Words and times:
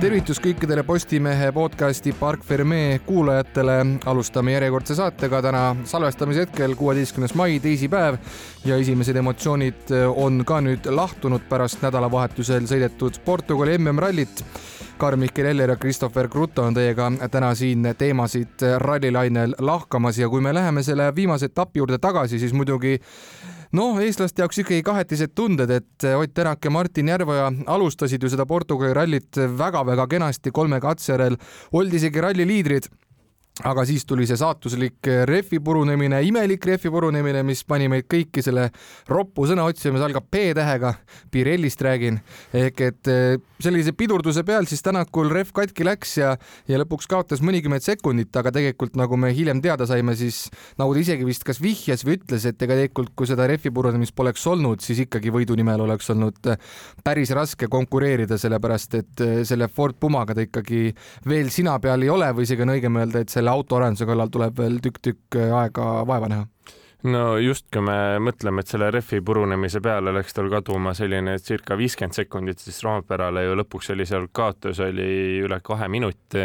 tervitus 0.00 0.38
kõikidele 0.40 0.80
Postimehe 0.82 1.50
podcasti 1.52 2.12
Park 2.16 2.44
Ferme 2.44 3.00
kuulajatele. 3.06 3.86
alustame 4.06 4.52
järjekordse 4.52 4.94
saatega 4.94 5.42
täna 5.42 5.76
salvestamise 5.84 6.40
hetkel, 6.40 6.74
kuueteistkümnes 6.74 7.34
mai, 7.34 7.60
teisipäev 7.60 8.16
ja 8.64 8.76
esimesed 8.76 9.16
emotsioonid 9.16 9.92
on 10.16 10.44
ka 10.44 10.60
nüüd 10.60 10.88
lahtunud 10.88 11.44
pärast 11.48 11.82
nädalavahetusel 11.82 12.64
sõidetud 12.64 13.20
Portugali 13.24 13.78
MM-rallit. 13.78 14.44
Karl-Mihkel 15.00 15.46
Eller 15.46 15.70
ja 15.70 15.76
Christopher 15.76 16.28
Kruto 16.28 16.62
on 16.62 16.74
teiega 16.74 17.12
täna 17.30 17.54
siin 17.54 17.94
teemasid 17.98 18.64
rallilainel 18.78 19.54
lahkamas 19.58 20.18
ja 20.18 20.28
kui 20.28 20.40
me 20.40 20.54
läheme 20.54 20.82
selle 20.82 21.14
viimase 21.16 21.48
etapi 21.52 21.78
juurde 21.78 21.98
tagasi, 21.98 22.38
siis 22.38 22.52
muidugi 22.52 23.00
noh, 23.76 23.98
eestlaste 24.02 24.42
jaoks 24.42 24.62
ikkagi 24.62 24.82
kahetised 24.86 25.34
tunded, 25.34 25.70
et 25.70 26.08
Ott 26.16 26.34
Tänak 26.34 26.64
ja 26.64 26.70
Martin 26.70 27.08
Järveoja 27.08 27.50
alustasid 27.66 28.22
ju 28.22 28.30
seda 28.32 28.46
Portugali 28.46 28.94
rallit 28.96 29.36
väga-väga 29.36 30.06
kenasti 30.10 30.50
kolme 30.54 30.80
katse 30.80 31.12
järel, 31.14 31.38
oldi 31.72 32.00
isegi 32.00 32.20
ralli 32.20 32.46
liidrid 32.48 32.90
aga 33.66 33.84
siis 33.88 34.06
tuli 34.08 34.26
see 34.28 34.38
saatuslik 34.40 35.08
rehvi 35.28 35.60
purunemine, 35.64 36.22
imelik 36.26 36.64
rehvi 36.66 36.90
purunemine, 36.92 37.42
mis 37.46 37.62
pani 37.68 37.88
meid 37.92 38.06
kõiki 38.10 38.42
selle 38.44 38.68
roppu 39.10 39.46
sõna 39.48 39.66
otsima, 39.68 39.96
mis 39.96 40.04
algab 40.06 40.28
P-tähega, 40.32 40.94
Pirellist 41.32 41.82
räägin, 41.84 42.20
ehk 42.56 42.80
et 42.86 43.10
eh, 43.10 43.36
sellise 43.60 43.92
pidurduse 43.96 44.44
peal 44.46 44.68
siis 44.70 44.82
Tänakul 44.84 45.30
rehv 45.32 45.52
katki 45.56 45.84
läks 45.86 46.16
ja, 46.20 46.34
ja 46.70 46.80
lõpuks 46.80 47.08
kaotas 47.10 47.42
mõnikümmend 47.44 47.84
sekundit, 47.84 48.32
aga 48.36 48.52
tegelikult 48.54 48.96
nagu 48.98 49.18
me 49.20 49.32
hiljem 49.36 49.60
teada 49.64 49.86
saime, 49.88 50.16
siis 50.18 50.46
nagu 50.80 50.94
ta 50.96 51.02
isegi 51.02 51.26
vist 51.28 51.44
kas 51.46 51.60
vihjas 51.62 52.04
või 52.06 52.16
ütles, 52.18 52.46
et 52.48 52.62
ega 52.64 52.78
tegelikult, 52.78 53.12
kui 53.18 53.28
seda 53.28 53.46
rehvi 53.50 53.72
purunemist 53.74 54.16
poleks 54.16 54.46
olnud, 54.50 54.80
siis 54.84 55.04
ikkagi 55.04 55.32
võidu 55.34 55.56
nimel 55.58 55.84
oleks 55.84 56.10
olnud 56.14 56.52
päris 57.04 57.32
raske 57.36 57.68
konkureerida, 57.70 58.38
sellepärast 58.40 58.98
et 59.00 59.24
eh, 59.26 59.36
selle 59.48 59.68
Ford 59.68 59.98
Pumaga 60.00 60.36
ta 60.36 60.44
ikkagi 60.46 60.88
veel 61.28 61.52
sina 61.52 61.76
peal 61.82 62.06
ei 62.06 62.12
ole 62.12 62.30
või 62.36 62.48
isegi 62.48 62.64
on 62.64 62.74
õigem 62.76 63.00
öelda, 63.00 63.24
et 63.24 63.32
selle 63.32 63.49
selle 63.50 63.58
autoarenduse 63.58 64.06
kallal 64.06 64.30
tuleb 64.30 64.58
veel 64.58 64.78
tükk-tükk 64.82 65.38
aega 65.56 66.06
vaeva 66.06 66.28
näha 66.30 66.46
no 67.10 67.38
just, 67.40 67.66
kui 67.72 67.82
me 67.82 68.18
mõtleme, 68.22 68.60
et 68.60 68.70
selle 68.70 68.90
rehvi 68.92 69.20
purunemise 69.24 69.80
peale 69.80 70.12
läks 70.12 70.36
tal 70.36 70.50
kaduma 70.52 70.92
selline 70.94 71.38
circa 71.40 71.76
viiskümmend 71.76 72.14
sekundit, 72.14 72.60
siis 72.60 72.82
Rompärale 72.84 73.46
ju 73.46 73.56
lõpuks 73.56 73.90
oli 73.94 74.06
seal 74.06 74.28
kaotus 74.32 74.80
oli 74.84 75.40
üle 75.40 75.60
kahe 75.64 75.88
minuti. 75.88 76.44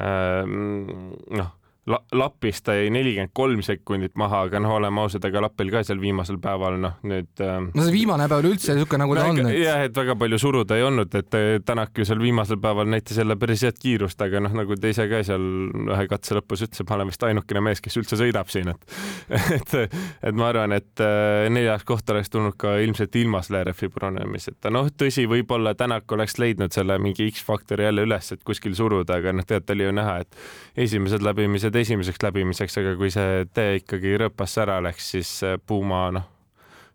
Ehm, 0.00 1.12
noh 1.36 1.52
la, 1.86 1.98
lapis 2.12 2.62
ta 2.64 2.74
jäi 2.76 2.88
nelikümmend 2.92 3.32
kolm 3.36 3.62
sekundit 3.64 4.14
maha, 4.20 4.44
aga 4.48 4.60
noh, 4.62 4.72
oleme 4.78 5.02
ausad, 5.02 5.24
ega 5.28 5.42
lapil 5.44 5.70
ka 5.72 5.82
seal 5.84 6.00
viimasel 6.00 6.38
päeval 6.42 6.78
noh, 6.80 6.96
nüüd 7.04 7.42
äh,. 7.44 7.58
no 7.66 7.84
see 7.84 7.92
viimane 7.92 8.28
päev 8.30 8.40
oli 8.40 8.54
üldse 8.54 8.76
niisugune, 8.76 9.02
nagu 9.04 9.18
ta 9.18 9.26
on. 9.28 9.50
jah, 9.52 9.84
et 9.84 9.96
väga 9.96 10.16
palju 10.20 10.40
suruda 10.40 10.78
ei 10.78 10.86
olnud, 10.86 11.12
et 11.20 11.38
äh, 11.38 11.50
Tänak 11.64 11.96
ju 11.98 12.06
seal 12.08 12.20
viimasel 12.20 12.58
päeval 12.62 12.88
näitas 12.90 13.18
jälle 13.20 13.36
päris 13.40 13.64
head 13.66 13.76
kiirust, 13.80 14.20
aga 14.24 14.40
noh, 14.44 14.54
nagu 14.56 14.76
ta 14.80 14.92
ise 14.92 15.06
ka 15.10 15.20
seal 15.26 15.44
ühe 15.84 16.06
katse 16.10 16.38
lõpus 16.38 16.64
ütles, 16.66 16.80
et 16.80 16.88
ma 16.88 16.98
olen 16.98 17.12
vist 17.12 17.28
ainukene 17.28 17.64
mees, 17.68 17.84
kes 17.84 18.00
üldse 18.00 18.18
sõidab 18.20 18.52
siin, 18.52 18.72
et 18.72 18.96
et, 19.58 19.76
et 20.24 20.36
ma 20.36 20.48
arvan, 20.52 20.76
et 20.76 21.04
äh, 21.04 21.50
neljas 21.52 21.84
koht 21.88 22.08
oleks 22.14 22.32
tulnud 22.32 22.56
ka 22.60 22.78
ilmselt 22.84 23.16
ilma 23.20 23.42
selle 23.44 23.64
RF-i 23.68 23.90
purunemiseta. 23.92 24.72
noh, 24.72 24.88
tõsi, 24.88 25.28
võib-olla 25.30 25.74
Tänak 25.76 26.10
oleks 26.16 26.38
leidnud 26.40 26.72
selle 26.72 26.96
mingi 27.02 27.28
X-faktori 27.32 27.84
jälle 27.84 28.04
üles, 28.06 28.32
et 28.32 28.44
kuskil 28.46 28.76
suruda, 28.78 29.20
aga 29.20 29.34
noh, 29.36 29.44
tead, 29.48 29.68
oli 29.74 29.88
ju 29.88 29.94
näha, 29.96 30.18
et 30.24 30.84
esimesed 30.86 31.24
läbimised 31.24 31.73
läbid 31.74 31.82
esimeseks 31.82 32.22
läbimiseks, 32.22 32.78
aga 32.78 32.94
kui 32.98 33.10
see 33.10 33.44
tee 33.54 33.80
ikkagi 33.80 34.14
rööpasse 34.20 34.62
ära 34.62 34.78
läks, 34.84 35.10
siis 35.14 35.30
Puma 35.66 36.06
noh, 36.14 36.26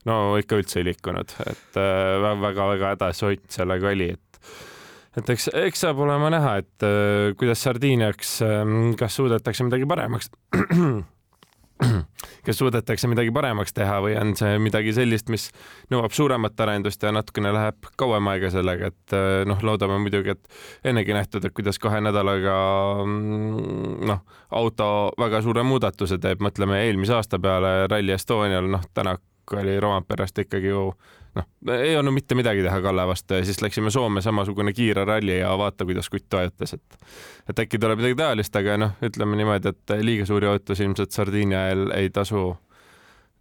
no 0.07 0.37
ikka 0.39 0.59
üldse 0.59 0.79
ei 0.79 0.87
liikunud, 0.87 1.35
et 1.49 1.75
väga-väga 1.75 2.87
äh, 2.87 2.91
hädas 2.93 3.23
Ott 3.23 3.51
sellega 3.51 3.91
oli, 3.91 4.13
et 4.15 5.19
et 5.19 5.29
eks, 5.33 5.49
eks 5.65 5.83
saab 5.83 5.99
olema 6.05 6.29
näha, 6.31 6.57
et 6.61 6.85
äh, 6.85 7.35
kuidas 7.35 7.63
Sardiiniaks, 7.65 8.39
ähm, 8.45 8.93
kas 8.99 9.19
suudetakse 9.19 9.67
midagi 9.67 9.89
paremaks 9.89 10.31
kas 12.45 12.57
suudetakse 12.59 13.07
midagi 13.07 13.31
paremaks 13.35 13.73
teha 13.75 13.99
või 14.03 14.15
on 14.19 14.33
see 14.39 14.57
midagi 14.61 14.93
sellist, 14.95 15.29
mis 15.31 15.49
nõuab 15.93 16.13
suuremat 16.15 16.59
arendust 16.65 17.03
ja 17.03 17.13
natukene 17.15 17.53
läheb 17.55 17.89
kauem 17.99 18.27
aega 18.33 18.51
sellega, 18.53 18.91
et 18.91 19.15
eh, 19.15 19.43
noh, 19.49 19.61
loodame 19.63 19.99
muidugi, 20.03 20.35
et 20.35 20.89
ennegi 20.91 21.15
nähtud, 21.15 21.45
et 21.45 21.55
kuidas 21.55 21.79
kahe 21.79 22.01
nädalaga 22.03 22.57
mm, 23.05 23.95
noh, 24.09 24.23
auto 24.59 24.89
väga 25.19 25.43
suure 25.45 25.63
muudatuse 25.67 26.19
teeb, 26.21 26.43
mõtleme 26.43 26.83
eelmise 26.87 27.15
aasta 27.19 27.39
peale 27.39 27.87
Rally 27.87 28.15
Estonial, 28.15 28.69
noh, 28.71 28.83
Tänak 28.93 29.23
oli 29.57 29.79
Roomperast 29.81 30.37
ikkagi 30.43 30.69
ju 30.69 30.91
noh, 31.37 31.47
ei 31.75 31.95
olnud 31.97 32.15
mitte 32.15 32.37
midagi 32.37 32.63
teha 32.65 32.81
Kalle 32.81 33.05
vastu 33.07 33.39
ja 33.39 33.45
siis 33.45 33.61
läksime 33.61 33.91
Soome 33.91 34.21
samasugune 34.21 34.73
kiire 34.73 35.05
ralli 35.05 35.39
ja 35.39 35.53
vaata, 35.57 35.85
kuidas 35.85 36.09
kutt 36.09 36.29
toetas, 36.29 36.73
et 36.73 36.99
et 37.49 37.63
äkki 37.65 37.79
tuleb 37.79 38.01
midagi 38.01 38.17
taolist, 38.19 38.55
aga 38.55 38.77
noh, 38.77 38.97
ütleme 39.05 39.39
niimoodi, 39.39 39.73
et 39.73 39.97
liiga 40.05 40.25
suuri 40.29 40.49
ootusi 40.49 40.85
ilmselt 40.87 41.15
Sardiinia 41.15 41.67
ei 41.97 42.09
tasu 42.13 42.51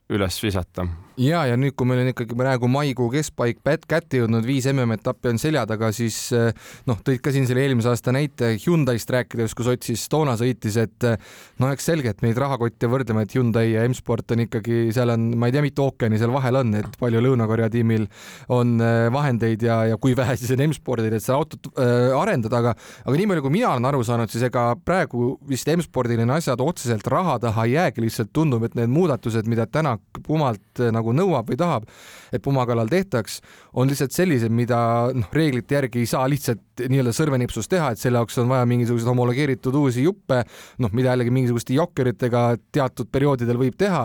üles 0.09 0.43
visata 0.43 0.87
ja, 1.19 1.43
ja 1.49 1.57
nüüd, 1.59 1.75
kui 1.79 1.89
meil 1.89 2.03
on 2.03 2.11
ikkagi 2.13 2.37
praegu 2.39 2.69
maikuu 2.71 3.09
keskpaik 3.13 3.61
kätte 3.89 4.21
jõudnud, 4.21 4.47
viis 4.47 4.67
MM-etappi 4.71 5.33
on 5.33 5.41
selja 5.43 5.65
taga, 5.69 5.91
siis 5.95 6.17
eh, 6.37 6.51
noh, 6.89 7.01
tõid 7.05 7.21
ka 7.25 7.33
siin 7.35 7.47
selle 7.49 7.65
eelmise 7.65 7.91
aasta 7.91 8.15
näite 8.15 8.55
Hyundai'st 8.63 9.11
rääkides, 9.15 9.55
kus 9.59 9.69
Ott 9.69 9.85
siis 9.85 10.07
toona 10.09 10.37
sõitis, 10.41 10.79
et 10.81 11.05
eh, 11.05 11.19
no 11.61 11.69
eks 11.75 11.89
selge, 11.91 12.15
et 12.15 12.23
meid 12.25 12.39
rahakotti 12.41 12.89
võrdleme, 12.91 13.27
et 13.27 13.35
Hyundai 13.37 13.73
ja 13.75 13.85
M-Sport 13.89 14.33
on 14.37 14.45
ikkagi, 14.47 14.87
seal 14.97 15.13
on, 15.13 15.27
ma 15.39 15.51
ei 15.51 15.57
tea, 15.57 15.65
mitu 15.65 15.85
ookeani 15.85 16.21
seal 16.21 16.33
vahel 16.33 16.61
on, 16.63 16.73
et 16.79 16.99
palju 17.01 17.23
Lõuna-Korea 17.25 17.69
tiimil 17.73 18.07
on 18.55 18.79
eh, 18.81 19.09
vahendeid 19.13 19.67
ja, 19.67 19.81
ja 19.93 19.99
kui 20.01 20.17
vähe 20.19 20.39
siis 20.39 20.55
on 20.55 20.65
M-spordil, 20.69 21.19
et 21.19 21.25
seda 21.25 21.39
autot 21.39 21.71
äh, 21.75 22.15
arendada, 22.17 22.63
aga, 22.63 22.75
aga 23.05 23.19
nii 23.19 23.29
palju, 23.33 23.45
kui 23.45 23.57
mina 23.59 23.75
olen 23.75 23.91
aru 23.91 24.05
saanud, 24.07 24.33
siis 24.33 24.47
ega 24.49 24.71
praegu 24.85 25.35
vist 25.49 25.69
M-spordil 25.75 26.23
on 26.25 26.37
asjad 26.39 26.63
otseselt 26.65 27.07
raha 27.11 27.39
taha 27.43 27.67
ei 27.69 27.77
jäägi, 27.77 28.07
lihtsalt 28.07 28.33
tundub, 28.37 28.65
et 28.65 28.79
need 28.79 28.93
muudatused, 28.93 29.51
mida 29.51 29.67
Tänak 29.69 30.23
Pumalt 30.25 30.81
nagu 30.95 31.08
nagu 31.09 31.17
nõuab 31.17 31.49
või 31.49 31.59
tahab, 31.59 31.87
et 32.33 32.43
puma 32.43 32.65
kallal 32.69 32.89
tehtaks, 32.89 33.41
on 33.79 33.89
lihtsalt 33.89 34.13
sellised, 34.13 34.53
mida 34.53 34.79
noh, 35.15 35.29
reeglite 35.33 35.79
järgi 35.79 36.03
ei 36.03 36.11
saa 36.11 36.27
lihtsalt 36.29 36.85
nii-öelda 36.89 37.15
sõrmenipsust 37.17 37.71
teha, 37.71 37.93
et 37.93 38.01
selle 38.01 38.21
jaoks 38.21 38.39
on 38.43 38.51
vaja 38.51 38.67
mingisuguseid 38.69 39.09
homologeeritud 39.09 39.75
uusi 39.81 40.05
juppe, 40.05 40.43
noh, 40.83 40.93
mida 40.93 41.15
jällegi 41.15 41.35
mingisuguste 41.35 41.75
jokkeritega 41.77 42.45
teatud 42.75 43.11
perioodidel 43.13 43.61
võib 43.61 43.79
teha, 43.79 44.05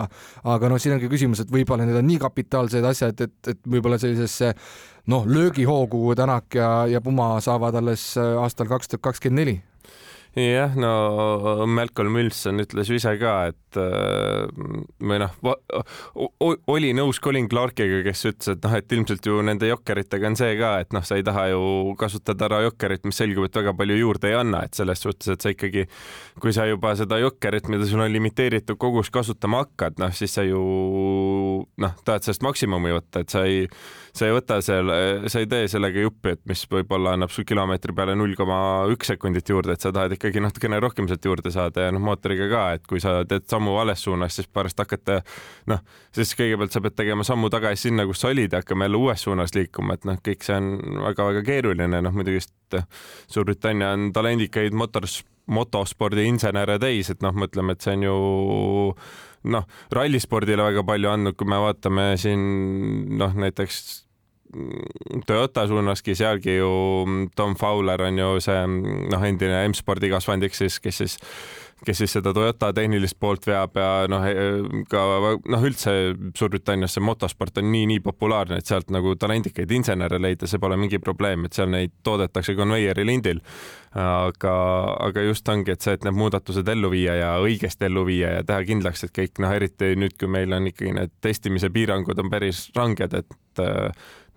aga 0.54 0.72
noh, 0.72 0.80
siin 0.80 0.96
ongi 0.96 1.10
küsimus, 1.12 1.44
et 1.44 1.52
võib-olla 1.52 1.86
need 1.86 2.00
on 2.00 2.08
nii 2.08 2.22
kapitaalsed 2.22 2.90
asjad, 2.90 3.20
et, 3.20 3.36
et 3.52 3.62
võib-olla 3.68 4.00
sellisesse 4.00 4.54
noh, 5.12 5.28
löögihoogu 5.28 6.14
Tänak 6.16 6.56
ja, 6.56 6.86
ja 6.88 7.00
Puma 7.04 7.34
saavad 7.44 7.76
alles 7.80 8.14
aastal 8.18 8.70
kaks 8.70 8.92
tuhat 8.92 9.08
kakskümmend 9.10 9.42
neli 9.44 9.60
jah, 10.34 10.74
no 10.78 11.66
Malcolm 11.70 12.16
Wilson 12.18 12.62
ütles 12.64 12.90
ju 12.90 12.98
ise 12.98 13.12
ka, 13.20 13.34
et 13.52 13.78
äh, 13.78 14.48
või 14.98 15.20
noh, 15.22 15.34
oli 16.72 16.90
nõus 16.96 17.20
Colin 17.22 17.46
Clarkiga, 17.50 18.00
kes 18.06 18.24
ütles, 18.30 18.50
et 18.56 18.66
noh, 18.66 18.74
et 18.78 18.94
ilmselt 18.96 19.26
ju 19.28 19.38
nende 19.46 19.70
jokkeritega 19.70 20.30
on 20.30 20.38
see 20.38 20.56
ka, 20.58 20.72
et 20.82 20.94
noh, 20.96 21.04
sa 21.06 21.18
ei 21.20 21.26
taha 21.26 21.46
ju 21.52 21.94
kasutada 22.00 22.48
ära 22.48 22.62
jokkerit, 22.66 23.06
mis 23.06 23.20
selgub, 23.20 23.46
et 23.48 23.60
väga 23.60 23.76
palju 23.78 23.98
juurde 24.00 24.30
ei 24.32 24.38
anna, 24.40 24.64
et 24.66 24.78
selles 24.78 25.04
suhtes, 25.06 25.30
et 25.34 25.44
sa 25.44 25.54
ikkagi, 25.54 25.86
kui 26.42 26.54
sa 26.56 26.66
juba 26.70 26.96
seda 26.98 27.20
jokkerit, 27.22 27.70
mida 27.72 27.86
sul 27.88 28.02
on 28.04 28.12
limiteeritud 28.14 28.80
kogus 28.80 29.12
kasutama 29.14 29.64
hakkad, 29.64 30.00
noh 30.02 30.14
siis 30.14 30.34
sa 30.34 30.46
ju 30.46 30.64
noh, 31.78 32.00
tahad 32.02 32.26
sellest 32.26 32.46
maksimumi 32.46 32.94
võtta, 32.96 33.22
et 33.22 33.34
sa 33.34 33.46
ei, 33.46 33.68
sa 34.14 34.28
ei 34.28 34.34
võta 34.34 34.60
selle, 34.62 34.96
sa 35.30 35.42
ei 35.42 35.48
tee 35.50 35.66
sellega 35.70 36.04
juppi, 36.04 36.34
et 36.36 36.42
mis 36.48 36.62
võib-olla 36.70 37.16
annab 37.16 37.32
sul 37.34 37.46
kilomeetri 37.48 37.94
peale 37.96 38.14
null 38.18 38.36
koma 38.38 38.58
üks 38.92 39.10
sekundit 39.10 39.50
juurde, 39.50 39.74
et 39.74 39.84
sa 39.84 39.92
tahad 39.94 40.14
ikka 40.14 40.30
ikkagi 40.30 40.44
natukene 40.44 40.78
rohkem 40.82 41.08
sealt 41.10 41.26
juurde 41.26 41.50
saada 41.54 41.88
ja 41.88 41.94
noh, 41.94 42.02
mootoriga 42.04 42.48
ka, 42.52 42.64
et 42.78 42.86
kui 42.90 43.02
sa 43.02 43.16
teed 43.28 43.48
sammu 43.50 43.74
vales 43.74 44.06
suunas, 44.06 44.36
siis 44.38 44.50
pärast 44.50 44.78
hakata 44.80 45.20
noh, 45.70 45.82
siis 46.14 46.34
kõigepealt 46.38 46.74
sa 46.74 46.82
pead 46.84 46.98
tegema 47.02 47.26
sammu 47.26 47.50
tagasi 47.52 47.88
sinna, 47.88 48.06
kus 48.08 48.22
sa 48.22 48.30
olid 48.30 48.54
ja 48.54 48.62
hakkama 48.62 48.88
jälle 48.88 49.02
uues 49.02 49.26
suunas 49.26 49.54
liikuma, 49.58 49.98
et 49.98 50.08
noh, 50.08 50.22
kõik 50.24 50.46
see 50.46 50.58
on 50.60 50.72
väga-väga 51.08 51.44
keeruline, 51.50 52.02
noh 52.04 52.14
muidugi 52.14 52.42
Suurbritannia 53.30 53.92
on 53.94 54.08
talendikaid 54.14 54.74
motors, 54.74 55.20
motospordi 55.46 56.24
insenere 56.26 56.78
täis, 56.82 57.10
et 57.12 57.22
noh, 57.22 57.34
mõtleme, 57.36 57.74
et 57.74 57.84
see 57.84 57.94
on 57.98 58.06
ju 58.08 58.16
noh, 59.44 59.66
rallispordile 59.94 60.64
väga 60.64 60.84
palju 60.86 61.10
andnud, 61.10 61.36
kui 61.38 61.48
me 61.48 61.60
vaatame 61.62 62.14
siin 62.20 62.44
noh, 63.18 63.36
näiteks 63.44 64.04
Toyota 65.26 65.64
suunaski, 65.66 66.14
sealgi 66.14 66.56
ju 66.60 66.70
Tom 67.34 67.56
Fowler 67.58 68.04
on 68.06 68.18
ju 68.18 68.28
see 68.44 68.60
noh, 69.10 69.24
endine 69.26 69.64
M-spordi 69.68 70.12
kasvandik 70.12 70.54
siis, 70.54 70.78
kes 70.82 71.00
siis 71.02 71.16
kes 71.86 71.98
siis 71.98 72.14
seda 72.16 72.32
Toyota 72.34 72.70
tehnilist 72.74 73.16
poolt 73.20 73.46
veab 73.48 73.76
ja 73.78 73.88
noh, 74.10 74.24
ka 74.90 75.02
noh, 75.50 75.66
üldse 75.66 75.94
Suurbritannias 76.36 76.96
see 76.96 77.04
motosport 77.04 77.58
on 77.60 77.70
nii-nii 77.72 78.00
populaarne, 78.04 78.58
et 78.60 78.70
sealt 78.70 78.92
nagu 78.94 79.14
talendikaid 79.20 79.70
insenere 79.74 80.20
leida, 80.22 80.48
see 80.50 80.62
pole 80.62 80.78
mingi 80.80 81.00
probleem, 81.02 81.46
et 81.46 81.56
seal 81.56 81.70
neid 81.72 81.94
toodetakse 82.06 82.56
konveieri 82.58 83.06
lindil. 83.06 83.42
aga, 83.94 84.54
aga 85.06 85.22
just 85.22 85.48
ongi, 85.48 85.70
et 85.70 85.84
see, 85.84 85.94
et 85.94 86.04
need 86.04 86.16
muudatused 86.18 86.68
ellu 86.68 86.90
viia 86.90 87.14
ja 87.14 87.28
õigesti 87.38 87.86
ellu 87.86 88.02
viia 88.08 88.32
ja 88.38 88.42
teha 88.46 88.64
kindlaks, 88.66 89.04
et 89.06 89.14
kõik 89.14 89.38
noh, 89.44 89.54
eriti 89.54 89.94
nüüd, 89.94 90.16
kui 90.18 90.30
meil 90.30 90.52
on 90.52 90.66
ikkagi 90.70 90.96
need 90.96 91.14
testimise 91.22 91.70
piirangud 91.70 92.18
on 92.18 92.32
päris 92.32 92.66
ranged, 92.74 93.14
et 93.14 93.62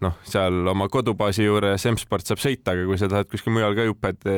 noh, 0.05 0.17
seal 0.27 0.69
oma 0.69 0.87
kodubaasi 0.93 1.47
juures 1.47 1.85
M-sport 1.89 2.29
saab 2.29 2.41
sõita, 2.41 2.73
aga 2.73 2.85
kui 2.89 2.99
sa 3.01 3.09
tahad 3.11 3.29
kuskil 3.31 3.55
mujal 3.55 3.75
ka 3.77 3.87
juped 3.87 4.29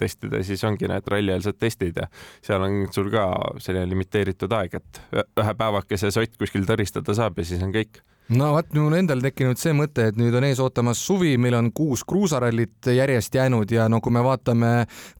testida, 0.00 0.42
siis 0.46 0.64
ongi 0.68 0.90
need 0.90 1.08
rallieelsed 1.14 1.58
testid 1.60 2.00
ja 2.02 2.08
seal 2.44 2.64
on 2.66 2.86
sul 2.94 3.10
ka 3.12 3.26
selline 3.62 3.88
limiteeritud 3.92 4.52
aeg, 4.58 4.80
et 4.80 5.02
ühe 5.40 5.54
päevakese 5.58 6.12
sott 6.14 6.36
kuskil 6.40 6.68
tõristada 6.68 7.16
saab 7.16 7.40
ja 7.40 7.48
siis 7.48 7.64
on 7.64 7.72
kõik 7.74 8.02
no 8.30 8.52
vot, 8.54 8.68
mul 8.78 8.94
endal 8.96 9.20
tekkinud 9.22 9.58
see 9.60 9.74
mõte, 9.76 10.06
et 10.08 10.18
nüüd 10.18 10.34
on 10.38 10.44
ees 10.46 10.60
ootamas 10.62 11.00
suvi, 11.04 11.34
meil 11.40 11.56
on 11.58 11.70
kuus 11.74 12.04
kruusarallit 12.08 12.88
järjest 12.94 13.34
jäänud 13.34 13.70
ja 13.74 13.88
no 13.90 14.00
kui 14.00 14.14
me 14.14 14.22
vaatame 14.24 14.70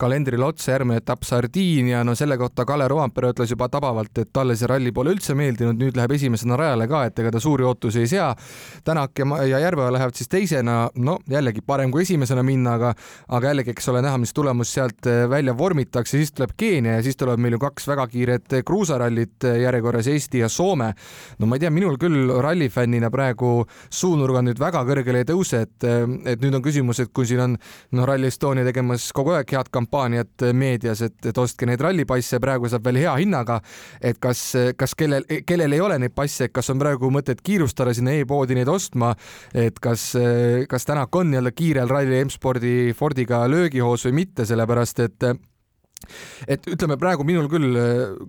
kalendrile 0.01 0.47
otsa, 0.47 0.73
järgmine 0.77 1.01
etapp 1.03 1.27
Sardiinia, 1.27 2.03
no 2.07 2.15
selle 2.19 2.39
kohta 2.41 2.65
Kalle 2.69 2.87
Rovampere 2.89 3.33
ütles 3.35 3.53
juba 3.53 3.69
tabavalt, 3.73 4.15
et 4.23 4.31
talle 4.33 4.57
see 4.57 4.71
ralli 4.71 4.93
pole 4.95 5.13
üldse 5.17 5.37
meeldinud, 5.39 5.81
nüüd 5.81 5.99
läheb 5.99 6.15
esimesena 6.17 6.57
rajale 6.61 6.87
ka, 6.89 7.05
et 7.11 7.19
ega 7.25 7.35
ta 7.35 7.43
suuri 7.43 7.67
ootusi 7.67 8.05
ei 8.05 8.11
sea. 8.11 8.31
Tänak 8.85 9.19
ja, 9.19 9.27
ja 9.51 9.61
Järveoja 9.67 9.93
lähevad 9.93 10.17
siis 10.17 10.31
teisena, 10.33 10.79
no 10.97 11.19
jällegi 11.31 11.65
parem 11.67 11.93
kui 11.93 12.07
esimesena 12.07 12.45
minna, 12.47 12.79
aga 12.79 12.95
aga 13.29 13.53
jällegi, 13.53 13.75
eks 13.77 13.91
ole 13.93 14.03
näha, 14.05 14.21
mis 14.23 14.33
tulemus 14.37 14.73
sealt 14.73 15.11
eh, 15.11 15.25
välja 15.31 15.57
vormitakse, 15.59 16.17
siis 16.17 16.33
tuleb 16.33 16.57
Keenia 16.57 16.97
ja 16.97 17.05
siis 17.05 17.19
tuleb 17.21 17.41
meil 17.43 17.59
ju 17.59 17.63
kaks 17.67 17.89
väga 17.93 18.07
kiiret 18.13 18.59
kruusarallit 18.65 19.51
järjekorras 19.63 20.09
Eesti 20.09 20.43
ja 20.45 20.49
Soome. 20.49 20.93
no 21.39 21.47
ma 21.47 21.57
ei 21.57 21.67
tea, 21.67 21.71
minul 21.75 21.99
küll 22.01 22.31
rallifännina 22.43 22.92
fännina 22.93 23.09
praegu 23.11 23.65
suunurgad 23.91 24.45
nüüd 24.45 24.61
väga 24.61 24.83
kõrgele 24.85 25.23
ei 25.23 25.27
tõuse, 25.29 25.63
et, 25.65 25.85
et 26.29 26.43
nüüd 26.43 26.59
on 26.59 26.63
küsimus, 26.63 27.01
et 27.01 27.13
kui 27.15 27.27
siin 27.27 27.41
on 27.41 27.55
noh, 27.57 28.05
Rally 28.07 28.29
Estonia 28.29 28.65
tegemas 28.67 29.07
kogu 29.17 29.33
aeg 29.33 29.49
head 29.49 29.71
kampaaniat 29.73 30.45
meedias, 30.53 31.01
et, 31.03 31.17
et 31.25 31.39
ostke 31.39 31.67
neid 31.67 31.81
rallipasse, 31.81 32.41
praegu 32.43 32.69
saab 32.69 32.85
veel 32.85 33.01
hea 33.05 33.15
hinnaga, 33.23 33.61
et 34.01 34.21
kas, 34.21 34.43
kas 34.77 34.95
kellel, 34.99 35.25
kellel 35.49 35.73
ei 35.73 35.81
ole 35.81 35.99
neid 36.03 36.13
passe, 36.15 36.51
kas 36.53 36.69
on 36.73 36.83
praegu 36.83 37.09
mõtet 37.13 37.41
kiirustada 37.41 37.95
sinna 37.97 38.13
e-poodi 38.21 38.59
neid 38.59 38.69
ostma, 38.69 39.15
et 39.55 39.81
kas, 39.81 40.13
kas 40.69 40.89
Tänak 40.93 41.15
on 41.17 41.31
nii-öelda 41.31 41.55
kiirel 41.57 41.89
ralli 41.89 42.21
M-spordi 42.27 42.93
Fordiga 42.99 43.47
löögihoos 43.49 44.05
või 44.11 44.19
mitte, 44.21 44.45
sellepärast 44.45 45.01
et 45.07 45.33
et 46.49 46.67
ütleme 46.71 46.99
praegu 47.01 47.27
minul 47.27 47.49
küll, 47.53 47.79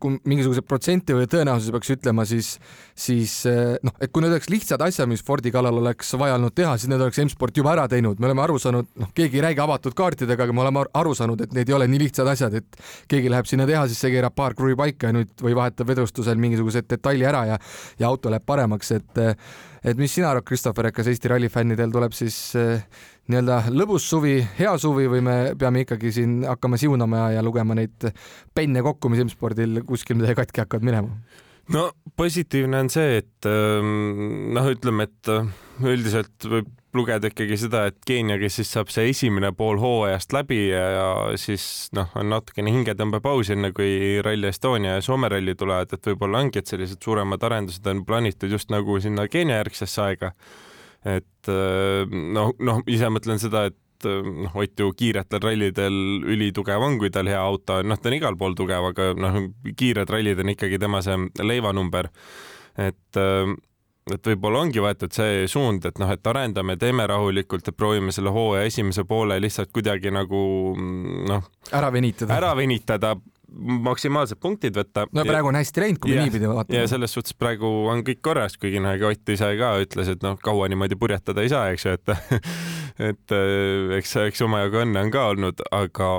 kui 0.02 0.18
mingisuguseid 0.30 0.68
protsente 0.68 1.18
või 1.18 1.28
tõenäosusi 1.32 1.74
peaks 1.76 1.94
ütlema, 1.96 2.26
siis, 2.30 2.56
siis 2.96 3.36
noh, 3.84 3.96
et 4.00 4.12
kui 4.14 4.24
need 4.24 4.36
oleks 4.36 4.52
lihtsad 4.54 4.82
asjad, 4.86 5.10
mis 5.12 5.24
Fordi 5.24 5.52
kallal 5.54 5.80
oleks 5.80 6.14
vaja 6.20 6.36
olnud 6.38 6.54
teha, 6.56 6.76
siis 6.78 6.92
need 6.92 7.02
oleks 7.02 7.20
M-sport 7.24 7.58
juba 7.58 7.74
ära 7.74 7.88
teinud, 7.90 8.20
me 8.22 8.30
oleme 8.30 8.44
aru 8.44 8.60
saanud, 8.62 8.90
noh, 9.02 9.12
keegi 9.16 9.40
ei 9.40 9.46
räägi 9.48 9.64
avatud 9.64 9.96
kaartidega, 9.98 10.46
aga 10.46 10.56
me 10.56 10.64
oleme 10.66 10.84
aru 11.00 11.16
saanud, 11.18 11.42
et 11.42 11.56
need 11.58 11.72
ei 11.72 11.78
ole 11.78 11.88
nii 11.90 12.02
lihtsad 12.06 12.30
asjad, 12.30 12.60
et 12.60 12.80
keegi 13.10 13.32
läheb 13.34 13.50
sinna 13.50 13.68
tehasesse, 13.70 14.12
keerab 14.14 14.36
paar 14.38 14.56
kruvi 14.58 14.78
paika 14.80 15.10
ja 15.10 15.18
nüüd 15.18 15.34
või 15.42 15.56
vahetab 15.58 15.90
vedustusel 15.90 16.40
mingisugused 16.42 16.90
detaili 16.92 17.26
ära 17.30 17.46
ja, 17.54 17.60
ja 18.00 18.10
auto 18.12 18.34
läheb 18.34 18.46
paremaks, 18.46 18.94
et 19.00 19.24
et 19.84 20.00
mis 20.00 20.14
sina 20.16 20.30
arvad, 20.32 20.46
Christopher, 20.48 20.88
kas 20.96 21.10
Eesti 21.12 21.32
rallifännidel 21.34 21.92
tuleb 21.92 22.14
siis 22.16 22.38
äh, 22.56 22.86
nii-öelda 23.32 23.62
lõbus 23.72 24.06
suvi, 24.10 24.36
hea 24.58 24.74
suvi 24.82 25.08
või 25.12 25.24
me 25.24 25.38
peame 25.60 25.86
ikkagi 25.86 26.12
siin 26.12 26.42
hakkama 26.48 26.80
siunama 26.80 27.26
ja, 27.26 27.40
ja 27.40 27.46
lugema 27.46 27.78
neid 27.78 28.10
penne 28.56 28.84
kokku, 28.84 29.12
mis 29.14 29.24
M-spordil 29.24 29.84
kuskil 29.88 30.20
midagi 30.20 30.42
katki 30.42 30.66
hakkavad 30.66 30.88
minema? 30.90 31.18
no 31.72 31.90
positiivne 32.20 32.84
on 32.84 32.90
see, 32.92 33.20
et 33.22 33.48
ähm, 33.48 34.54
noh, 34.56 34.68
ütleme, 34.74 35.08
et 35.08 35.32
äh, 35.32 35.48
üldiselt 35.88 36.50
võib 36.50 36.72
lugeda 36.94 37.30
ikkagi 37.32 37.56
seda, 37.58 37.88
et 37.90 37.98
Keenia, 38.06 38.38
kes 38.42 38.60
siis 38.60 38.72
saab 38.76 38.92
see 38.94 39.08
esimene 39.10 39.50
pool 39.58 39.80
hooajast 39.82 40.36
läbi 40.36 40.60
ja, 40.68 40.84
ja 40.94 41.08
siis 41.42 41.66
noh, 41.98 42.12
on 42.20 42.30
natukene 42.30 42.74
hingetõmbepaus, 42.76 43.50
enne 43.56 43.72
kui 43.74 44.20
Rally 44.26 44.52
Estonia 44.52 44.98
ja 45.00 45.06
Soome 45.06 45.32
ralli 45.34 45.56
tulevad, 45.58 45.96
et 45.96 46.12
võib-olla 46.12 46.44
ongi, 46.44 46.62
et 46.62 46.70
sellised 46.70 47.02
suuremad 47.04 47.42
arendused 47.48 47.88
on 47.90 48.04
plaanitud 48.06 48.54
just 48.54 48.70
nagu 48.74 49.00
sinna 49.02 49.26
Keenia 49.32 49.64
järgsesse 49.64 50.06
aega. 50.06 50.34
Et 51.04 51.52
äh, 51.52 52.06
noh, 52.10 52.54
noh, 52.60 52.84
ise 52.88 53.10
mõtlen 53.14 53.42
seda, 53.42 53.68
et 53.72 54.08
äh, 54.08 54.24
noh, 54.24 54.56
Ott 54.60 54.80
ju 54.80 54.94
kiiretel 54.98 55.44
rallidel 55.44 56.00
ülitugev 56.36 56.84
on, 56.84 56.98
kui 57.02 57.12
tal 57.14 57.30
hea 57.32 57.42
auto 57.42 57.82
on, 57.82 57.92
noh, 57.92 58.00
ta 58.00 58.12
on 58.12 58.18
igal 58.20 58.40
pool 58.40 58.58
tugev, 58.60 58.92
aga 58.94 59.12
noh, 59.18 59.44
kiired 59.80 60.10
rallid 60.10 60.44
on 60.44 60.56
ikkagi 60.56 60.80
tema 60.82 61.04
see 61.06 61.20
leivanumber. 61.44 62.12
et 62.78 63.22
äh, 63.22 63.54
et 64.12 64.28
võib-olla 64.28 64.64
ongi 64.66 64.82
võetud 64.84 65.14
see 65.16 65.46
suund, 65.48 65.86
et 65.88 66.00
noh, 66.02 66.10
et 66.12 66.28
arendame, 66.28 66.76
teeme 66.80 67.06
rahulikult, 67.08 67.70
et 67.70 67.78
proovime 67.78 68.12
selle 68.12 68.34
hooaja 68.36 68.68
esimese 68.68 69.06
poole 69.08 69.38
lihtsalt 69.40 69.72
kuidagi 69.72 70.12
nagu 70.12 70.42
noh, 71.30 71.46
ära 71.72 71.92
venitada, 71.94 72.36
ära 72.36 72.52
venitada, 72.60 73.14
maksimaalsed 73.54 74.40
punktid 74.42 74.76
võtta. 74.78 75.06
no 75.14 75.26
praegu 75.28 75.52
on 75.52 75.58
hästi 75.60 75.84
läinud, 75.84 76.02
kui 76.04 76.14
me 76.14 76.28
niipidi 76.28 76.50
vaatame. 76.50 76.82
ja 76.82 76.90
selles 76.92 77.14
suhtes 77.16 77.36
praegu 77.38 77.70
on 77.92 78.04
kõik 78.08 78.22
korras, 78.26 78.58
kuigi 78.62 78.82
noh, 78.84 78.96
ega 78.98 79.12
Ott 79.14 79.34
ise 79.34 79.50
ka 79.60 79.74
ütles, 79.84 80.10
et 80.16 80.24
noh, 80.26 80.38
kaua 80.42 80.70
niimoodi 80.72 80.98
purjetada 81.00 81.44
ei 81.44 81.52
saa, 81.54 81.70
eks 81.74 81.88
ju, 81.88 81.98
et 81.98 82.14
et 83.12 83.36
eks, 84.00 84.16
eks 84.28 84.46
omajagu 84.46 84.84
õnne 84.84 85.06
on 85.06 85.14
ka 85.14 85.28
olnud, 85.34 85.66
aga 85.74 86.14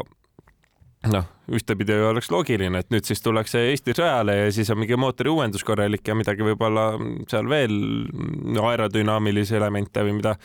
noh, 1.13 1.31
ühtepidi 1.53 1.97
oleks 2.09 2.31
loogiline, 2.33 2.81
et 2.81 2.93
nüüd 2.93 3.05
siis 3.05 3.21
tullakse 3.25 3.61
Eestis 3.71 3.99
rajale 4.01 4.37
ja 4.39 4.53
siis 4.55 4.71
on 4.73 4.81
mingi 4.81 4.97
mootori 4.97 5.33
uuendus 5.33 5.65
korralik 5.67 6.07
ja 6.09 6.17
midagi 6.17 6.47
võib-olla 6.47 6.93
seal 7.31 7.49
veel 7.51 7.75
no, 8.09 8.65
aerodünaamilisi 8.71 9.59
elemente 9.59 10.05
või 10.07 10.19
mida 10.23 10.39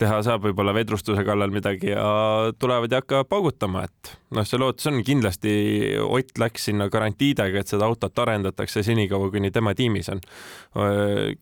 teha 0.00 0.20
saab, 0.24 0.44
võib-olla 0.48 0.72
vedrustuse 0.74 1.22
kallal 1.26 1.52
midagi 1.52 1.92
ja 1.92 2.04
tulevad 2.58 2.92
ja 2.92 3.02
hakkavad 3.02 3.28
paugutama, 3.30 3.84
et 3.86 4.12
noh, 4.36 4.46
see 4.48 4.60
lootus 4.60 4.88
on 4.90 5.00
kindlasti, 5.06 5.52
Ott 6.00 6.38
läks 6.40 6.66
sinna 6.70 6.88
garantiidega, 6.92 7.60
et 7.60 7.70
seda 7.70 7.86
autot 7.88 8.18
arendatakse 8.22 8.82
senikaua, 8.86 9.30
kuni 9.32 9.50
tema 9.54 9.74
tiimis 9.76 10.08
on. 10.12 10.22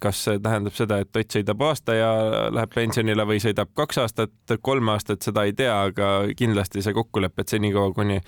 kas 0.02 0.24
see 0.26 0.40
tähendab 0.42 0.76
seda, 0.76 1.00
et 1.04 1.16
Ott 1.16 1.38
sõidab 1.38 1.62
aasta 1.68 1.96
ja 1.96 2.10
läheb 2.54 2.74
pensionile 2.74 3.26
või 3.28 3.42
sõidab 3.42 3.70
kaks 3.78 4.02
aastat, 4.04 4.56
kolm 4.62 4.90
aastat, 4.94 5.22
seda 5.22 5.44
ei 5.46 5.54
tea, 5.56 5.74
aga 5.90 6.10
kindlasti 6.36 6.82
see 6.82 6.96
kokkulepe, 6.96 7.44
et 7.44 7.54
senikaua, 7.54 7.92
kuni 7.94 8.20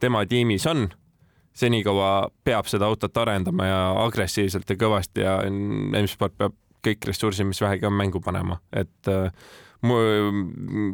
tema 0.00 0.24
tiimis 0.30 0.66
on. 0.70 0.88
Senikaua 1.58 2.28
peab 2.46 2.68
seda 2.70 2.86
autot 2.86 3.16
arendama 3.18 3.66
ja 3.66 3.78
agressiivselt 4.04 4.68
ja 4.70 4.76
kõvasti 4.78 5.24
ja 5.24 5.38
M-sport 5.48 6.36
peab 6.38 6.54
kõik 6.86 7.08
ressursid, 7.08 7.48
mis 7.48 7.58
vähegi 7.60 7.88
on, 7.88 7.96
mängu 7.98 8.20
panema, 8.22 8.60
et 8.70 9.10
äh, 9.10 9.32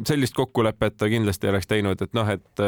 sellist 0.09 0.33
kokkulepet 0.37 0.97
ta 0.97 1.09
kindlasti 1.09 1.49
oleks 1.49 1.69
teinud, 1.69 2.01
et 2.01 2.13
noh, 2.17 2.29
et, 2.29 2.63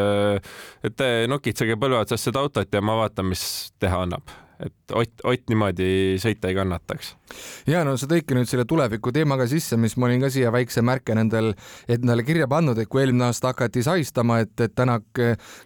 et 0.86 0.98
te 0.98 1.10
nokitsege 1.30 1.78
põlve 1.78 2.02
otsas 2.02 2.26
seda 2.26 2.42
autot 2.42 2.74
ja 2.74 2.82
ma 2.82 2.98
vaatan, 3.02 3.30
mis 3.34 3.44
teha 3.82 4.04
annab 4.06 4.34
et 4.60 4.74
Ott, 4.96 5.22
Ott 5.28 5.50
niimoodi 5.52 6.16
sõita 6.22 6.48
ei 6.48 6.56
kannataks. 6.56 7.10
ja 7.68 7.84
no 7.84 7.98
sa 8.00 8.08
tõidki 8.08 8.38
nüüd 8.38 8.48
selle 8.50 8.64
tuleviku 8.66 9.12
teema 9.12 9.36
ka 9.38 9.48
sisse, 9.52 9.78
mis 9.78 9.98
ma 10.00 10.08
olin 10.08 10.22
ka 10.24 10.30
siia 10.32 10.52
väikse 10.54 10.82
märke 10.86 11.16
nendel 11.18 11.52
endale 11.92 12.24
kirja 12.24 12.48
pannud, 12.48 12.80
et 12.80 12.88
kui 12.90 13.04
eelmine 13.04 13.28
aasta 13.28 13.52
hakati 13.52 13.84
sahistama, 13.84 14.40
et, 14.46 14.54
et 14.64 14.74
Tänak 14.78 15.20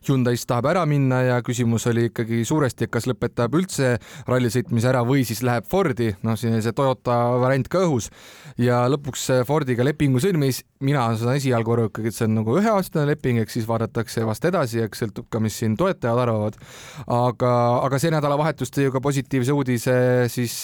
Hyundai'st 0.07 0.47
tahab 0.49 0.71
ära 0.71 0.85
minna 0.89 1.21
ja 1.27 1.37
küsimus 1.45 1.85
oli 1.91 2.07
ikkagi 2.09 2.41
suuresti, 2.47 2.87
et 2.87 2.93
kas 2.93 3.05
lõpetab 3.09 3.53
üldse 3.59 3.93
ralli 4.27 4.49
sõitmise 4.53 4.89
ära 4.89 5.05
või 5.07 5.25
siis 5.27 5.43
läheb 5.45 5.69
Fordi, 5.71 6.11
noh, 6.25 6.35
siin 6.39 6.57
oli 6.57 6.65
see 6.65 6.75
Toyota 6.75 7.19
variant 7.41 7.69
ka 7.71 7.85
õhus 7.85 8.09
ja 8.59 8.83
lõpuks 8.91 9.29
Fordiga 9.47 9.85
lepingu 9.85 10.19
sõlmis. 10.19 10.63
mina 10.81 11.05
saan 11.15 11.37
esialgu 11.37 11.75
aru 11.75 11.87
ikkagi, 11.91 12.09
et 12.09 12.17
see 12.17 12.25
on 12.25 12.39
nagu 12.39 12.57
üheaastane 12.57 13.05
leping, 13.11 13.39
eks 13.39 13.53
siis 13.59 13.67
vaadatakse 13.69 14.25
vast 14.25 14.45
edasi, 14.49 14.81
eks 14.81 15.03
sõltub 15.03 15.29
ka, 15.29 15.39
mis 15.39 15.53
siin 15.53 15.77
toetajad 15.77 16.17
arvavad. 16.17 16.57
aga, 17.07 17.53
aga 17.85 17.99
see 18.01 18.11
nädalavahetus 18.11 18.73
ju 18.87 18.93
ka 18.93 19.01
positiivse 19.03 19.53
uudise 19.55 19.95
siis 20.31 20.55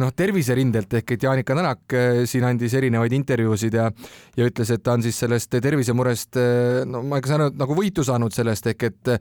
noh, 0.00 0.12
terviserindelt 0.16 0.98
ehk 1.00 1.16
et 1.16 1.26
Jaanika 1.28 1.56
Tänak 1.58 1.96
eh, 1.96 2.22
siin 2.28 2.46
andis 2.48 2.74
erinevaid 2.78 3.12
intervjuusid 3.16 3.76
ja 3.78 3.90
ja 4.36 4.48
ütles, 4.48 4.72
et 4.72 4.84
ta 4.84 4.96
on 4.96 5.04
siis 5.04 5.18
sellest 5.24 5.58
tervisemurest 5.62 6.40
eh, 6.40 6.80
no 6.88 7.02
ma 7.06 7.20
ei 7.20 7.28
saa 7.30 7.50
nagu 7.50 7.78
võitu 7.78 8.04
saanud 8.06 8.34
sellest 8.34 8.72
ehk 8.74 8.90
et 8.90 9.14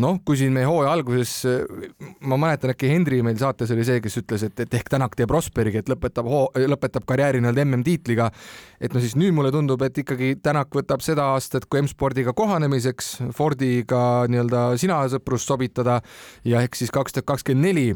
noh, 0.00 0.18
kui 0.24 0.38
siin 0.38 0.52
meie 0.54 0.68
hooaja 0.68 0.92
alguses, 0.94 1.32
ma 2.28 2.38
mäletan, 2.40 2.72
äkki 2.74 2.90
Hendri 2.90 3.20
meil 3.26 3.38
saates 3.40 3.72
oli 3.74 3.84
see, 3.86 4.00
kes 4.04 4.20
ütles, 4.22 4.44
et, 4.46 4.62
et 4.64 4.76
ehk 4.78 4.90
Tänak 4.92 5.16
teeb 5.18 5.32
Rosbergi, 5.34 5.82
et 5.82 5.90
lõpetab 5.90 6.28
hoo, 6.30 6.44
lõpetab 6.54 7.06
karjääri 7.08 7.42
nii-öelda 7.42 7.64
MM-tiitliga. 7.66 8.30
et 8.80 8.94
no 8.94 9.00
siis 9.02 9.16
nüüd 9.18 9.34
mulle 9.36 9.52
tundub, 9.54 9.82
et 9.82 9.98
ikkagi 9.98 10.36
Tänak 10.42 10.70
võtab 10.74 11.04
seda 11.04 11.30
aastat 11.34 11.66
kui 11.66 11.82
M-spordiga 11.82 12.32
kohanemiseks, 12.36 13.16
Fordiga 13.36 14.26
nii-öelda 14.30 14.70
sina 14.80 15.02
sõprust 15.10 15.50
sobitada 15.50 16.00
ja 16.44 16.62
ehk 16.62 16.78
siis 16.78 16.94
kaks 16.94 17.16
tuhat 17.18 17.28
kakskümmend 17.34 17.68
neli 17.70 17.88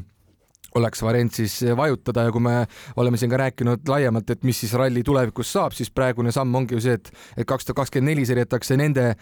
oleks 0.75 1.03
variant 1.03 1.35
siis 1.35 1.61
vajutada 1.77 2.27
ja 2.27 2.33
kui 2.35 2.43
me 2.43 2.55
oleme 2.97 3.19
siin 3.21 3.31
ka 3.31 3.39
rääkinud 3.45 3.89
laiemalt, 3.89 4.31
et 4.31 4.43
mis 4.47 4.59
siis 4.65 4.73
ralli 4.75 5.05
tulevikus 5.07 5.53
saab, 5.55 5.75
siis 5.77 5.91
praegune 5.95 6.33
samm 6.35 6.55
ongi 6.59 6.75
ju 6.75 6.83
see, 6.83 6.97
et, 6.99 7.11
et 7.37 7.47
kaks 7.47 7.69
tuhat 7.69 7.83
kakskümmend 7.83 8.11
neli 8.11 8.27
sõidetakse 8.27 8.79
nende 8.81 9.13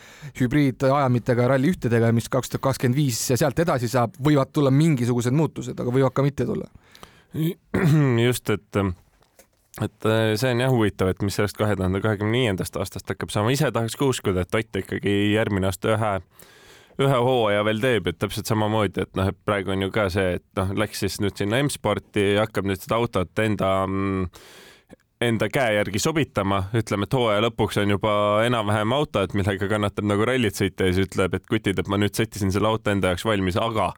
hübriidajamitega 0.41 1.51
ralli 1.53 1.73
ühtedega, 1.75 2.13
mis 2.17 2.31
kaks 2.33 2.55
tuhat 2.55 2.65
kakskümmend 2.71 2.97
viis 2.97 3.21
ja 3.31 3.37
sealt 3.41 3.61
edasi 3.65 3.91
saab, 3.93 4.17
võivad 4.25 4.53
tulla 4.53 4.73
mingisugused 4.73 5.37
muutused, 5.37 5.77
aga 5.79 5.93
võivad 5.93 6.17
ka 6.17 6.25
mitte 6.25 6.49
tulla. 6.49 6.69
just, 8.29 8.51
et 8.51 8.83
et 9.81 10.09
see 10.37 10.51
on 10.53 10.61
jah 10.61 10.73
huvitav, 10.73 11.09
et 11.09 11.23
mis 11.25 11.37
sellest 11.37 11.57
kahe 11.57 11.77
tuhande 11.77 12.01
kahekümne 12.05 12.37
viiendast 12.37 12.77
aastast 12.77 13.09
hakkab 13.09 13.33
saama, 13.33 13.53
ise 13.55 13.71
tahaks 13.73 13.97
ka 13.97 14.09
uskuda, 14.09 14.45
et 14.45 14.55
Ott 14.57 14.81
ikkagi 14.83 15.15
järgmine 15.33 15.69
aasta 15.69 15.95
ühe 15.95 16.11
ühe 17.01 17.21
hooaja 17.25 17.63
veel 17.65 17.81
teeb, 17.83 18.11
et 18.11 18.19
täpselt 18.21 18.51
samamoodi, 18.51 19.07
et 19.07 19.15
noh, 19.19 19.31
et 19.33 19.39
praegu 19.47 19.73
on 19.73 19.87
ju 19.87 19.93
ka 19.95 20.09
see, 20.13 20.37
et 20.41 20.45
noh, 20.59 20.75
läks 20.83 21.05
siis 21.05 21.21
nüüd 21.25 21.39
sinna 21.39 21.63
M-sporti 21.63 22.35
hakkab 22.41 22.69
nüüd 22.69 22.83
seda 22.83 23.01
autot 23.01 23.45
enda 23.45 23.73
enda 25.23 25.47
käe 25.53 25.77
järgi 25.77 26.01
sobitama, 26.03 26.65
ütleme, 26.75 27.07
et 27.07 27.15
hooaja 27.15 27.43
lõpuks 27.45 27.79
on 27.83 27.95
juba 27.95 28.13
enam-vähem 28.47 28.95
auto, 28.97 29.23
et 29.23 29.35
millega 29.39 29.69
kannatab 29.71 30.09
nagu 30.09 30.27
rallit 30.27 30.59
sõita 30.59 30.89
ja 30.89 30.97
siis 30.97 31.11
ütleb, 31.11 31.37
et 31.39 31.47
kutid, 31.47 31.79
et 31.79 31.91
ma 31.91 31.99
nüüd 32.01 32.17
sättisin 32.19 32.51
selle 32.55 32.73
auto 32.73 32.91
enda 32.91 33.13
jaoks 33.13 33.27
valmis, 33.29 33.59
aga 33.61 33.93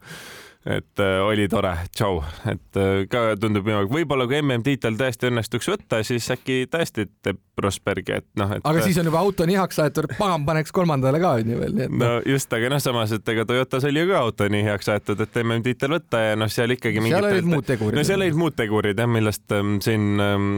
et 0.66 1.00
äh, 1.00 1.21
oli 1.21 1.44
tore, 1.49 1.75
tšau, 1.92 2.23
et 2.49 2.78
äh, 2.80 3.02
ka 3.12 3.35
tundub 3.40 3.66
minu, 3.68 3.83
võib-olla 3.90 4.25
kui 4.28 4.38
MM-tiitel 4.40 4.97
tõesti 4.97 5.28
õnnestuks 5.28 5.66
võtta, 5.68 5.99
siis 6.06 6.25
äkki 6.33 6.62
tõesti 6.73 7.04
teeb 7.25 7.40
Rosbergi, 7.61 8.16
et 8.23 8.26
noh, 8.40 8.49
et. 8.56 8.64
aga 8.64 8.85
siis 8.87 8.97
on 8.99 9.11
juba 9.11 9.21
auto 9.21 9.44
nii 9.47 9.59
heaks 9.61 9.83
aetud, 9.85 10.09
pagan 10.16 10.47
paneks 10.49 10.73
kolmandale 10.75 11.21
ka 11.21 11.35
onju 11.42 11.59
veel, 11.61 11.75
nii 11.76 11.85
et. 11.85 11.97
no 12.00 12.09
just, 12.33 12.56
aga 12.56 12.71
noh, 12.73 12.80
samas, 12.80 13.12
et 13.12 13.28
ega 13.35 13.44
Toyotas 13.49 13.85
oli 13.90 14.00
ju 14.00 14.09
ka 14.09 14.23
auto 14.25 14.49
nii 14.54 14.64
heaks 14.64 14.88
aetud, 14.94 15.21
et 15.21 15.37
MM-tiitel 15.42 15.92
võtta 15.99 16.23
ja 16.23 16.38
noh, 16.40 16.49
seal 16.52 16.73
ikkagi. 16.73 17.02
seal 17.11 17.28
olid 17.28 17.50
muud 17.50 17.68
tegurid. 17.68 17.99
no 18.00 18.06
seal 18.09 18.25
olid 18.25 18.40
muud 18.40 18.56
tegurid 18.56 19.04
jah, 19.04 19.11
millest 19.18 19.56
ähm, 19.59 19.76
siin 19.85 20.16
ähm, 20.25 20.49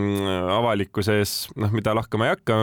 avalikkuse 0.54 1.18
ees, 1.18 1.34
noh, 1.58 1.74
mida 1.74 1.96
lahkama 1.98 2.28
ei 2.30 2.36
hakka, 2.36 2.60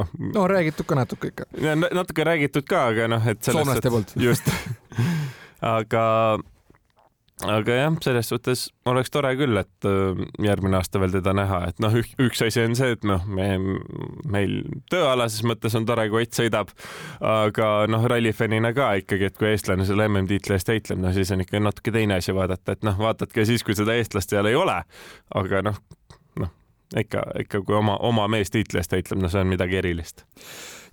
noh. 0.00 0.16
no 0.32 0.48
räägitud 0.48 0.88
ka 0.88 0.96
natuke 1.02 1.34
ikka. 1.34 1.50
natuke 1.84 2.26
räägitud 2.32 2.64
ka, 2.64 2.86
aga 2.94 3.12
noh, 3.12 3.28
et. 3.28 3.44
soomlaste 3.44 3.92
poolt. 3.92 4.16
just 4.16 4.48
aga 5.76 6.06
aga 7.48 7.76
jah, 7.76 7.94
selles 8.04 8.28
suhtes 8.30 8.64
oleks 8.88 9.10
tore 9.12 9.32
küll, 9.38 9.56
et 9.58 9.88
äh, 9.88 10.20
järgmine 10.44 10.78
aasta 10.78 11.00
veel 11.02 11.14
teda 11.16 11.34
näha, 11.36 11.62
et 11.70 11.80
noh, 11.82 11.94
üks 12.22 12.42
asi 12.46 12.62
on 12.62 12.76
see, 12.78 12.92
et 12.96 13.06
noh, 13.08 13.24
me, 13.26 13.48
meil 14.30 14.58
tööalases 14.92 15.44
mõttes 15.48 15.76
on 15.78 15.86
tore, 15.88 16.08
kui 16.12 16.22
Ott 16.22 16.38
sõidab, 16.38 16.70
aga 17.26 17.70
noh, 17.90 18.04
rallifännina 18.10 18.70
ka 18.76 18.92
ikkagi, 19.00 19.30
et 19.30 19.38
kui 19.40 19.50
eestlane 19.50 19.86
selle 19.88 20.06
MM-tiitli 20.10 20.54
eest 20.54 20.70
heitleb, 20.70 21.00
no 21.02 21.10
siis 21.16 21.32
on 21.34 21.42
ikka 21.42 21.58
natuke 21.62 21.94
teine 21.94 22.20
asi 22.20 22.34
vaadata, 22.36 22.76
et 22.76 22.86
noh, 22.86 22.98
vaatad 23.00 23.34
ka 23.34 23.46
siis, 23.48 23.64
kui 23.66 23.74
seda 23.78 23.96
eestlast 23.98 24.30
seal 24.30 24.46
ei 24.50 24.58
ole, 24.58 24.78
aga 25.42 25.64
noh, 25.66 25.80
noh 26.38 26.52
ikka, 26.98 27.24
ikka 27.42 27.64
kui 27.66 27.78
oma, 27.80 27.98
oma 28.06 28.28
mees 28.30 28.54
tiitli 28.54 28.80
eest 28.80 28.94
heitleb, 28.94 29.22
no 29.22 29.32
see 29.32 29.42
on 29.42 29.50
midagi 29.50 29.82
erilist 29.82 30.24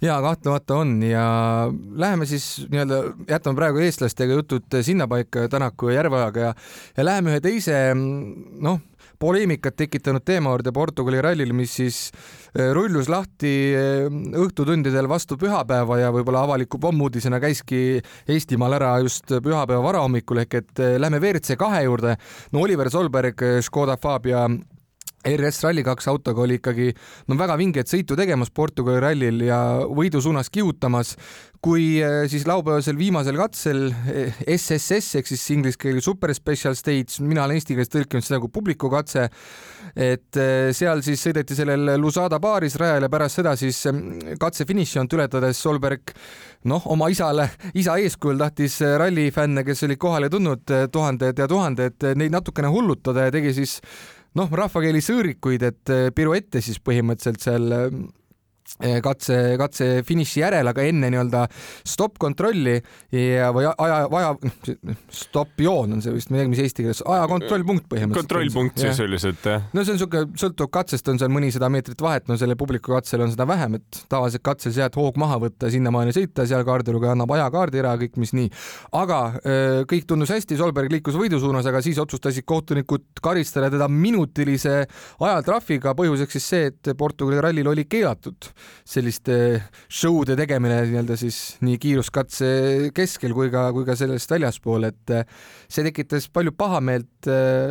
ja 0.02 0.22
kahtlemata 0.22 0.76
on 0.76 1.04
ja 1.04 1.24
läheme 1.92 2.26
siis 2.26 2.68
nii-öelda, 2.72 3.02
jätame 3.28 3.56
praegu 3.56 3.82
eestlastega 3.84 4.34
jutud 4.34 4.80
sinnapaika 4.82 5.48
Tänaku 5.50 5.90
ja 5.90 6.00
Järveojaga 6.00 6.40
ja, 6.40 6.54
ja 6.98 7.06
läheme 7.06 7.34
ühe 7.34 7.42
teise 7.44 7.76
noh, 7.96 8.80
poleemikat 9.20 9.76
tekitanud 9.76 10.24
teema 10.26 10.54
juurde 10.54 10.72
Portugali 10.72 11.20
rallil, 11.22 11.52
mis 11.54 11.74
siis 11.82 11.98
eh, 12.56 12.72
rullus 12.76 13.10
lahti 13.12 13.54
eh, 13.76 14.08
õhtutundidel 14.40 15.10
vastu 15.12 15.38
pühapäeva 15.40 16.00
ja 16.00 16.14
võib-olla 16.16 16.46
avaliku 16.48 16.80
pommuudisena 16.80 17.42
käiski 17.44 18.00
Eestimaal 18.30 18.78
ära 18.80 18.96
just 19.04 19.28
pühapäeva 19.28 19.84
varahommikul 19.84 20.46
ehk 20.46 20.60
et 20.62 20.84
eh, 20.86 20.96
lähme 21.02 21.20
WRC 21.20 21.60
kahe 21.60 21.84
juurde. 21.84 22.16
no 22.52 22.64
Oliver 22.64 22.90
Solberg, 22.90 23.44
Škoda 23.66 23.98
Fabia 24.00 24.48
RS 25.28 25.64
Rally2 25.64 26.08
autoga 26.08 26.42
oli 26.42 26.60
ikkagi 26.60 26.90
no 27.28 27.36
väga 27.40 27.58
vinget 27.60 27.92
sõitu 27.92 28.16
tegemas 28.16 28.52
Portugali 28.56 29.02
rallil 29.04 29.44
ja 29.44 29.60
võidu 29.84 30.22
suunas 30.24 30.48
kihutamas, 30.54 31.16
kui 31.60 31.98
eh, 32.00 32.24
siis 32.32 32.46
laupäevasel 32.48 32.96
viimasel 32.96 33.36
katsel 33.40 33.90
SSS 34.48 35.16
eh, 35.16 35.20
ehk 35.20 35.28
siis 35.28 35.44
inglise 35.52 35.80
keeles 35.80 36.08
Super 36.08 36.32
Special 36.36 36.78
Stage, 36.80 37.20
mina 37.20 37.44
olen 37.44 37.60
eesti 37.60 37.76
keeles 37.76 37.92
tõlkinud 37.92 38.24
seda 38.24 38.40
kui 38.40 38.52
publiku 38.54 38.92
katse, 38.94 39.26
et 39.92 40.40
eh, 40.40 40.70
seal 40.76 41.04
siis 41.04 41.26
sõideti 41.28 41.58
sellel 41.58 41.98
Lusada 42.00 42.40
baaris 42.40 42.78
rajal 42.80 43.08
ja 43.08 43.12
pärast 43.12 43.42
seda 43.42 43.58
siis 43.60 43.82
katse 44.40 44.68
finišijoont 44.70 45.18
ületades 45.18 45.60
Solberg 45.60 46.14
noh, 46.70 46.86
oma 46.92 47.10
isale, 47.12 47.50
isa 47.76 47.98
eeskujul 48.00 48.40
tahtis 48.40 48.80
rallifänne, 49.00 49.66
kes 49.68 49.84
olid 49.88 50.00
kohale 50.00 50.32
tulnud, 50.32 50.64
tuhanded 50.92 51.44
ja 51.44 51.48
tuhanded, 51.48 52.08
neid 52.20 52.32
natukene 52.36 52.72
hullutada 52.72 53.28
ja 53.28 53.36
tegi 53.36 53.54
siis 53.60 53.80
noh, 54.38 54.52
rahvakeeli 54.62 55.02
sõõrikuid, 55.02 55.64
et 55.66 55.94
eh, 55.94 56.10
piruette 56.16 56.62
siis 56.62 56.82
põhimõtteliselt 56.84 57.42
seal 57.42 57.80
Eh, 57.80 57.90
katse, 59.04 59.36
katse 59.60 59.88
finiši 60.08 60.40
järel, 60.40 60.70
aga 60.72 60.84
enne 60.88 61.10
nii-öelda 61.12 61.42
stopp-kontrolli 61.88 62.76
ja, 63.12 63.50
või 63.56 63.66
aja, 63.68 63.98
aja, 64.06 64.30
stopp-joon 65.20 65.98
on 65.98 66.04
see 66.04 66.14
vist 66.16 66.32
midagi, 66.32 66.52
mis 66.54 66.62
eesti 66.64 66.86
keeles, 66.86 67.02
ajakontrollpunkt 67.04 67.90
põhimõtteliselt. 67.92 68.30
kontrollpunkt 68.30 68.80
sisuliselt 68.80 69.50
jah? 69.50 69.66
no 69.74 69.84
see 69.84 69.96
on 69.96 70.00
niisugune, 70.00 70.40
sõltub 70.40 70.72
katsest, 70.74 71.12
on 71.12 71.20
seal 71.20 71.34
mõnisada 71.34 71.68
meetrit 71.74 72.00
vahet, 72.04 72.30
no 72.32 72.38
selle 72.40 72.56
publiku 72.60 72.96
katsel 72.96 73.26
on 73.26 73.34
seda 73.34 73.48
vähem, 73.50 73.80
et 73.82 74.02
tavaliselt 74.12 74.46
katsel 74.48 74.76
jääd 74.78 74.96
hoog 75.00 75.20
maha 75.20 75.42
võtta, 75.44 75.72
sinnamaani 75.74 76.16
sõita, 76.16 76.48
seal 76.48 76.64
kaardilugeja 76.68 77.18
annab 77.18 77.36
ajakaardi 77.36 77.84
ära, 77.84 77.96
kõik, 78.00 78.16
mis 78.22 78.32
nii. 78.38 78.48
aga 79.02 79.20
eh, 79.44 79.82
kõik 79.90 80.08
tundus 80.10 80.32
hästi, 80.34 80.60
Solberg 80.60 80.94
liikus 80.94 81.20
võidu 81.20 81.42
suunas, 81.42 81.68
aga 81.70 81.84
siis 81.84 82.00
otsustasid 82.00 82.48
kohtunikud 82.48 83.20
karistada 83.24 83.72
teda 83.74 83.90
minutilise 83.92 84.86
ajatrahviga, 85.20 85.96
põhjuseks 86.00 86.40
siis 86.40 86.50
see, 86.54 86.72
et 86.72 86.94
Portugali 86.98 87.42
rallil 87.44 87.74
oli 87.74 87.90
keelatud 87.90 88.52
selliste 88.88 89.36
show'de 89.88 90.38
tegemine 90.40 90.82
nii-öelda 90.90 91.18
siis 91.20 91.60
nii 91.66 91.78
kiiruskatse 91.82 92.50
keskel 92.96 93.36
kui 93.38 93.52
ka, 93.54 93.70
kui 93.76 93.86
ka 93.88 93.96
sellest 94.00 94.32
väljaspool, 94.32 94.88
et 94.90 95.14
eh, 95.16 95.26
see 95.70 95.86
tekitas 95.88 96.30
palju 96.34 96.54
pahameelt. 96.58 97.08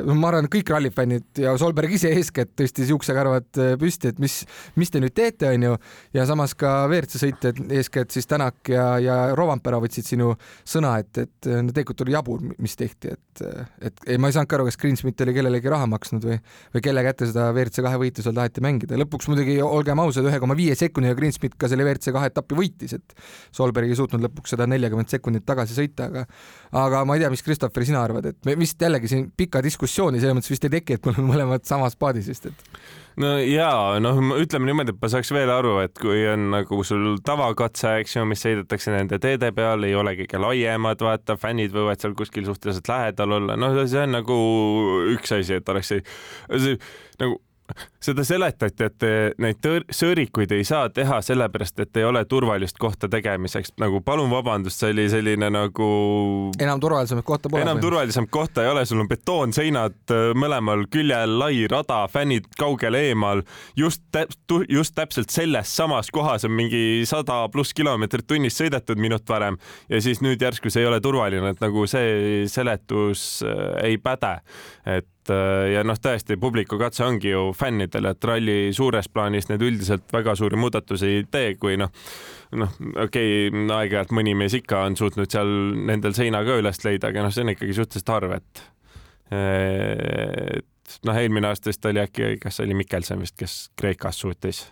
noh, 0.04 0.16
ma 0.18 0.28
arvan, 0.28 0.48
kõik 0.52 0.68
rallifännid 0.74 1.40
ja 1.40 1.54
Solberg 1.60 1.94
ise 1.96 2.10
eeskätt 2.12 2.52
tõstis 2.58 2.90
juuksekarvad 2.92 3.60
eh, 3.62 3.74
püsti, 3.80 4.12
et 4.12 4.22
mis, 4.22 4.40
mis 4.76 4.92
te 4.92 5.02
nüüd 5.02 5.14
teete, 5.16 5.52
onju. 5.54 5.76
ja 6.16 6.26
samas 6.28 6.54
ka 6.58 6.74
WRC 6.88 7.22
sõitjad, 7.22 7.62
eeskätt 7.80 8.14
siis 8.14 8.28
Tänak 8.28 8.68
ja, 8.68 8.90
ja 9.02 9.16
Rovanpera 9.38 9.80
võtsid 9.80 10.06
sinu 10.06 10.34
sõna, 10.68 10.98
et, 11.00 11.24
et 11.24 11.48
tegelikult 11.72 12.04
oli 12.04 12.14
jabur, 12.14 12.42
mis 12.58 12.76
tehti, 12.78 13.14
et, 13.14 13.42
et 13.88 14.04
ei, 14.06 14.18
ma 14.20 14.28
ei 14.28 14.36
saanudki 14.36 14.58
aru, 14.58 14.68
kas 14.68 14.78
Greensmit 14.80 15.20
oli 15.24 15.34
kellelegi 15.36 15.72
raha 15.72 15.88
maksnud 15.90 16.24
või, 16.28 16.38
või 16.74 16.84
kelle 16.84 17.04
kätte 17.06 17.28
seda 17.30 17.48
WRC 17.52 17.84
kahe 17.84 18.00
võitu 18.00 18.24
seal 18.24 18.36
taheti 18.36 18.64
mängida. 18.64 18.98
lõpuks 19.00 19.30
muidugi, 19.30 19.58
olgem 19.64 20.02
ausad, 20.02 20.28
ühe 20.28 20.40
koma 20.42 20.56
viie 20.58 20.76
sekundiga 20.80 21.16
Greensmit 21.18 21.56
ka 21.58 21.70
selle 21.70 21.86
WRC 21.86 22.14
kahe 22.14 22.30
etappi 22.32 22.58
võitis, 22.58 22.94
et 22.98 23.16
Solberg 23.54 23.90
ei 23.90 23.98
suutnud 23.98 24.24
lõpuks 24.28 24.54
seda 24.54 24.68
neljakümmet 24.70 25.12
sekundit 25.12 25.46
tagasi 25.48 25.76
sõita, 25.76 26.08
aga 26.08 26.24
aga 26.84 27.02
ma 27.08 27.16
ei 27.16 27.24
tea, 27.24 27.32
mis 27.32 27.44
Christopher, 27.44 27.86
sina 27.88 28.02
arvad, 28.04 28.30
et 28.32 28.48
me 28.48 28.56
vist 28.60 28.80
jällegi 28.82 29.10
siin 29.10 29.28
pika 29.36 29.62
diskussiooni 29.64 30.20
selles 30.22 30.38
mõttes 30.38 30.54
vist 30.54 30.68
ei 30.68 30.78
teki, 30.78 30.98
et 30.98 31.06
me 31.06 31.14
oleme 31.14 31.32
mõlemad 31.32 31.68
samas 31.68 31.96
paadis 31.98 32.28
vist, 32.30 32.50
et 32.50 32.80
no 33.18 33.32
jaa, 33.42 33.98
noh, 34.02 34.20
ütleme 34.38 34.68
niimoodi, 34.68 34.94
et 34.94 35.00
ma 35.02 35.10
saaks 35.12 35.32
veel 35.34 35.50
aru, 35.52 35.74
et 35.84 35.96
kui 35.98 36.22
on 36.30 36.48
nagu 36.54 36.80
sul 36.86 37.18
tavakatse, 37.24 37.96
eks 38.02 38.16
ju, 38.18 38.24
mis 38.28 38.44
sõidetakse 38.44 38.94
nende 38.94 39.18
teede 39.22 39.50
peal, 39.56 39.86
ei 39.88 39.96
ole 39.98 40.14
kõige 40.20 40.42
laiemad, 40.42 41.02
vaata, 41.04 41.38
fännid 41.40 41.74
võivad 41.74 42.02
seal 42.02 42.14
kuskil 42.18 42.46
suhteliselt 42.48 42.90
lähedal 42.92 43.38
olla, 43.40 43.58
noh, 43.58 43.76
see 43.84 44.04
on 44.04 44.16
nagu 44.18 44.38
üks 45.16 45.34
asi, 45.38 45.58
et 45.58 45.74
oleks 45.74 45.94
see, 45.94 46.06
see 46.54 46.78
nagu 47.22 47.40
seda 48.08 48.24
seletati, 48.26 48.88
et 48.88 49.06
neid 49.42 49.68
sõõrikuid 49.94 50.52
ei 50.56 50.64
saa 50.66 50.88
teha 50.92 51.20
sellepärast, 51.24 51.80
et 51.84 52.00
ei 52.00 52.06
ole 52.06 52.24
turvalist 52.28 52.78
kohta 52.78 53.08
tegemiseks. 53.10 53.74
nagu 53.80 54.00
palun 54.04 54.30
vabandust, 54.30 54.80
see 54.80 54.92
oli 54.94 55.08
selline 55.12 55.50
nagu. 55.52 55.88
enam 56.60 56.80
turvalisemat 56.80 57.24
kohta 57.24 57.48
pole. 57.48 57.62
enam 57.62 57.80
turvalisemat 57.80 58.30
kohta 58.30 58.64
ei 58.64 58.72
ole, 58.72 58.84
sul 58.86 59.02
on 59.02 59.08
betoonseinad 59.08 60.14
äh, 60.14 60.30
mõlemal 60.38 60.86
küljel, 60.92 61.38
lai 61.40 61.66
rada, 61.70 62.04
fännid 62.12 62.48
kaugel 62.58 62.98
eemal. 62.98 63.42
just 63.76 64.02
täp-, 64.14 64.34
just 64.68 64.94
täpselt 64.94 65.30
selles 65.34 65.76
samas 65.76 66.10
kohas 66.14 66.44
on 66.48 66.54
mingi 66.56 67.04
sada 67.08 67.40
pluss 67.52 67.74
kilomeetrit 67.76 68.26
tunnis 68.28 68.58
sõidetud 68.58 69.00
minut 69.00 69.28
varem 69.28 69.58
ja 69.88 70.00
siis 70.02 70.22
nüüd 70.24 70.42
järsku 70.42 70.70
see 70.72 70.84
ei 70.84 70.90
ole 70.90 71.00
turvaline, 71.04 71.54
et 71.54 71.62
nagu 71.62 71.86
see 71.90 72.46
seletus 72.50 73.44
äh, 73.46 73.90
ei 73.90 73.98
päde. 74.02 74.38
et 74.86 75.06
Äh, 75.32 75.72
ja 75.74 75.84
noh, 75.86 75.98
tõesti 76.00 76.38
publiku 76.40 76.78
katse 76.80 77.04
ongi 77.06 77.32
ju 77.32 77.48
fännidele, 77.56 78.14
et 78.14 78.28
ralli 78.30 78.56
suures 78.76 79.10
plaanis 79.12 79.50
need 79.50 79.64
üldiselt 79.64 80.06
väga 80.12 80.34
suuri 80.38 80.60
muudatusi 80.60 81.12
ei 81.18 81.26
tee, 81.30 81.52
kui 81.60 81.76
noh, 81.80 81.92
noh, 82.58 82.78
okei 83.04 83.48
okay,, 83.48 83.66
aeg-ajalt 83.78 84.14
mõni 84.16 84.34
mees 84.38 84.56
ikka 84.58 84.84
on 84.88 84.96
suutnud 84.98 85.30
seal 85.32 85.52
nendel 85.90 86.16
seina 86.16 86.42
ka 86.46 86.58
üles 86.62 86.82
leida, 86.84 87.12
aga 87.12 87.26
noh, 87.26 87.34
see 87.34 87.46
on 87.46 87.54
ikkagi 87.54 87.76
suhteliselt 87.76 88.14
harv, 88.16 88.34
et 88.40 88.66
et 89.28 90.94
noh, 91.04 91.18
eelmine 91.20 91.50
aasta 91.50 91.68
vist 91.68 91.84
oli 91.84 92.00
äkki, 92.00 92.38
kas 92.40 92.62
oli 92.64 92.76
Mikkelson 92.78 93.20
vist, 93.20 93.36
kes 93.36 93.60
Kreekas 93.76 94.22
suutis 94.24 94.62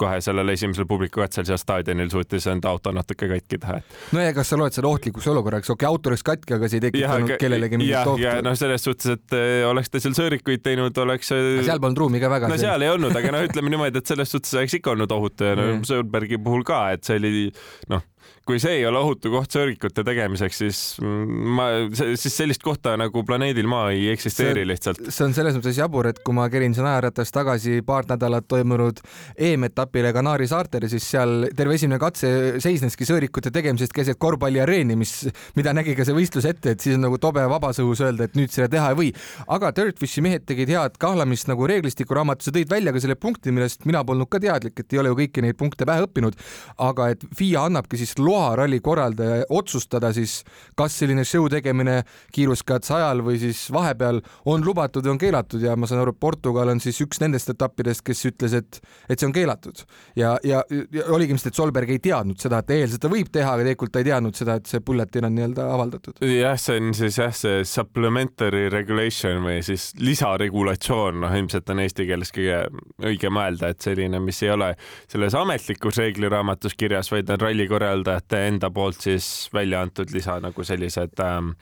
kohe 0.00 0.20
sellel 0.24 0.54
esimesel 0.54 0.86
publikukatsel 0.90 1.46
seal 1.48 1.60
staadionil 1.60 2.10
suutis 2.12 2.46
enda 2.50 2.72
auto 2.72 2.92
natuke 2.96 3.28
katki 3.30 3.60
teha. 3.60 3.78
no 4.16 4.24
ja 4.24 4.34
kas 4.36 4.52
sa 4.52 4.58
loed 4.60 4.76
seda 4.76 4.90
ohtlikuks 4.90 5.28
olukorraks, 5.32 5.70
okei 5.70 5.86
okay,, 5.86 5.92
auto 5.92 6.12
oleks 6.12 6.24
katki, 6.26 6.56
aga 6.56 6.70
see 6.70 6.80
ei 6.80 6.86
tekitanud 6.88 7.34
kellelegi 7.40 7.80
mingit 7.80 8.12
ohtu. 8.14 8.34
noh, 8.46 8.58
selles 8.58 8.86
suhtes, 8.86 9.16
et 9.18 9.38
eh, 9.38 9.64
oleks 9.68 9.92
ta 9.92 10.02
seal 10.02 10.16
sõõrikuid 10.18 10.64
teinud, 10.66 11.02
oleks. 11.04 11.32
seal 11.32 11.82
polnud 11.82 12.04
ruumi 12.04 12.22
ka 12.22 12.32
väga. 12.32 12.50
no 12.50 12.60
seal 12.60 12.86
ei 12.86 12.92
olnud, 12.92 13.16
aga 13.16 13.34
noh, 13.36 13.46
ütleme 13.48 13.74
niimoodi, 13.74 14.02
et 14.02 14.14
selles 14.14 14.32
suhtes 14.32 14.56
oleks 14.58 14.78
ikka 14.80 14.94
olnud 14.96 15.18
ohutu 15.18 15.50
ja 15.50 15.58
no 15.58 15.68
Sõõrbergi 15.90 16.38
puhul 16.42 16.64
ka, 16.66 16.84
et 16.94 17.06
see 17.06 17.20
oli 17.20 17.48
noh 17.90 18.04
kui 18.50 18.58
see 18.58 18.80
ei 18.80 18.86
ole 18.88 18.98
ohutu 18.98 19.30
koht 19.30 19.52
sõõrikute 19.54 20.02
tegemiseks, 20.06 20.58
siis 20.62 20.78
ma, 21.00 21.68
siis 21.92 22.34
sellist 22.34 22.62
kohta 22.64 22.96
nagu 22.98 23.22
planeedil 23.26 23.68
Maa 23.70 23.90
ei 23.94 24.08
eksisteeri 24.10 24.64
see, 24.64 24.68
lihtsalt. 24.70 25.02
see 25.06 25.26
on 25.26 25.34
selles 25.36 25.54
mõttes 25.58 25.78
jabur, 25.78 26.08
et 26.10 26.18
kui 26.24 26.34
ma 26.34 26.48
kerin 26.50 26.74
ajaratast 26.74 27.34
tagasi 27.36 27.80
paar 27.86 28.08
nädalat 28.10 28.48
toimunud 28.50 29.02
EM-etapile 29.38 30.12
Kanaari 30.16 30.48
saartel, 30.50 30.88
siis 30.90 31.06
seal 31.12 31.50
terve 31.56 31.76
esimene 31.76 32.00
katse 32.02 32.30
seisneski 32.62 33.06
sõõrikute 33.08 33.52
tegemisest 33.54 33.94
keset 33.94 34.18
korvpalliareeni, 34.20 34.96
mis, 34.98 35.14
mida 35.58 35.74
nägi 35.76 35.94
ka 35.98 36.06
see 36.08 36.16
võistlus 36.16 36.48
ette, 36.48 36.74
et 36.74 36.82
siis 36.82 36.98
on 36.98 37.06
nagu 37.06 37.20
tobe 37.22 37.44
vabas 37.50 37.78
õhus 37.84 38.02
öelda, 38.06 38.26
et 38.26 38.38
nüüd 38.38 38.50
seda 38.54 38.70
teha 38.72 38.90
ei 38.94 38.98
või. 38.98 39.12
aga 39.46 39.70
Dirtfishi 39.76 40.24
mehed 40.24 40.48
tegid 40.48 40.72
head 40.72 40.98
kahlamist 41.02 41.50
nagu 41.50 41.68
reeglistiku 41.70 42.18
raamatus 42.18 42.50
ja 42.50 42.56
tõid 42.58 42.72
välja 42.72 42.96
ka 42.96 43.04
selle 43.04 43.18
punkti, 43.20 43.54
millest 43.54 43.86
mina 43.86 44.02
polnud 44.06 44.30
ka 44.32 44.42
teadlik, 44.42 44.80
et 44.80 44.96
ei 44.96 45.02
ole 45.02 45.14
ju 45.14 45.20
kõiki 45.22 45.44
neid 45.44 45.60
punkte 45.60 45.86
pähe 45.86 46.06
õppinud. 46.08 46.38
aga 46.80 47.10
et 47.14 47.24
FIA 47.36 47.68
annabki 47.68 48.00
siis 48.00 48.16
loa 48.24 48.50
loa 48.50 48.56
ralli 48.56 48.80
korraldaja 48.80 49.44
otsustada 49.48 50.12
siis, 50.12 50.40
kas 50.78 50.96
selline 50.98 51.24
show 51.28 51.46
tegemine 51.50 52.00
kiiruskatse 52.34 52.94
ajal 52.96 53.22
või 53.26 53.38
siis 53.42 53.62
vahepeal 53.72 54.20
on 54.50 54.64
lubatud 54.66 55.06
või 55.06 55.14
on 55.14 55.20
keelatud. 55.20 55.62
Ja 55.64 55.76
ma 55.78 55.88
saan 55.90 56.02
aru, 56.04 56.14
Portugal 56.20 56.72
on 56.72 56.80
siis 56.82 57.00
üks 57.04 57.20
nendest 57.22 57.52
etappidest, 57.52 58.04
kes 58.06 58.24
ütles, 58.30 58.56
et, 58.56 58.80
et 59.08 59.18
see 59.18 59.28
on 59.28 59.34
keelatud. 59.36 59.84
Ja, 60.18 60.36
ja, 60.46 60.62
ja 60.70 61.06
oligi 61.14 61.36
vist, 61.36 61.50
et 61.50 61.58
Solberg 61.58 61.90
ei 61.92 62.02
teadnud 62.02 62.40
seda, 62.40 62.62
et 62.62 62.74
EL 62.76 62.94
seda 62.94 63.10
võib 63.12 63.30
teha, 63.32 63.54
aga 63.54 63.66
tegelikult 63.66 63.94
ta 63.94 64.02
ei 64.02 64.08
teadnud 64.10 64.38
seda, 64.38 64.58
et 64.60 64.70
see 64.70 64.82
bulletin 64.84 65.28
on 65.28 65.36
nii-öelda 65.36 65.68
avaldatud. 65.74 66.22
jah, 66.26 66.58
see 66.60 66.80
on 66.80 66.94
siis 66.96 67.20
jah, 67.20 67.34
see 67.36 67.64
supplementary 67.68 68.68
regulation 68.72 69.42
või 69.44 69.60
siis 69.66 69.90
lisaregulatsioon, 70.00 71.20
noh, 71.24 71.36
ilmselt 71.40 71.70
on 71.72 71.84
eesti 71.84 72.08
keeles 72.08 72.32
kõige 72.34 72.62
õigem 73.10 73.40
öelda, 73.40 73.72
et 73.74 73.84
selline, 73.84 74.20
mis 74.22 74.42
ei 74.44 74.52
ole 74.54 74.72
selles 75.10 75.36
ametlikus 75.38 76.00
reegliraamatus 76.00 76.76
kirjas, 76.78 77.10
vaid 77.12 77.30
on 77.32 77.40
ralli 77.40 77.66
korraldajate 77.70 78.09
olete 78.10 78.44
enda 78.50 78.70
poolt 78.74 79.06
siis 79.06 79.48
välja 79.54 79.80
antud 79.86 80.12
lisa 80.14 80.40
nagu 80.42 80.66
sellised 80.66 81.22
ähm, 81.24 81.54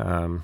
ähm, 0.00 0.40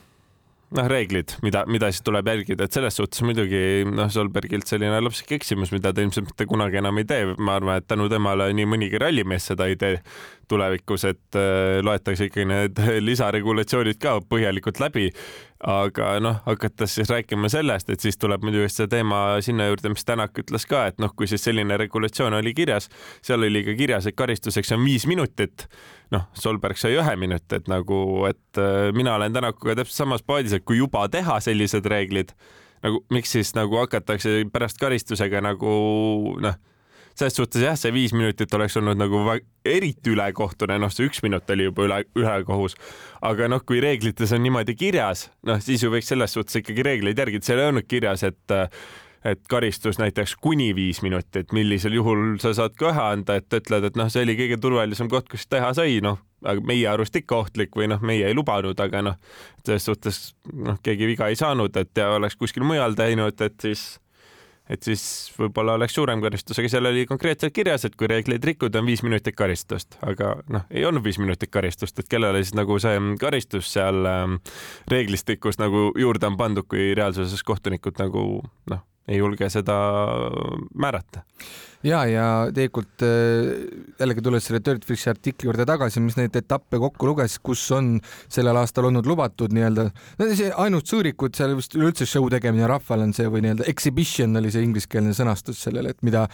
noh, 0.74 0.88
reeglid, 0.90 1.36
mida, 1.46 1.62
mida 1.70 1.90
siis 1.92 2.02
tuleb 2.06 2.26
jälgida, 2.30 2.66
et 2.66 2.76
selles 2.76 2.96
suhtes 2.98 3.22
muidugi 3.26 3.60
noh, 3.88 4.10
Solbergilt 4.12 4.66
selline 4.68 4.98
lapsik 5.04 5.36
eksimus, 5.38 5.72
mida 5.74 5.92
ta 5.94 6.02
ilmselt 6.02 6.30
mitte 6.32 6.48
kunagi 6.50 6.80
enam 6.80 6.98
ei 7.02 7.06
tee. 7.08 7.34
ma 7.38 7.58
arvan, 7.60 7.80
et 7.80 7.88
tänu 7.88 8.08
temale 8.12 8.48
nii 8.56 8.68
mõnigi 8.72 9.00
rallimees 9.02 9.46
seda 9.52 9.68
ei 9.70 9.78
tee 9.80 10.00
tulevikus, 10.48 11.04
et 11.08 11.38
äh, 11.38 11.78
loetakse 11.84 12.28
ikkagi 12.28 12.46
need 12.48 12.80
lisaregulatsioonid 13.08 14.00
ka 14.02 14.18
põhjalikult 14.30 14.80
läbi. 14.82 15.10
aga 15.66 16.10
noh, 16.20 16.36
hakates 16.44 16.98
siis 16.98 17.08
rääkima 17.08 17.48
sellest, 17.48 17.88
et 17.90 18.02
siis 18.04 18.18
tuleb 18.20 18.42
muidugi 18.44 18.68
see 18.68 18.90
teema 18.92 19.38
sinna 19.40 19.70
juurde, 19.70 19.88
mis 19.94 20.04
Tänak 20.04 20.36
ütles 20.38 20.68
ka, 20.68 20.82
et 20.90 21.00
noh, 21.00 21.14
kui 21.16 21.26
siis 21.26 21.42
selline 21.48 21.78
regulatsioon 21.80 22.36
oli 22.36 22.52
kirjas, 22.54 22.90
seal 23.24 23.40
oli 23.42 23.64
ka 23.64 23.72
kirjas, 23.78 24.06
et 24.06 24.18
karistuseks 24.18 24.74
on 24.76 24.84
viis 24.84 25.06
minutit. 25.08 25.66
noh, 26.12 26.28
Solberg 26.36 26.78
sai 26.78 26.94
ühe 27.00 27.16
minuti, 27.16 27.56
et 27.56 27.72
nagu, 27.72 27.98
et 28.28 28.60
äh, 28.60 28.92
mina 28.94 29.16
olen 29.16 29.32
Tänakuga 29.32 29.78
täpselt 29.80 30.04
samas 30.04 30.22
paadis, 30.22 30.52
et 30.52 30.64
kui 30.64 30.76
juba 30.78 31.08
teha 31.08 31.40
sellised 31.40 31.88
reeglid, 31.88 32.36
nagu 32.84 33.00
miks 33.10 33.32
siis 33.32 33.54
nagu 33.56 33.80
hakatakse 33.80 34.44
pärast 34.52 34.78
karistusega 34.78 35.40
nagu 35.40 35.72
noh 36.44 36.60
selles 37.16 37.36
suhtes 37.38 37.64
jah, 37.64 37.76
see 37.78 37.92
viis 37.94 38.12
minutit 38.16 38.52
oleks 38.54 38.76
olnud 38.76 38.98
nagu 39.00 39.22
eriti 39.66 40.12
ülekohtune, 40.12 40.76
noh, 40.82 40.92
see 40.92 41.08
üks 41.08 41.22
minut 41.24 41.48
oli 41.52 41.70
juba 41.70 41.86
üle, 41.86 42.02
ülekohus. 42.18 42.76
aga 43.24 43.48
noh, 43.48 43.64
kui 43.66 43.80
reeglites 43.82 44.34
on 44.36 44.44
niimoodi 44.44 44.76
kirjas, 44.76 45.30
noh, 45.48 45.60
siis 45.64 45.84
ju 45.84 45.90
võiks 45.92 46.12
selles 46.12 46.36
suhtes 46.36 46.60
ikkagi 46.60 46.84
reegleid 46.86 47.18
järgida, 47.18 47.46
seal 47.46 47.64
ei 47.64 47.72
olnud 47.72 47.88
kirjas, 47.88 48.26
et 48.28 48.56
et 49.26 49.40
karistus 49.50 49.98
näiteks 49.98 50.36
kuni 50.38 50.68
viis 50.76 51.00
minutit, 51.02 51.50
millisel 51.56 51.96
juhul 51.96 52.36
sa 52.38 52.52
saad 52.54 52.76
ka 52.78 52.92
ühe 52.92 53.06
anda, 53.16 53.40
et 53.40 53.56
ütled, 53.58 53.88
et 53.88 53.98
noh, 53.98 54.10
see 54.12 54.22
oli 54.22 54.36
kõige 54.38 54.58
turvalisem 54.62 55.10
koht, 55.10 55.26
kus 55.32 55.48
teha 55.50 55.72
sai, 55.74 55.98
noh, 56.04 56.20
aga 56.46 56.62
meie 56.66 56.86
arust 56.90 57.16
ikka 57.18 57.40
ohtlik 57.40 57.74
või 57.74 57.88
noh, 57.90 58.02
meie 58.06 58.28
ei 58.28 58.36
lubanud, 58.36 58.78
aga 58.78 59.02
noh, 59.02 59.16
selles 59.64 59.88
suhtes 59.88 60.20
noh, 60.52 60.78
keegi 60.84 61.10
viga 61.10 61.30
ei 61.32 61.38
saanud, 61.38 61.74
et 61.80 61.98
ja 61.98 62.12
oleks 62.20 62.38
kuskil 62.38 62.66
mujal 62.68 62.94
teinud, 62.98 63.40
et 63.42 63.58
siis 63.64 63.96
et 64.70 64.82
siis 64.82 65.02
võib-olla 65.38 65.76
oleks 65.78 65.94
suurem 65.96 66.22
karistus, 66.24 66.58
aga 66.58 66.70
seal 66.70 66.88
oli 66.90 67.06
konkreetselt 67.08 67.54
kirjas, 67.54 67.86
et 67.86 67.96
kui 67.98 68.08
reegleid 68.10 68.44
rikkuda, 68.44 68.82
on 68.82 68.90
viis 68.90 69.02
minutit 69.06 69.36
karistust, 69.38 69.98
aga 70.06 70.34
noh, 70.52 70.66
ei 70.70 70.84
olnud 70.88 71.04
viis 71.06 71.20
minutit 71.22 71.52
karistust, 71.52 71.98
et 71.98 72.10
kellele 72.10 72.42
siis 72.42 72.56
nagu 72.58 72.78
see 72.82 72.98
karistus 73.20 73.70
seal 73.76 74.08
ähm, 74.10 74.40
reeglistikus 74.90 75.60
nagu 75.62 75.90
juurde 75.98 76.30
on 76.30 76.40
pandud, 76.40 76.66
kui 76.70 76.92
reaalsuses 76.98 77.46
kohtunikud 77.46 78.02
nagu 78.02 78.26
noh, 78.72 78.84
ei 79.06 79.20
julge 79.22 79.48
seda 79.52 79.76
määrata 80.74 81.22
ja, 81.84 82.00
ja 82.08 82.26
tegelikult 82.54 83.04
äh, 83.04 83.66
jällegi 84.00 84.24
tulles 84.24 84.46
selle 84.46 84.60
Dirtfishi 84.64 85.10
artikli 85.12 85.48
juurde 85.48 85.66
tagasi, 85.68 86.00
mis 86.04 86.16
neid 86.18 86.36
etappe 86.38 86.80
kokku 86.80 87.10
luges, 87.10 87.38
kus 87.44 87.64
on 87.76 87.96
sellel 88.32 88.56
aastal 88.60 88.88
olnud 88.90 89.06
lubatud 89.08 89.54
nii-öelda, 89.56 89.88
no 90.18 90.28
see 90.30 90.50
ainult 90.64 90.88
sõõrikud 90.90 91.36
seal 91.36 91.56
vist 91.58 91.76
üleüldse 91.76 92.08
show 92.08 92.28
tegemine 92.32 92.68
rahvale 92.70 93.06
on 93.06 93.14
see 93.16 93.28
või 93.32 93.44
nii-öelda 93.44 93.68
exhibition 93.70 94.40
oli 94.40 94.52
see 94.54 94.64
ingliskeelne 94.66 95.14
sõnastus 95.16 95.60
sellele, 95.66 95.94
et 95.94 96.06
mida, 96.06 96.26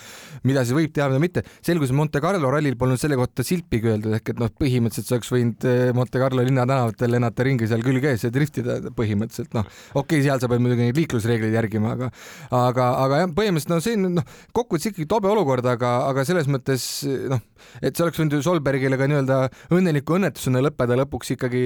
mida 0.48 0.64
see 0.68 0.76
võib 0.78 0.94
teha, 0.94 1.08
mida 1.12 1.22
mitte. 1.22 1.44
selgus, 1.64 1.90
et 1.90 1.98
Monte 1.98 2.22
Carlo 2.22 2.52
rallil 2.52 2.78
polnud 2.78 3.00
selle 3.00 3.18
kohta 3.20 3.46
silpigi 3.46 3.92
öeldud, 3.92 4.16
ehk 4.18 4.34
et 4.34 4.42
noh, 4.42 4.52
põhimõtteliselt 4.62 5.10
sa 5.10 5.18
oleks 5.18 5.32
võinud 5.34 5.68
äh, 5.68 5.82
Monte 5.96 6.22
Carlo 6.22 6.46
linnatänavatel 6.46 7.16
lennata 7.16 7.46
ringi 7.48 7.68
seal 7.70 7.84
külge 7.84 8.14
ees 8.14 8.26
ja 8.26 8.32
driftida 8.34 8.78
põhimõtteliselt, 8.96 9.52
noh, 9.58 9.68
okei 9.94 10.20
okay,, 10.20 10.26
seal 10.28 10.42
sa 10.42 10.50
pead 10.50 10.62
muidugi 10.64 10.86
neid 10.86 10.98
liiklusreegleid 11.02 11.56
järgima, 11.56 11.96
aga 11.96 12.10
aga, 12.52 12.88
aga 13.04 13.22
jah, 13.22 13.32
põhimõtteliselt 13.36 13.72
no 13.72 13.80
see 13.84 13.98
noh, 14.00 14.34
kokkuvõttes 14.56 14.90
ikkagi 14.92 15.08
tobe 15.10 15.31
olukord 15.32 15.66
aga, 15.66 15.94
aga 16.10 16.24
selles 16.28 16.48
mõttes 16.50 16.86
noh, 17.30 17.42
et 17.80 17.96
see 17.96 18.04
oleks 18.06 18.20
võinud 18.20 18.38
ju 18.38 18.44
Solbergile 18.44 18.98
ka 19.00 19.08
nii-öelda 19.10 19.38
õnneliku 19.74 20.18
õnnetusena 20.18 20.62
lõppeda, 20.64 20.98
lõpuks 21.02 21.34
ikkagi 21.36 21.64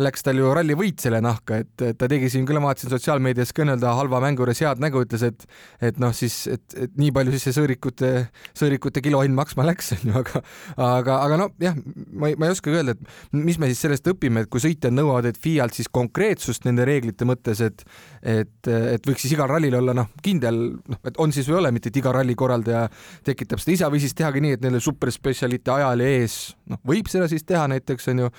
läks 0.00 0.24
tal 0.24 0.38
ju 0.40 0.50
rallivõit 0.56 1.02
selle 1.02 1.20
nahka, 1.24 1.58
et 1.62 1.84
ta 1.98 2.08
tegi 2.08 2.30
siin 2.32 2.46
küll, 2.48 2.60
ma 2.62 2.70
vaatasin 2.70 2.92
sotsiaalmeedias 2.94 3.52
ka 3.52 3.66
nii-öelda 3.66 3.92
halva 3.98 4.22
mängu 4.24 4.44
juures 4.44 4.62
head 4.64 4.80
nägu, 4.82 5.02
ütles, 5.04 5.24
et 5.26 5.44
et 5.84 5.98
noh, 6.00 6.14
siis 6.16 6.46
et, 6.50 6.64
et 6.86 6.94
nii 7.00 7.12
palju 7.14 7.34
siis 7.34 7.46
see 7.48 7.56
sõõrikute, 7.58 8.12
sõõrikute 8.58 9.02
kilohind 9.04 9.36
maksma 9.36 9.66
läks, 9.68 9.92
onju, 9.98 10.14
aga 10.22 10.42
aga, 10.76 11.18
aga 11.26 11.40
noh, 11.44 11.52
jah, 11.62 11.76
ma 12.16 12.32
ei, 12.32 12.38
ma 12.40 12.48
ei 12.48 12.56
oskagi 12.56 12.80
öelda, 12.80 12.96
et 12.96 13.36
mis 13.36 13.60
me 13.60 13.68
siis 13.70 13.84
sellest 13.84 14.08
õpime, 14.14 14.46
et 14.46 14.52
kui 14.52 14.62
sõitjad 14.64 14.94
nõuavad, 14.96 15.28
et 15.28 15.40
FIA-lt 15.42 15.76
siis 15.80 15.90
konkreetsust 15.92 16.64
nende 16.68 16.86
reeglite 16.88 17.28
mõttes, 17.28 17.60
et 17.64 17.84
et, 18.22 18.68
et 18.70 19.08
võiks 19.08 19.24
siis 19.24 19.34
igal 19.34 19.50
rallil 19.50 19.74
olla 19.74 19.96
noh, 19.96 20.12
kindel, 20.22 20.62
noh, 20.78 21.00
et 21.08 21.18
on 21.20 21.32
siis 21.34 21.48
või 21.50 21.58
ei 21.58 21.60
ole, 21.64 21.72
mitte 21.74 21.90
et 21.90 21.98
iga 21.98 22.12
ralli 22.14 22.36
korraldaja 22.38 22.86
tekitab 23.26 23.62
seda. 23.62 23.76
Ise 23.76 23.90
või 23.92 24.02
siis 24.02 24.14
tehagi 24.18 24.42
nii, 24.44 24.58
et 24.58 24.64
neil 24.64 24.80
superspetsialite 24.82 25.74
ajal 25.74 26.04
ees, 26.06 26.38
noh, 26.70 26.80
võib 26.88 27.10
seda 27.12 27.28
siis 27.30 27.46
teha 27.48 27.66
näiteks 27.72 28.12
onju 28.12 28.30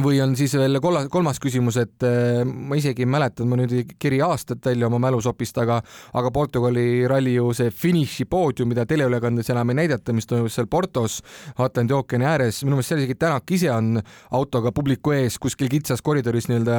või 0.00 0.20
on 0.24 0.32
siis 0.36 0.54
veel 0.56 0.78
kolla, 0.80 1.02
kolmas 1.12 1.36
küsimus, 1.42 1.76
et 1.82 2.04
äh, 2.06 2.40
ma 2.46 2.78
isegi 2.78 3.04
ei 3.04 3.10
mäleta, 3.10 3.44
ma 3.44 3.58
nüüd 3.60 3.74
ei 3.76 3.84
kiri 4.00 4.22
aastat 4.24 4.64
välja 4.64 4.88
oma 4.88 5.00
mälusopist, 5.02 5.58
aga 5.60 5.80
aga 6.16 6.30
Portugali 6.32 7.04
ralli 7.08 7.34
ju 7.34 7.50
see 7.56 7.70
finiši 7.70 8.24
poodium, 8.30 8.70
mida 8.72 8.86
teleülekandes 8.88 9.50
enam 9.52 9.72
ei 9.72 9.82
näidata, 9.82 10.14
mis 10.16 10.28
toimus 10.28 10.56
seal 10.56 10.68
Portos 10.72 11.18
Atlandi 11.60 11.92
ookeani 11.96 12.28
ääres, 12.28 12.62
minu 12.64 12.78
meelest 12.78 12.94
seal 12.94 13.02
isegi 13.02 13.18
Tänak 13.22 13.52
ise 13.54 13.68
on 13.70 14.00
autoga 14.34 14.72
publiku 14.72 15.12
ees 15.14 15.36
kuskil 15.42 15.68
kitsas 15.70 16.00
koridoris 16.02 16.48
nii-öelda 16.48 16.78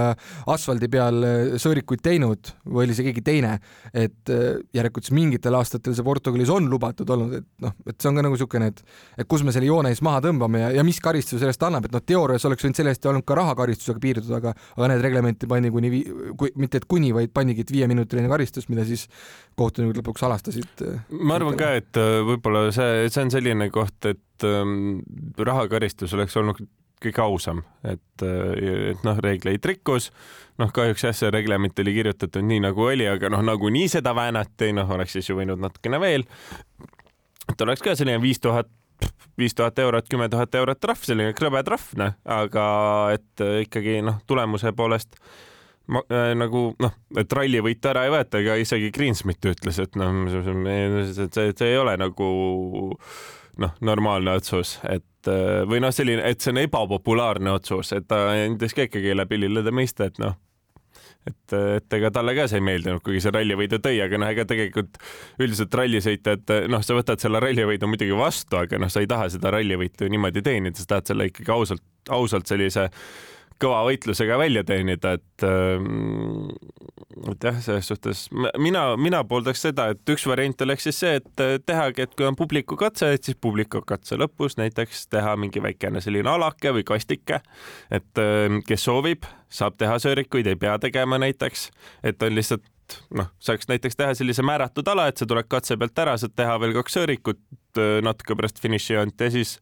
asfaldi 0.56 0.90
peal 0.92 1.22
äh, 1.28 1.54
sõõrikuid 1.62 2.02
teinud 2.04 2.54
või 2.66 2.88
oli 2.88 2.98
see 2.98 3.08
keegi 3.12 3.26
teine, 3.30 3.60
et 3.94 4.34
äh, 4.34 4.58
järelikult 4.74 5.06
siis 5.06 5.18
mingitel 5.20 5.60
aastatel 5.60 5.94
see 5.94 6.08
Portugalis 6.08 6.50
on 6.54 6.72
lubatud 6.72 7.14
olnud, 7.14 7.38
et 7.44 7.50
noh, 7.62 7.78
et 7.86 8.00
see 8.00 8.10
on 8.10 8.18
ka 8.18 8.26
nagu 8.26 8.34
niisugune, 8.40 8.74
et 8.74 8.84
et 9.22 9.30
kus 9.30 9.46
me 9.46 9.54
selle 9.54 9.70
joone 9.70 9.94
siis 9.94 10.02
maha 10.06 10.24
tõmbame 10.26 10.66
ja, 10.66 10.74
ja 10.80 10.84
mis 10.88 10.98
karistuse 11.04 11.44
sellest 11.44 11.70
annab, 11.70 11.86
et 11.86 11.94
noh, 11.94 12.02
teoorias 12.02 12.50
oleks 12.50 12.66
võinud 12.66 12.82
sellest 12.82 13.03
kindlasti 13.04 13.12
olnud 13.12 13.26
ka 13.28 13.38
rahakaristusega 13.38 14.02
piirduda, 14.02 14.38
aga, 14.40 14.54
aga 14.78 14.90
need 14.92 15.04
reglementi 15.04 15.48
pandi 15.50 15.72
kuni, 15.72 16.04
kui 16.40 16.52
mitte 16.60 16.80
et 16.80 16.86
kuni, 16.90 17.12
vaid 17.16 17.34
pandigi, 17.34 17.66
et 17.66 17.74
viieminutiline 17.74 18.30
karistus, 18.32 18.70
mida 18.70 18.86
siis 18.88 19.08
kohtunikud 19.60 20.00
lõpuks 20.00 20.24
alastasid. 20.28 20.86
Äh, 20.86 21.02
ma 21.20 21.38
arvan 21.40 21.58
ka, 21.60 21.74
et 21.80 22.00
äh, 22.00 22.22
võib-olla 22.26 22.70
see, 22.76 23.10
see 23.10 23.26
on 23.26 23.34
selline 23.34 23.70
koht, 23.74 24.00
et 24.10 24.48
ähm, 24.48 25.02
rahakaristus 25.38 26.14
oleks 26.18 26.38
olnud 26.40 26.64
kõige 27.04 27.20
ausam, 27.20 27.64
et, 27.84 28.24
äh, 28.24 28.94
et 28.94 29.04
noh, 29.04 29.20
reegleid 29.24 29.66
rikkus, 29.68 30.12
noh, 30.62 30.72
kahjuks 30.74 31.10
jah, 31.10 31.18
see 31.18 31.34
reglement 31.34 31.84
oli 31.84 31.98
kirjutatud 31.98 32.46
nii 32.48 32.64
nagu 32.70 32.88
oli, 32.88 33.10
aga 33.10 33.32
noh, 33.34 33.44
nagunii 33.44 33.90
seda 33.92 34.16
väänati, 34.16 34.72
noh, 34.78 34.96
oleks 34.96 35.18
siis 35.18 35.30
ju 35.30 35.40
võinud 35.40 35.60
natukene 35.62 36.00
veel. 36.04 36.28
et 37.52 37.62
oleks 37.62 37.84
ka 37.84 37.98
selline 37.98 38.22
viis 38.24 38.40
tuhat 38.40 38.70
viis 39.40 39.56
tuhat 39.58 39.80
eurot, 39.80 40.10
kümme 40.10 40.30
tuhat 40.30 40.56
eurot 40.56 40.80
trahv, 40.82 41.02
selline 41.06 41.34
krõbe 41.38 41.64
trahv, 41.66 41.90
noh, 42.00 42.14
aga 42.26 42.66
et 43.16 43.44
äh, 43.44 43.64
ikkagi 43.66 44.02
noh, 44.06 44.22
tulemuse 44.30 44.74
poolest 44.78 45.18
ma, 45.88 46.04
äh, 46.08 46.32
nagu 46.38 46.70
noh, 46.84 46.96
et 47.20 47.38
rallivõitu 47.40 47.92
ära 47.92 48.06
ei 48.08 48.14
võeta, 48.14 48.42
ega 48.44 48.58
isegi 48.62 48.92
Greensmit 48.96 49.46
ütles, 49.54 49.80
et 49.84 49.98
noh, 50.00 50.26
see, 50.32 51.08
see, 51.14 51.50
see 51.52 51.72
ei 51.72 51.80
ole 51.82 51.98
nagu 52.00 52.30
noh, 53.62 53.76
normaalne 53.86 54.38
otsus, 54.40 54.78
et 54.90 55.32
äh, 55.32 55.62
või 55.70 55.84
noh, 55.84 55.94
selline, 55.94 56.24
et 56.30 56.42
see 56.42 56.54
on 56.54 56.64
ebapopulaarne 56.64 57.54
otsus, 57.54 57.94
et 57.98 58.08
ta 58.10 58.26
andis 58.34 58.76
ka 58.76 58.88
ikkagi 58.88 59.16
läbi 59.18 59.44
lillede 59.44 59.74
mõista, 59.76 60.10
et 60.10 60.22
noh, 60.22 60.38
et, 61.30 61.56
et 61.78 61.98
ega 61.98 62.12
talle 62.14 62.36
ka 62.38 62.48
see 62.52 62.60
ei 62.62 62.66
meeldinud, 62.68 63.04
kuigi 63.06 63.24
see 63.24 63.34
rallivõidu 63.36 63.80
tõi, 63.84 63.98
aga 64.06 64.20
noh, 64.22 64.32
ega 64.34 64.46
tegelikult 64.50 65.00
üldiselt 65.44 65.78
rallisõitjad, 65.80 66.56
noh, 66.72 66.84
sa 66.86 66.98
võtad 66.98 67.24
selle 67.24 67.42
rallivõidu 67.44 67.90
muidugi 67.90 68.18
vastu, 68.18 68.60
aga 68.60 68.82
noh, 68.82 68.92
sa 68.94 69.04
ei 69.04 69.10
taha 69.12 69.30
seda 69.34 69.54
rallivõitu 69.56 70.10
niimoodi 70.12 70.44
teenida, 70.46 70.80
sa 70.80 70.96
tahad 70.96 71.14
selle 71.14 71.30
ikkagi 71.32 71.54
ausalt, 71.56 71.86
ausalt 72.12 72.50
sellise 72.52 72.90
kõva 73.62 73.84
võitlusega 73.88 74.38
välja 74.42 74.64
teenida, 74.68 75.16
et 75.18 75.46
ähm, 75.48 76.50
et 77.32 77.46
jah, 77.46 77.60
selles 77.62 77.88
suhtes 77.88 78.26
mina, 78.62 78.86
mina 78.98 79.22
pooldaks 79.28 79.62
seda, 79.68 79.90
et 79.94 80.14
üks 80.14 80.26
variant 80.30 80.66
oleks 80.66 80.88
siis 80.88 81.00
see, 81.04 81.20
et 81.22 81.44
tehagi, 81.66 82.08
et 82.08 82.16
kui 82.18 82.28
on 82.28 82.38
publiku 82.38 82.78
katse, 82.80 83.14
et 83.14 83.24
siis 83.30 83.38
publiku 83.40 83.84
katse 83.88 84.18
lõpus 84.20 84.58
näiteks 84.60 85.08
teha 85.14 85.36
mingi 85.40 85.62
väikene 85.64 86.02
selline 86.04 86.30
alake 86.34 86.74
või 86.76 86.86
kastike, 86.88 87.42
et 87.94 88.24
ähm, 88.24 88.62
kes 88.68 88.88
soovib, 88.90 89.28
saab 89.54 89.78
teha 89.78 90.00
söörikuid, 90.02 90.50
ei 90.50 90.60
pea 90.60 90.78
tegema 90.82 91.22
näiteks, 91.22 91.70
et 92.10 92.24
on 92.26 92.36
lihtsalt 92.36 92.66
noh, 93.16 93.30
saaks 93.44 93.70
näiteks 93.70 93.98
teha 94.00 94.16
sellise 94.18 94.46
määratud 94.46 94.88
ala, 94.92 95.08
et 95.10 95.22
sa 95.22 95.28
tuled 95.30 95.48
katse 95.52 95.78
pealt 95.80 96.04
ära, 96.04 96.18
saad 96.20 96.36
teha 96.36 96.58
veel 96.62 96.76
kaks 96.80 97.00
söörikut 97.00 97.42
äh, 97.78 97.98
natuke 98.06 98.38
pärast 98.40 98.62
finišijoont 98.64 99.22
ja 99.22 99.32
siis 99.34 99.58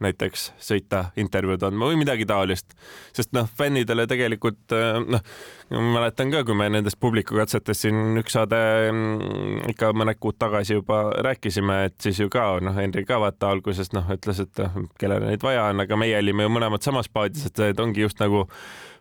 näiteks 0.00 0.46
sõita 0.62 1.04
intervjuud 1.20 1.62
andma 1.68 1.90
või 1.90 2.00
midagi 2.00 2.26
taolist. 2.28 2.74
sest 3.16 3.32
noh, 3.36 3.48
fännidele 3.58 4.06
tegelikult 4.10 4.74
äh, 4.76 4.98
noh, 5.04 5.24
mäletan 5.70 6.32
ka, 6.32 6.44
kui 6.44 6.56
me 6.56 6.70
nendest 6.72 7.00
publikukatsetest 7.00 7.86
siin 7.86 8.20
üks 8.20 8.36
saade 8.38 8.60
mm, 8.90 9.70
ikka 9.74 9.92
mõned 9.96 10.20
kuud 10.20 10.38
tagasi 10.40 10.78
juba 10.78 11.02
rääkisime, 11.26 11.84
et 11.90 11.98
siis 12.00 12.20
ju 12.20 12.30
ka 12.32 12.52
noh, 12.64 12.76
Henri 12.76 13.04
ka 13.08 13.20
vaata 13.22 13.52
alguses 13.54 13.92
noh, 13.96 14.08
ütles, 14.14 14.42
et 14.44 14.62
noh, 14.64 14.86
kellele 15.00 15.32
neid 15.32 15.44
vaja 15.44 15.68
on, 15.70 15.84
aga 15.84 16.00
meie 16.00 16.18
olime 16.18 16.46
ju 16.46 16.54
mõlemad 16.56 16.86
samas 16.86 17.10
paadis, 17.12 17.46
et 17.50 17.64
need 17.64 17.84
ongi 17.84 18.06
just 18.06 18.22
nagu 18.22 18.46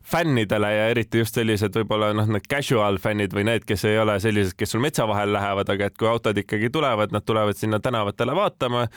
fännidele 0.09 0.73
ja 0.73 0.85
eriti 0.89 1.21
just 1.21 1.35
sellised 1.37 1.75
võib-olla 1.75 2.11
noh, 2.17 2.29
need 2.33 2.47
casual 2.49 2.99
fännid 3.01 3.33
või 3.35 3.45
need, 3.49 3.65
kes 3.67 3.85
ei 3.89 3.99
ole 4.01 4.17
sellised, 4.23 4.55
kes 4.57 4.73
sul 4.73 4.83
metsa 4.83 5.07
vahel 5.09 5.33
lähevad, 5.35 5.69
aga 5.69 5.89
et 5.89 5.97
kui 5.99 6.09
autod 6.09 6.37
ikkagi 6.37 6.71
tulevad, 6.73 7.13
nad 7.13 7.25
tulevad 7.25 7.59
sinna 7.59 7.79
tänavatele 7.83 8.35
vaatama 8.35 8.87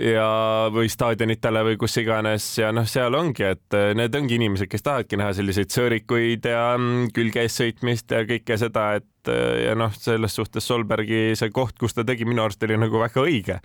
ja, 0.00 0.28
või 0.72 0.90
staadionitele 0.92 1.62
või 1.70 1.78
kus 1.80 1.96
iganes 2.00 2.46
ja 2.60 2.70
noh, 2.74 2.86
seal 2.88 3.16
ongi, 3.16 3.46
et 3.48 3.76
eh, 3.76 3.92
need 3.96 4.14
ongi 4.18 4.38
inimesed, 4.38 4.68
kes 4.70 4.84
tahavadki 4.84 5.18
näha 5.20 5.34
selliseid 5.36 5.72
sõõrikuid 5.72 6.48
ja 6.50 6.62
mm, 6.76 7.10
külge 7.16 7.44
ees 7.46 7.56
sõitmist 7.62 8.12
ja 8.12 8.22
kõike 8.28 8.58
seda, 8.60 8.88
et 9.00 9.32
eh, 9.32 9.66
ja 9.66 9.76
noh, 9.78 9.92
selles 9.96 10.36
suhtes 10.36 10.68
Solbergi 10.68 11.34
see 11.38 11.52
koht, 11.54 11.76
kus 11.80 11.96
ta 11.96 12.04
tegi, 12.06 12.28
minu 12.28 12.44
arust 12.44 12.62
oli 12.66 12.78
nagu 12.80 13.02
väga 13.02 13.24
õige. 13.24 13.60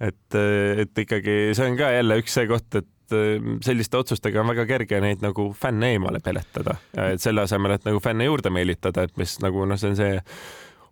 et, 0.00 0.28
eh, 0.34 0.84
et 0.84 1.04
ikkagi 1.06 1.38
see 1.56 1.70
on 1.70 1.78
ka 1.78 1.92
jälle 1.92 2.20
üks 2.22 2.36
see 2.40 2.50
koht, 2.50 2.82
et 2.82 2.92
selliste 3.62 3.94
otsustega 4.00 4.40
on 4.42 4.48
väga 4.50 4.64
kerge 4.66 4.98
neid 4.98 5.20
nagu 5.22 5.52
fänne 5.54 5.92
eemale 5.94 6.18
peletada, 6.18 6.72
et 6.98 7.22
selle 7.22 7.44
asemel, 7.46 7.76
et 7.76 7.84
nagu 7.86 8.00
fänne 8.02 8.26
juurde 8.26 8.50
meelitada, 8.50 9.04
et 9.06 9.14
mis 9.20 9.36
nagu 9.44 9.62
noh, 9.62 9.78
see 9.78 9.92
on 9.92 9.98
see 10.00 10.16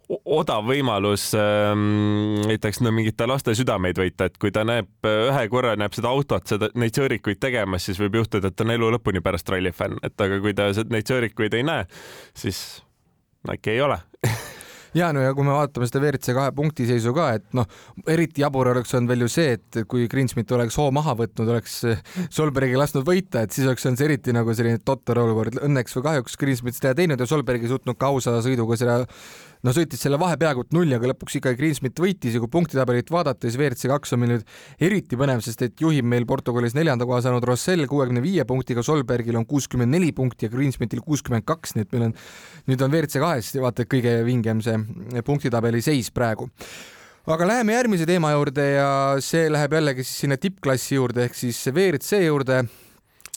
odav 0.09 0.67
võimalus 0.69 1.31
ähm, 1.39 2.41
näiteks 2.45 2.83
no 2.85 2.93
mingite 2.95 3.29
laste 3.29 3.55
südameid 3.57 3.99
võita, 3.99 4.29
et 4.29 4.37
kui 4.41 4.53
ta 4.55 4.65
näeb 4.69 5.09
ühe 5.09 5.45
korra 5.53 5.75
näeb 5.81 5.97
seda 5.97 6.13
autot, 6.13 6.47
seda, 6.51 6.69
neid 6.79 6.97
sõõrikuid 6.97 7.41
tegemas, 7.43 7.87
siis 7.89 8.01
võib 8.03 8.21
juhtuda, 8.21 8.51
et 8.51 8.57
ta 8.57 8.67
on 8.67 8.75
elu 8.77 8.91
lõpuni 8.97 9.25
pärast 9.25 9.49
rallifänn, 9.53 10.01
et 10.05 10.27
aga 10.27 10.41
kui 10.45 10.57
ta 10.57 10.71
neid 10.93 11.09
sõõrikuid 11.09 11.57
ei 11.57 11.65
näe, 11.67 11.87
siis 12.37 12.61
äkki 13.49 13.77
ei 13.77 13.85
ole 13.85 14.01
ja 14.99 15.09
no 15.15 15.23
ja 15.25 15.33
kui 15.35 15.47
me 15.47 15.55
vaatame 15.55 15.89
seda 15.89 16.03
WRC 16.03 16.35
kahe 16.37 16.53
punktiseisu 16.57 17.15
ka, 17.17 17.31
et 17.39 17.47
noh, 17.57 17.67
eriti 18.11 18.45
jabur 18.45 18.71
oleks 18.75 18.95
olnud 18.95 19.11
veel 19.11 19.25
ju 19.25 19.31
see, 19.33 19.57
et 19.59 19.81
kui 19.91 20.07
Greensmit 20.11 20.53
oleks 20.55 20.77
hoo 20.81 20.91
maha 20.95 21.17
võtnud, 21.19 21.51
oleks 21.55 21.81
Solbergi 22.35 22.79
lasknud 22.79 23.07
võita, 23.09 23.45
et 23.45 23.57
siis 23.57 23.69
oleks 23.71 23.89
olnud 23.89 24.01
see 24.01 24.11
eriti 24.11 24.37
nagu 24.37 24.55
selline 24.55 24.83
totter 24.85 25.19
olukord. 25.25 25.59
Õnneks 25.65 25.99
või 25.99 26.07
kahjuks 26.11 26.39
Greensmit 26.41 26.79
seda 26.79 26.93
ei 26.93 27.03
teinud 27.03 27.21
ja 27.25 27.29
Solberg 27.31 27.65
ei 27.65 27.73
suutnud 27.73 27.99
ka 27.99 28.13
ausa 28.13 28.39
sõiduga 28.45 28.79
seda 28.81 29.01
no 29.65 29.73
sõitis 29.75 30.03
selle 30.05 30.19
vahe 30.21 30.37
peaaegu 30.41 30.65
et 30.67 30.75
nulli, 30.77 30.95
aga 30.97 31.11
lõpuks 31.11 31.39
ikkagi 31.39 31.59
Greensmit 31.59 32.01
võitis 32.01 32.37
ja 32.37 32.43
kui 32.43 32.51
punktitabelit 32.53 33.11
vaadata, 33.13 33.47
siis 33.47 33.59
WRC 33.59 33.91
kaks 33.93 34.15
on 34.15 34.23
meil 34.23 34.35
nüüd 34.35 34.57
eriti 34.89 35.19
põnev, 35.21 35.43
sest 35.45 35.65
et 35.67 35.81
juhib 35.81 36.07
meil 36.09 36.27
Portugalis 36.29 36.77
neljanda 36.77 37.09
koha 37.09 37.23
saanud 37.25 37.45
Rossell 37.49 37.89
kuuekümne 37.91 38.23
viie 38.25 38.45
punktiga, 38.49 38.85
Solbergil 38.85 39.39
on 39.41 39.49
kuuskümmend 39.49 39.95
neli 39.95 40.13
punkti 40.17 40.49
ja 40.49 40.53
Greensmitil 40.53 41.03
kuuskümmend 41.05 41.47
kaks, 41.49 41.77
nii 41.77 41.87
et 41.87 41.95
meil 41.97 42.09
on, 42.11 42.17
nüüd 42.71 42.85
on 42.85 42.93
WRC 42.93 43.23
kahes 43.25 43.55
vaata 43.65 43.89
kõige 43.89 44.19
vingem 44.29 44.61
see 44.65 45.23
punktitabeli 45.25 45.83
seis 45.85 46.13
praegu. 46.15 46.51
Aga 47.25 47.47
läheme 47.49 47.73
järgmise 47.73 48.05
teema 48.05 48.35
juurde 48.35 48.65
ja 48.75 48.89
see 49.25 49.47
läheb 49.49 49.73
jällegi 49.79 50.05
siis 50.05 50.27
sinna 50.27 50.37
tippklassi 50.37 50.99
juurde 50.99 51.25
ehk 51.25 51.39
siis 51.39 51.63
WRC 51.73 52.27
juurde 52.27 52.67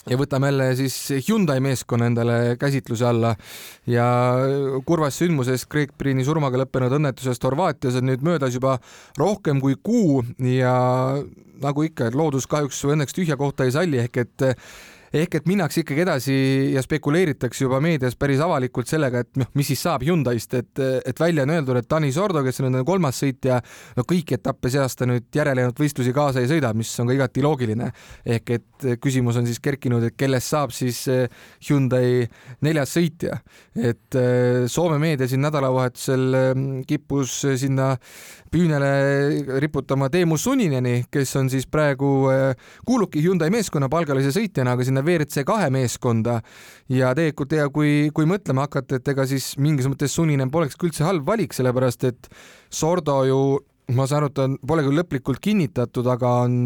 ja 0.10 0.18
võtame 0.20 0.52
jälle 0.52 0.68
siis 0.80 0.96
Hyundai 1.28 1.60
meeskonna 1.64 2.10
endale 2.10 2.38
käsitluse 2.60 3.06
alla. 3.08 3.34
Ja 3.88 4.08
kurvast 4.86 5.24
sündmusest 5.24 5.70
Craig 5.72 5.94
Priini 5.98 6.26
surmaga 6.28 6.62
lõppenud 6.64 6.98
õnnetusest 7.00 7.44
Horvaatias 7.48 8.00
on 8.00 8.10
nüüd 8.12 8.26
möödas 8.26 8.56
juba 8.56 8.78
rohkem 9.20 9.62
kui 9.64 9.78
kuu. 9.84 10.24
Ja 10.44 10.76
nagu 11.62 11.88
ikka, 11.88 12.10
et 12.10 12.18
loodus 12.18 12.48
kahjuks 12.50 12.84
õnneks 12.88 13.18
tühja 13.18 13.38
kohta 13.40 13.68
ei 13.68 13.74
salli 13.76 14.04
ehk 14.04 14.24
et 14.24 14.48
ehk 15.14 15.40
et 15.40 15.48
minnakse 15.48 15.82
ikkagi 15.84 16.04
edasi 16.04 16.38
ja 16.74 16.84
spekuleeritakse 16.84 17.64
juba 17.66 17.80
meedias 17.84 18.18
päris 18.20 18.42
avalikult 18.44 18.90
sellega, 18.90 19.24
et 19.24 19.40
noh, 19.40 19.50
mis 19.58 19.70
siis 19.72 19.82
saab 19.86 20.04
Hyundai'st, 20.08 20.58
et, 20.60 20.84
et 21.08 21.20
välja 21.20 21.46
on 21.48 21.54
öeldud, 21.56 21.80
et 21.80 21.88
Tanis 21.90 22.18
Ordo, 22.22 22.44
kes 22.46 22.62
on 22.62 22.70
nende 22.70 22.84
kolmas 22.88 23.22
sõitja, 23.24 23.60
no 23.98 24.06
kõiki 24.08 24.38
etappe 24.38 24.72
seast 24.74 25.00
ta 25.00 25.08
nüüd 25.10 25.28
järelejäänud 25.36 25.80
võistlusi 25.80 26.14
kaasa 26.16 26.44
ei 26.44 26.52
sõida, 26.52 26.74
mis 26.78 26.92
on 27.02 27.10
ka 27.10 27.18
igati 27.18 27.46
loogiline. 27.46 27.92
ehk 28.26 28.50
et 28.58 28.88
küsimus 29.02 29.38
on 29.40 29.48
siis 29.48 29.60
kerkinud, 29.64 30.04
et 30.04 30.16
kellest 30.18 30.52
saab 30.52 30.74
siis 30.76 31.00
eh, 31.12 31.28
Hyundai 31.68 32.28
neljas 32.66 32.94
sõitja, 32.98 33.40
et 33.76 34.18
eh, 34.18 34.66
Soome 34.72 35.00
meedia 35.02 35.28
siin 35.30 35.44
nädalavahetusel 35.46 36.38
eh, 36.38 36.52
kippus 36.88 37.40
sinna 37.58 37.94
püünele 38.52 39.60
riputama 39.62 40.10
Teemu 40.10 40.38
Sunineni, 40.40 41.02
kes 41.12 41.36
on 41.40 41.50
siis 41.52 41.68
praegu, 41.68 42.30
kuulubki 42.88 43.20
Hyundai 43.24 43.50
meeskonna 43.54 43.90
palgalise 43.92 44.32
sõitjana, 44.36 44.78
aga 44.78 44.88
sinna 44.98 45.06
WRC 45.06 45.46
kahe 45.46 45.70
meeskonda 45.74 46.42
ja 46.90 47.14
tegelikult 47.16 47.54
ja 47.54 47.70
kui, 47.70 48.10
kui 48.14 48.26
mõtlema 48.26 48.66
hakata, 48.68 48.98
et 48.98 49.08
ega 49.08 49.26
siis 49.28 49.56
mingis 49.58 49.88
mõttes 49.88 50.14
Suninen 50.16 50.52
polekski 50.52 50.88
üldse 50.90 51.06
halb 51.06 51.26
valik, 51.28 51.54
sellepärast 51.54 52.08
et 52.10 52.30
Sordo 52.70 53.24
ju 53.28 53.42
ma 53.96 54.04
saan 54.08 54.24
aru, 54.24 54.32
et 54.32 54.40
on, 54.44 54.56
pole 54.68 54.84
küll 54.84 55.00
lõplikult 55.00 55.40
kinnitatud, 55.44 56.08
aga 56.12 56.32
on, 56.44 56.58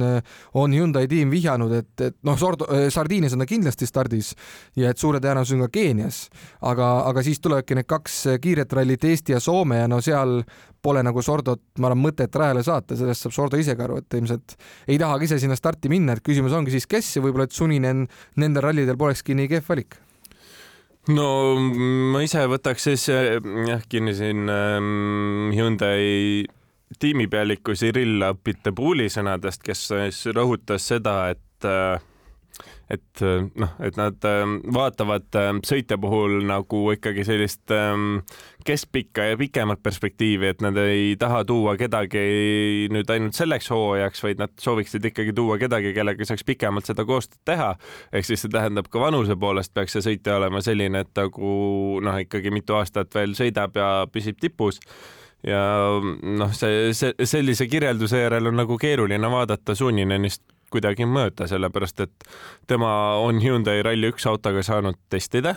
on 0.57 0.73
Hyundai 0.73 1.05
tiim 1.11 1.29
vihjanud, 1.33 1.73
et, 1.77 1.91
et 2.01 2.17
noh, 2.25 2.37
Sordo, 2.39 2.65
Sardiinias 2.93 3.35
on 3.35 3.43
ta 3.43 3.47
kindlasti 3.49 3.85
stardis 3.89 4.31
ja 4.79 4.89
et 4.89 5.01
suure 5.01 5.21
tõenäosusega 5.21 5.69
Keenias, 5.73 6.23
aga, 6.65 6.89
aga 7.09 7.23
siis 7.25 7.41
tulevadki 7.43 7.77
need 7.77 7.89
kaks 7.89 8.19
kiiret 8.41 8.73
rallit 8.73 9.05
Eesti 9.11 9.35
ja 9.35 9.41
Soome 9.43 9.83
ja 9.83 9.89
no 9.91 10.01
seal 10.01 10.39
pole 10.81 11.03
nagu 11.05 11.21
Sordot, 11.21 11.61
ma 11.77 11.91
arvan, 11.91 12.01
mõtet 12.07 12.37
rajale 12.41 12.63
saata, 12.65 12.97
sellest 12.97 13.27
saab 13.27 13.35
Sordo 13.35 13.59
ise 13.61 13.75
ka 13.77 13.85
aru, 13.85 13.99
et 14.01 14.17
ilmselt 14.17 14.55
ei 14.89 14.97
tahagi 15.01 15.29
ise 15.29 15.37
sinna 15.43 15.57
starti 15.59 15.91
minna, 15.93 16.17
et 16.17 16.23
küsimus 16.25 16.55
ongi 16.57 16.73
siis, 16.73 16.89
kes 16.89 17.17
ja 17.17 17.25
võib-olla, 17.25 17.45
et 17.45 17.53
Suninen 17.53 18.07
nendel 18.41 18.65
rallidel 18.65 18.97
polekski 18.97 19.37
nii 19.37 19.51
kehv 19.51 19.69
valik. 19.69 19.99
No 21.09 21.57
ma 22.13 22.21
ise 22.21 22.43
võtaks 22.49 22.83
siis 22.85 23.07
jah 23.09 23.85
kinni 23.89 24.13
siin 24.13 24.49
ähm, 24.53 25.49
Hyundai 25.53 26.45
tiimipealiku 26.99 27.75
Cyril 27.77 28.21
Abitebouli 28.27 29.09
sõnadest, 29.09 29.63
kes 29.65 29.87
siis 29.91 30.23
rõhutas 30.35 30.87
seda, 30.93 31.17
et 31.31 31.69
et 32.91 33.21
noh, 33.55 33.71
et 33.79 33.95
nad 33.95 34.25
äh, 34.27 34.41
vaatavad 34.75 35.37
sõitja 35.67 35.97
puhul 36.01 36.41
nagu 36.47 36.81
ikkagi 36.91 37.23
sellist 37.27 37.71
ähm, 37.71 38.19
keskpikka 38.67 39.29
ja 39.29 39.37
pikemat 39.39 39.79
perspektiivi, 39.83 40.49
et 40.51 40.63
nad 40.65 40.77
ei 40.81 41.15
taha 41.19 41.43
tuua 41.47 41.77
kedagi 41.79 42.89
nüüd 42.91 43.13
ainult 43.13 43.37
selleks 43.37 43.71
hooajaks, 43.71 44.23
vaid 44.25 44.43
nad 44.43 44.53
sooviksid 44.59 45.07
ikkagi 45.11 45.35
tuua 45.37 45.57
kedagi, 45.61 45.93
kellega 45.95 46.27
saaks 46.27 46.43
pikemalt 46.47 46.89
seda 46.89 47.05
koostööd 47.07 47.39
teha. 47.47 47.71
ehk 48.11 48.27
siis 48.27 48.43
see 48.43 48.51
tähendab 48.51 48.91
ka 48.91 48.99
vanuse 48.99 49.39
poolest 49.39 49.73
peaks 49.73 49.95
see 49.97 50.05
sõitja 50.11 50.35
olema 50.41 50.61
selline, 50.65 51.05
et 51.05 51.15
nagu 51.17 51.55
noh, 52.03 52.19
ikkagi 52.25 52.51
mitu 52.51 52.75
aastat 52.75 53.15
veel 53.15 53.37
sõidab 53.39 53.79
ja 53.79 53.91
püsib 54.11 54.41
tipus 54.41 54.81
ja 55.47 55.61
noh, 56.01 56.53
see, 56.53 56.91
see 56.97 57.13
sellise 57.25 57.67
kirjelduse 57.67 58.21
järel 58.21 58.51
on 58.51 58.59
nagu 58.61 58.77
keeruline 58.81 59.31
vaadata 59.31 59.75
Suuninenist 59.75 60.43
kuidagi 60.71 61.05
mööda, 61.09 61.47
sellepärast 61.51 62.05
et 62.05 62.27
tema 62.69 62.91
on 63.19 63.41
Hyundai 63.43 63.81
Rally1 63.85 64.27
autoga 64.31 64.63
saanud 64.63 64.99
testida. 65.11 65.55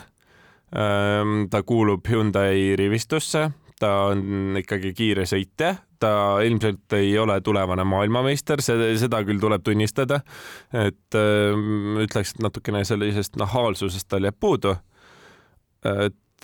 Ehm, 0.75 1.45
ta 1.51 1.61
kuulub 1.63 2.07
Hyundai 2.09 2.75
rivistusse, 2.79 3.45
ta 3.79 3.91
on 4.09 4.57
ikkagi 4.59 4.91
kiire 4.97 5.23
sõitja, 5.29 5.75
ta 5.99 6.11
ilmselt 6.43 6.97
ei 6.97 7.13
ole 7.19 7.37
tulevane 7.41 7.85
maailmameister, 7.87 8.61
seda 8.65 9.21
küll 9.27 9.39
tuleb 9.39 9.63
tunnistada. 9.63 10.19
et 10.73 11.15
ehm, 11.21 12.01
ütleks, 12.03 12.35
et 12.35 12.43
natukene 12.43 12.83
sellisest 12.83 13.39
nahaalsusest 13.39 14.09
tal 14.09 14.27
jääb 14.27 14.39
puudu. 14.39 14.75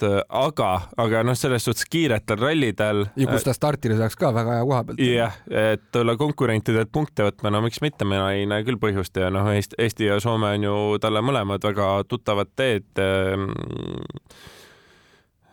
Et 0.02 0.28
aga, 0.28 0.70
aga 1.02 1.24
noh, 1.28 1.38
selles 1.38 1.66
suhtes 1.66 1.88
kiiretel 1.92 2.40
rallidel. 2.40 3.04
ja 3.20 3.30
kus 3.30 3.46
ta 3.48 3.56
startida 3.56 3.98
saaks 4.00 4.18
ka 4.20 4.32
väga 4.36 4.60
hea 4.60 4.68
koha 4.68 4.84
pealt. 4.88 5.04
jah, 5.06 5.38
et 5.48 6.02
olla 6.02 6.16
konkurentidelt 6.20 6.92
punkte 6.94 7.28
võtma, 7.28 7.54
no 7.54 7.64
miks 7.66 7.82
mitte, 7.84 8.08
mina 8.08 8.32
ei 8.36 8.48
näe 8.50 8.66
küll 8.68 8.80
põhjust 8.82 9.18
ja 9.22 9.32
noh, 9.34 9.52
Eesti 9.52 10.10
ja 10.10 10.20
Soome 10.24 10.56
on 10.58 10.68
ju 10.68 10.80
talle 11.04 11.24
mõlemad 11.26 11.64
väga 11.72 11.94
tuttavad 12.10 12.52
teed. 12.56 12.90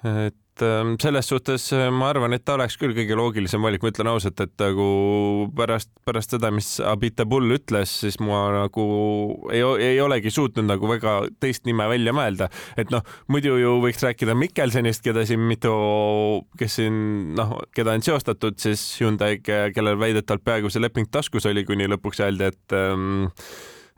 Et 0.04 0.62
ähm, 0.62 0.96
selles 1.02 1.26
suhtes 1.26 1.72
äh, 1.72 1.88
ma 1.90 2.10
arvan, 2.12 2.32
et 2.34 2.44
ta 2.46 2.54
oleks 2.54 2.76
küll 2.78 2.94
kõige 2.94 3.16
loogilisem 3.18 3.62
valik, 3.62 3.82
ma 3.82 3.90
ütlen 3.92 4.10
ausalt, 4.10 4.40
et 4.42 4.54
nagu 4.62 4.86
pärast, 5.56 5.90
pärast 6.06 6.34
seda, 6.34 6.50
mis 6.54 6.76
Abita 6.84 7.26
Bull 7.26 7.56
ütles, 7.56 7.92
siis 8.04 8.18
ma 8.22 8.44
nagu 8.54 8.84
ei, 9.54 9.62
ei 9.88 10.00
olegi 10.02 10.30
suutnud 10.34 10.68
nagu 10.68 10.90
väga 10.90 11.16
teist 11.42 11.66
nime 11.68 11.88
välja 11.90 12.14
mõelda, 12.16 12.50
et 12.78 12.92
noh, 12.94 13.02
muidu 13.32 13.56
ju 13.58 13.78
võiks 13.84 14.04
rääkida 14.06 14.36
Mikkelsonist, 14.38 15.02
keda 15.06 15.26
siin 15.28 15.42
mitu, 15.50 15.72
kes 16.58 16.78
siin 16.80 17.00
noh, 17.38 17.56
keda 17.74 17.96
on 17.98 18.06
seostatud 18.06 18.58
siis 18.62 18.84
Hyundai, 19.02 19.40
kellel 19.42 19.98
väidetavalt 19.98 20.46
peaaegu 20.46 20.70
see 20.70 20.82
leping 20.82 21.10
taskus 21.10 21.48
oli, 21.50 21.66
kuni 21.66 21.90
lõpuks 21.90 22.22
öeldi, 22.26 22.52
et 22.52 22.78
ähm, 22.78 23.26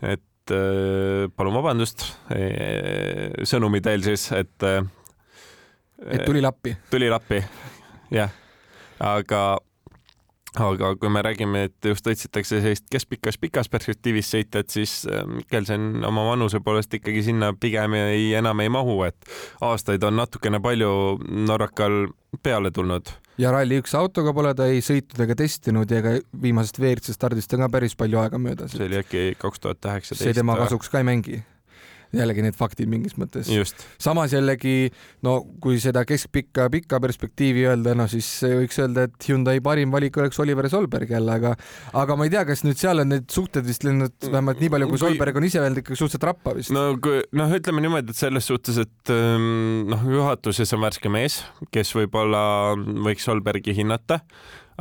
et 0.01 0.57
äh, 0.57 1.29
palun 1.37 1.61
vabandust 1.61 2.07
äh, 2.33 3.45
sõnumi 3.45 3.85
teel 3.85 4.05
siis, 4.07 4.31
et 4.33 4.69
et 6.07 6.25
tuli 6.25 6.43
lappi? 6.43 6.77
tuli 6.91 7.11
lappi, 7.11 7.43
jah. 8.15 8.31
aga, 9.01 9.43
aga 10.57 10.93
kui 11.01 11.13
me 11.13 11.23
räägime, 11.23 11.65
et 11.71 11.91
just 11.93 12.07
otsitakse 12.07 12.61
sellist 12.61 12.87
keskpikas, 12.93 13.39
pikas 13.41 13.73
perspektiivis 13.73 14.33
sõitjat, 14.35 14.71
siis 14.73 15.03
äh, 15.11 15.25
Mikkelsen 15.29 16.05
oma 16.07 16.27
vanuse 16.31 16.63
poolest 16.65 16.95
ikkagi 17.01 17.25
sinna 17.31 17.53
pigem 17.53 17.97
ei, 17.99 18.33
enam 18.39 18.61
ei 18.61 18.73
mahu, 18.73 19.03
et 19.09 19.35
aastaid 19.61 20.05
on 20.07 20.21
natukene 20.23 20.63
palju 20.63 20.93
Norrakal 21.47 22.07
peale 22.43 22.71
tulnud 22.71 23.11
ja 23.41 23.51
Rally1 23.55 23.97
autoga 23.99 24.33
pole 24.37 24.53
ta 24.57 24.67
ei 24.71 24.83
sõitnud 24.85 25.23
ega 25.25 25.37
testinud 25.39 25.93
ega 25.97 26.17
viimasest 26.43 26.81
WRC 26.81 27.15
stardist 27.17 27.55
on 27.57 27.65
ka 27.65 27.71
päris 27.73 27.97
palju 27.99 28.21
aega 28.23 28.41
möödas. 28.43 28.75
see 28.77 28.87
oli 28.89 29.01
äkki 29.01 29.25
kaks 29.41 29.63
tuhat 29.65 29.81
üheksateist. 29.85 30.25
see 30.27 30.37
tema 30.37 30.57
kasuks 30.61 30.93
ka 30.93 31.01
ei 31.01 31.09
mängi 31.09 31.41
jällegi 32.17 32.45
need 32.45 32.57
faktid 32.59 32.91
mingis 32.91 33.17
mõttes. 33.21 33.51
samas 34.01 34.35
jällegi 34.35 34.91
no 35.27 35.37
kui 35.63 35.79
seda 35.83 36.03
keskpikka, 36.09 36.69
pikka 36.73 37.01
perspektiivi 37.03 37.67
öelda, 37.71 37.95
no 37.99 38.07
siis 38.11 38.29
võiks 38.45 38.81
öelda, 38.83 39.07
et 39.09 39.29
Hyundai 39.29 39.61
parim 39.65 39.93
valik 39.95 40.17
oleks 40.21 40.41
Oliver 40.43 40.69
Solberg 40.73 41.11
jälle, 41.11 41.37
aga 41.39 41.55
aga 42.01 42.17
ma 42.19 42.27
ei 42.27 42.35
tea, 42.35 42.45
kas 42.49 42.65
nüüd 42.67 42.81
seal 42.81 43.05
on 43.05 43.13
need 43.15 43.29
suhted 43.33 43.67
vist 43.67 43.87
läinud 43.87 44.17
vähemalt 44.27 44.63
nii 44.63 44.73
palju, 44.75 44.91
kui 44.91 45.03
Solberg 45.03 45.41
on 45.41 45.49
ise 45.49 45.63
öelnud, 45.63 45.83
ikka 45.83 45.99
suhteliselt 45.99 46.29
rappa 46.31 46.55
vist. 46.57 46.75
no 46.75 46.89
kui 47.03 47.23
noh, 47.37 47.59
ütleme 47.61 47.85
niimoodi, 47.85 48.15
et 48.15 48.23
selles 48.23 48.51
suhtes, 48.51 48.81
et 48.83 49.15
ähm, 49.15 49.87
noh, 49.91 50.09
juhatuses 50.19 50.75
on 50.77 50.83
värske 50.87 51.13
mees, 51.13 51.41
kes 51.75 51.95
võib-olla 51.99 52.43
võiks 53.07 53.29
Solbergi 53.29 53.77
hinnata 53.77 54.23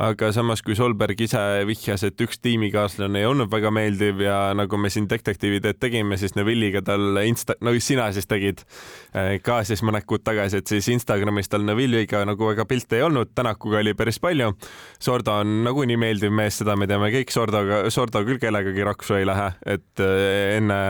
aga 0.00 0.30
samas, 0.32 0.62
kui 0.64 0.76
Solberg 0.78 1.18
ise 1.20 1.40
vihjas, 1.68 2.04
et 2.08 2.20
üks 2.24 2.40
tiimikaaslane 2.40 3.20
ei 3.20 3.28
olnud 3.28 3.50
väga 3.52 3.72
meeldiv 3.74 4.22
ja 4.24 4.38
nagu 4.56 4.78
me 4.80 4.90
siin 4.92 5.08
detektiivitööd 5.10 5.80
tegime, 5.80 6.16
siis 6.20 6.36
Neville'iga 6.38 6.82
tal 6.86 7.20
insta, 7.26 7.56
no 7.60 7.74
sina 7.84 8.08
siis 8.16 8.28
tegid 8.30 8.62
eh, 8.64 9.36
ka 9.44 9.60
siis 9.68 9.84
mõned 9.86 10.06
kuud 10.08 10.24
tagasi, 10.24 10.62
et 10.62 10.72
siis 10.72 10.88
Instagramis 10.94 11.52
tal 11.52 11.66
Neville'iga 11.68 12.22
nagu 12.28 12.48
väga 12.48 12.64
pilte 12.70 13.00
ei 13.00 13.04
olnud, 13.08 13.34
Tänakuga 13.36 13.80
oli 13.82 13.94
päris 13.98 14.20
palju. 14.22 14.54
Sordo 15.00 15.36
on 15.42 15.60
nagunii 15.66 15.98
meeldiv 16.00 16.32
mees, 16.34 16.60
seda 16.62 16.76
me 16.80 16.88
teame 16.90 17.12
kõik, 17.12 17.34
Sordoga, 17.34 17.82
Sordo 17.92 18.24
küll 18.24 18.40
kellegagi 18.40 18.86
raksu 18.88 19.20
ei 19.20 19.28
lähe, 19.28 19.52
et 19.76 20.06
eh, 20.06 20.56
enne 20.56 20.80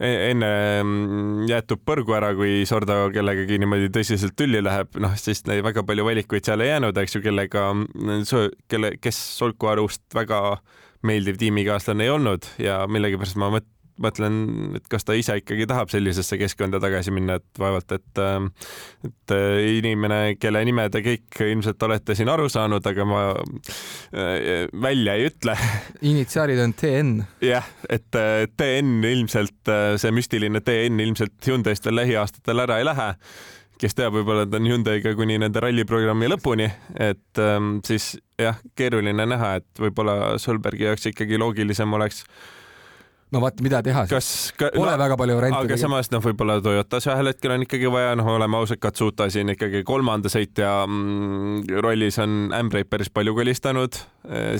enne 0.00 0.50
mm, 0.82 1.48
jäetud 1.50 1.82
põrgu 1.84 2.14
ära, 2.16 2.32
kui 2.36 2.64
Sordo 2.68 2.96
kellegagi 3.14 3.58
niimoodi 3.60 3.90
tõsiselt 3.92 4.36
tülli 4.38 4.62
läheb, 4.64 4.96
noh 5.02 5.16
siis 5.20 5.44
väga 5.46 5.84
palju 5.86 6.06
valikuid 6.06 6.46
seal 6.46 6.64
ei 6.64 6.72
jäänud, 6.72 7.00
eks 7.02 7.18
ju, 7.18 7.24
kellega, 7.24 7.66
mm, 7.76 8.24
kelle, 8.70 8.94
kes 9.02 9.18
Solku 9.36 9.68
arust 9.72 10.04
väga 10.16 10.40
meeldiv 11.06 11.40
tiimikaaslane 11.40 12.06
ei 12.06 12.12
olnud 12.12 12.48
ja 12.60 12.82
millegipärast 12.88 13.38
ma 13.40 13.52
mõt-, 13.56 13.68
mõtlen, 14.02 14.38
et 14.78 14.86
kas 14.90 15.04
ta 15.06 15.14
ise 15.18 15.36
ikkagi 15.40 15.66
tahab 15.70 15.90
sellisesse 15.92 16.38
keskkonda 16.40 16.80
tagasi 16.82 17.12
minna, 17.14 17.38
et 17.40 17.60
vaevalt, 17.60 17.92
et, 17.96 18.22
ähm, 18.22 18.50
et 19.06 19.34
äh, 19.36 19.60
inimene, 19.78 20.20
kelle 20.40 20.62
nime 20.66 20.86
te 20.92 21.02
kõik 21.04 21.40
ilmselt 21.46 21.82
olete 21.86 22.16
siin 22.18 22.30
aru 22.32 22.48
saanud, 22.52 22.86
aga 22.86 23.06
ma 23.08 23.22
äh, 23.36 24.66
välja 24.72 25.16
ei 25.18 25.28
ütle. 25.30 25.56
initsiaalid 26.12 26.62
on 26.64 26.74
TN. 26.76 27.14
jah, 27.44 27.70
et 27.88 28.18
äh, 28.18 28.44
TN 28.56 29.00
ilmselt, 29.12 29.72
see 30.00 30.12
müstiline 30.14 30.62
TN 30.64 31.00
ilmselt 31.06 31.38
Hyundai'st 31.46 31.88
veel 31.88 32.00
lähiaastatel 32.02 32.66
ära 32.66 32.80
ei 32.80 32.88
lähe 32.88 33.14
kes 33.80 33.96
teab, 33.96 34.12
võib-olla 34.12 34.44
ta 34.44 34.58
on 34.60 34.66
Hyundai'ga 34.68 35.14
kuni 35.16 35.38
nende 35.40 35.60
ralliprogrammi 35.64 36.28
lõpuni, 36.28 36.66
et 37.00 37.40
ähm, 37.40 37.78
siis 37.86 38.12
jah, 38.36 38.58
keeruline 38.76 39.24
näha, 39.24 39.54
et 39.62 39.80
võib-olla 39.80 40.34
Solbergi 40.40 40.84
jaoks 40.84 41.08
ikkagi 41.08 41.38
loogilisem 41.40 41.96
oleks 41.96 42.20
äh, 42.26 42.59
no 43.34 43.42
vaat, 43.42 43.60
mida 43.64 43.82
teha 43.86 44.04
siis. 44.10 44.30
Pole 44.60 44.92
no, 44.92 44.96
väga 45.00 45.18
palju 45.20 45.36
variante. 45.38 45.62
aga 45.68 45.78
samas 45.80 46.10
noh, 46.12 46.22
võib-olla 46.24 46.58
Toyotas 46.64 47.06
ühel 47.10 47.32
hetkel 47.32 47.54
on 47.54 47.66
ikkagi 47.66 47.92
vaja, 47.92 48.14
noh, 48.18 48.30
oleme 48.34 48.60
ausad, 48.60 48.80
Katsuta 48.82 49.28
siin 49.32 49.52
ikkagi 49.54 49.84
kolmanda 49.88 50.32
sõitja 50.32 50.72
mm, 50.86 51.80
rollis 51.84 52.18
on 52.22 52.54
ämbreid 52.56 52.90
päris 52.90 53.12
palju 53.12 53.36
kõlistanud 53.38 54.00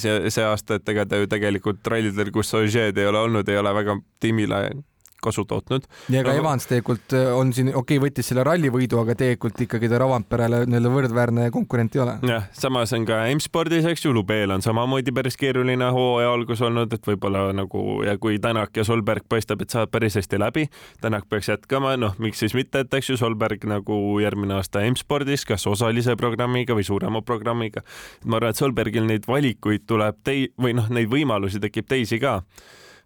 see, 0.00 0.30
see 0.30 0.46
aasta, 0.46 0.80
et 0.80 0.94
ega 0.94 1.06
ta 1.08 1.20
ju 1.20 1.30
tegelikult 1.30 1.86
rallidel, 1.92 2.32
kus 2.34 2.54
Ožeed 2.58 2.98
ei 2.98 3.10
ole 3.10 3.26
olnud, 3.26 3.48
ei 3.48 3.60
ole 3.60 3.74
väga 3.82 3.98
tiimile 4.22 4.64
kasu 5.22 5.44
tootnud. 5.48 5.86
ja 6.12 6.22
no, 6.24 6.32
Evans 6.32 6.66
tegelikult 6.70 7.14
äh, 7.16 7.30
on 7.36 7.52
siin, 7.56 7.70
okei 7.70 7.98
okay,, 7.98 8.02
võttis 8.08 8.30
selle 8.30 8.44
rallivõidu, 8.46 9.00
aga 9.02 9.16
tegelikult 9.18 9.60
ikkagi 9.66 9.90
ta 9.90 10.00
Ravamperele 10.02 10.62
nii-öelda 10.66 10.92
võrdväärne 10.94 11.48
konkurent 11.54 11.96
ei 11.96 12.02
ole. 12.04 12.16
jah, 12.26 12.48
samas 12.56 12.94
on 12.96 13.06
ka 13.08 13.22
M-spordis, 13.34 13.86
eks 13.90 14.04
ju, 14.06 14.14
Lubeel 14.16 14.54
on 14.54 14.64
samamoodi 14.64 15.14
päris 15.16 15.38
keeruline 15.40 15.90
hooaja 15.94 16.32
algus 16.34 16.62
olnud, 16.66 16.92
et 16.96 17.06
võib-olla 17.06 17.48
nagu 17.56 18.00
ja 18.06 18.16
kui 18.18 18.38
Tänak 18.42 18.76
ja 18.76 18.84
Solberg 18.86 19.26
paistab, 19.28 19.62
et 19.64 19.72
saavad 19.72 19.92
päris 19.92 20.18
hästi 20.20 20.40
läbi, 20.40 20.66
Tänak 21.00 21.28
peaks 21.30 21.52
jätkama, 21.52 21.96
noh, 22.00 22.16
miks 22.22 22.42
siis 22.42 22.56
mitte, 22.56 22.84
et 22.84 22.98
eks 23.00 23.12
ju, 23.12 23.18
Solberg 23.20 23.64
nagu 23.68 24.00
järgmine 24.22 24.58
aasta 24.58 24.84
M-spordis, 24.88 25.46
kas 25.48 25.66
osalise 25.70 26.16
programmiga 26.20 26.76
või 26.76 26.86
suurema 26.86 27.22
programmiga. 27.22 27.84
ma 28.24 28.40
arvan, 28.40 28.54
et 28.54 28.60
Solbergil 28.60 29.06
neid 29.06 29.28
valikuid 29.28 29.86
tuleb 29.86 30.22
tei- 30.24 30.50
või 30.60 30.74
noh, 30.76 30.88
neid 30.90 31.10
võimalusi 31.12 31.60
tekib 31.60 31.88
teisi 31.90 32.20
ka 32.20 32.40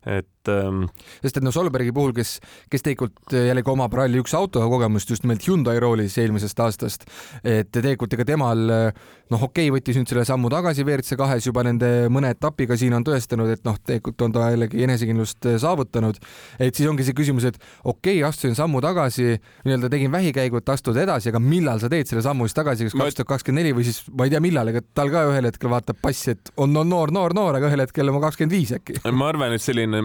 et 0.05 0.29
ähm.... 0.53 0.85
sest 1.23 1.39
et 1.39 1.45
no 1.45 1.53
Solbergi 1.55 1.93
puhul, 1.95 2.15
kes, 2.17 2.37
kes 2.73 2.85
tegelikult 2.85 3.35
äh, 3.35 3.49
jällegi 3.51 3.71
omab 3.73 3.95
Rally1 3.97 4.37
autoga 4.39 4.69
kogemust 4.71 5.11
just 5.11 5.25
nimelt 5.25 5.45
Hyundai 5.47 5.77
roolis 5.83 6.17
eelmisest 6.21 6.61
aastast, 6.65 7.07
et 7.45 7.71
tegelikult 7.75 8.17
ega 8.17 8.27
temal 8.29 8.65
äh, 8.73 9.05
noh, 9.33 9.47
okei 9.49 9.69
okay,, 9.69 9.75
võttis 9.75 9.99
nüüd 9.99 10.11
selle 10.11 10.25
sammu 10.29 10.51
tagasi 10.53 10.85
WRC 10.85 11.19
kahes 11.21 11.49
juba 11.49 11.65
nende 11.67 11.91
mõne 12.13 12.33
etapiga 12.35 12.77
siin 12.81 12.97
on 12.97 13.07
tõestanud, 13.07 13.53
et 13.55 13.65
noh, 13.67 13.79
tegelikult 13.81 14.27
on 14.27 14.37
ta 14.37 14.51
jällegi 14.53 14.85
enesekindlust 14.87 15.51
äh, 15.51 15.59
saavutanud. 15.63 16.21
et 16.59 16.75
siis 16.75 16.89
ongi 16.91 17.07
see 17.07 17.17
küsimus, 17.17 17.49
et 17.49 17.61
okei 17.85 18.19
okay,, 18.19 18.25
astusin 18.29 18.57
sammu 18.59 18.83
tagasi, 18.85 19.39
nii-öelda 19.65 19.93
tegin 19.93 20.13
vähikäigu, 20.13 20.61
et 20.61 20.75
astuda 20.75 21.05
edasi, 21.05 21.31
aga 21.33 21.43
millal 21.43 21.81
sa 21.83 21.91
teed 21.93 22.11
selle 22.11 22.25
sammu 22.25 22.49
siis 22.49 22.59
tagasi, 22.59 22.91
kas 22.91 22.99
kaks 22.99 23.21
tuhat 23.21 23.33
kakskümmend 23.35 23.63
neli 23.65 23.77
või 23.77 23.87
siis 23.87 24.03
ma 24.11 24.27
ei 24.27 24.35
tea, 24.35 24.43
millal, 24.45 24.73
ega 24.73 24.83
tal 24.97 25.13
ka 25.13 25.25
ühel 25.31 25.49
hetkel 25.49 25.73
vaatab 25.73 26.01
passi, 26.03 26.35
et 26.35 26.53
on, 26.57 26.75
on 26.77 26.89
noor, 26.89 27.13
noor, 27.15 27.35
noor, 27.37 27.59
aga 27.59 27.71
ühel 27.71 27.85
hetkel 27.85 28.11
on 28.11 28.21
kakskümmend 28.25 28.55
viis 28.55 28.75
äkki. 28.77 29.01
ma 29.15 29.31
arvan, 29.31 29.55
et 29.55 29.63
selline 29.63 29.85
selline 29.85 30.01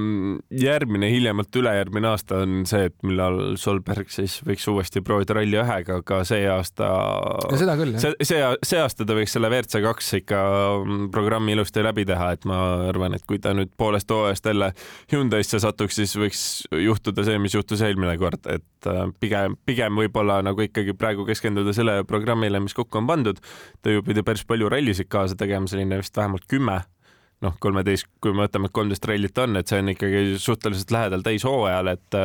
järgmine, 0.53 1.09
hiljemalt 1.11 1.55
ülejärgmine 1.55 2.09
aasta 2.11 2.41
on 2.43 2.63
see, 2.69 2.89
et 2.89 2.95
millal 3.05 3.55
Solberg 3.59 4.11
siis 4.13 4.39
võiks 4.45 4.65
uuesti 4.71 5.01
proovida 5.05 5.37
Rally 5.37 5.59
ühega, 5.61 5.99
aga 6.01 6.19
see 6.27 6.45
aasta. 6.49 6.89
seda 7.59 7.75
küll, 7.79 7.95
jah. 7.95 8.03
see, 8.03 8.27
see, 8.31 8.41
see 8.71 8.81
aasta 8.83 9.07
ta 9.07 9.17
võiks 9.17 9.35
selle 9.35 9.51
WRC 9.51 9.81
kaks 9.85 10.11
ikka 10.19 10.41
mm, 10.83 11.07
programmi 11.15 11.55
ilusti 11.55 11.83
läbi 11.85 12.05
teha, 12.09 12.31
et 12.35 12.47
ma 12.49 12.59
arvan, 12.89 13.17
et 13.17 13.25
kui 13.29 13.41
ta 13.43 13.53
nüüd 13.57 13.73
poolest 13.79 14.11
hooajast 14.13 14.51
jälle 14.51 14.71
Hyundai'sse 15.13 15.61
satuks, 15.63 15.99
siis 16.01 16.15
võiks 16.19 16.43
juhtuda 16.73 17.25
see, 17.27 17.39
mis 17.41 17.57
juhtus 17.57 17.83
eelmine 17.85 18.15
kord, 18.21 18.45
et 18.51 18.89
äh, 18.89 19.01
pigem, 19.23 19.57
pigem 19.69 19.99
võib-olla 20.03 20.39
nagu 20.45 20.65
ikkagi 20.65 20.95
praegu 20.99 21.27
keskenduda 21.29 21.75
sellele 21.75 22.05
programmile, 22.09 22.61
mis 22.63 22.77
kokku 22.77 23.01
on 23.01 23.09
pandud. 23.09 23.41
ta 23.81 23.91
ju 23.93 24.05
pidi 24.05 24.23
päris 24.25 24.45
palju 24.47 24.69
rallisid 24.71 25.09
kaasa 25.11 25.37
tegema, 25.39 25.67
selline 25.69 26.01
vist 26.01 26.17
vähemalt 26.17 26.47
kümme 26.49 26.81
noh, 27.45 27.55
kolmeteist, 27.63 28.09
kui 28.21 28.35
me 28.35 28.45
võtame, 28.45 28.69
et 28.69 28.75
kolmteist 28.75 29.07
rallit 29.09 29.41
on, 29.43 29.59
et 29.59 29.71
see 29.71 29.81
on 29.81 29.93
ikkagi 29.93 30.37
suhteliselt 30.41 30.93
lähedal 30.95 31.25
täishooajal, 31.25 31.93
et 31.95 32.21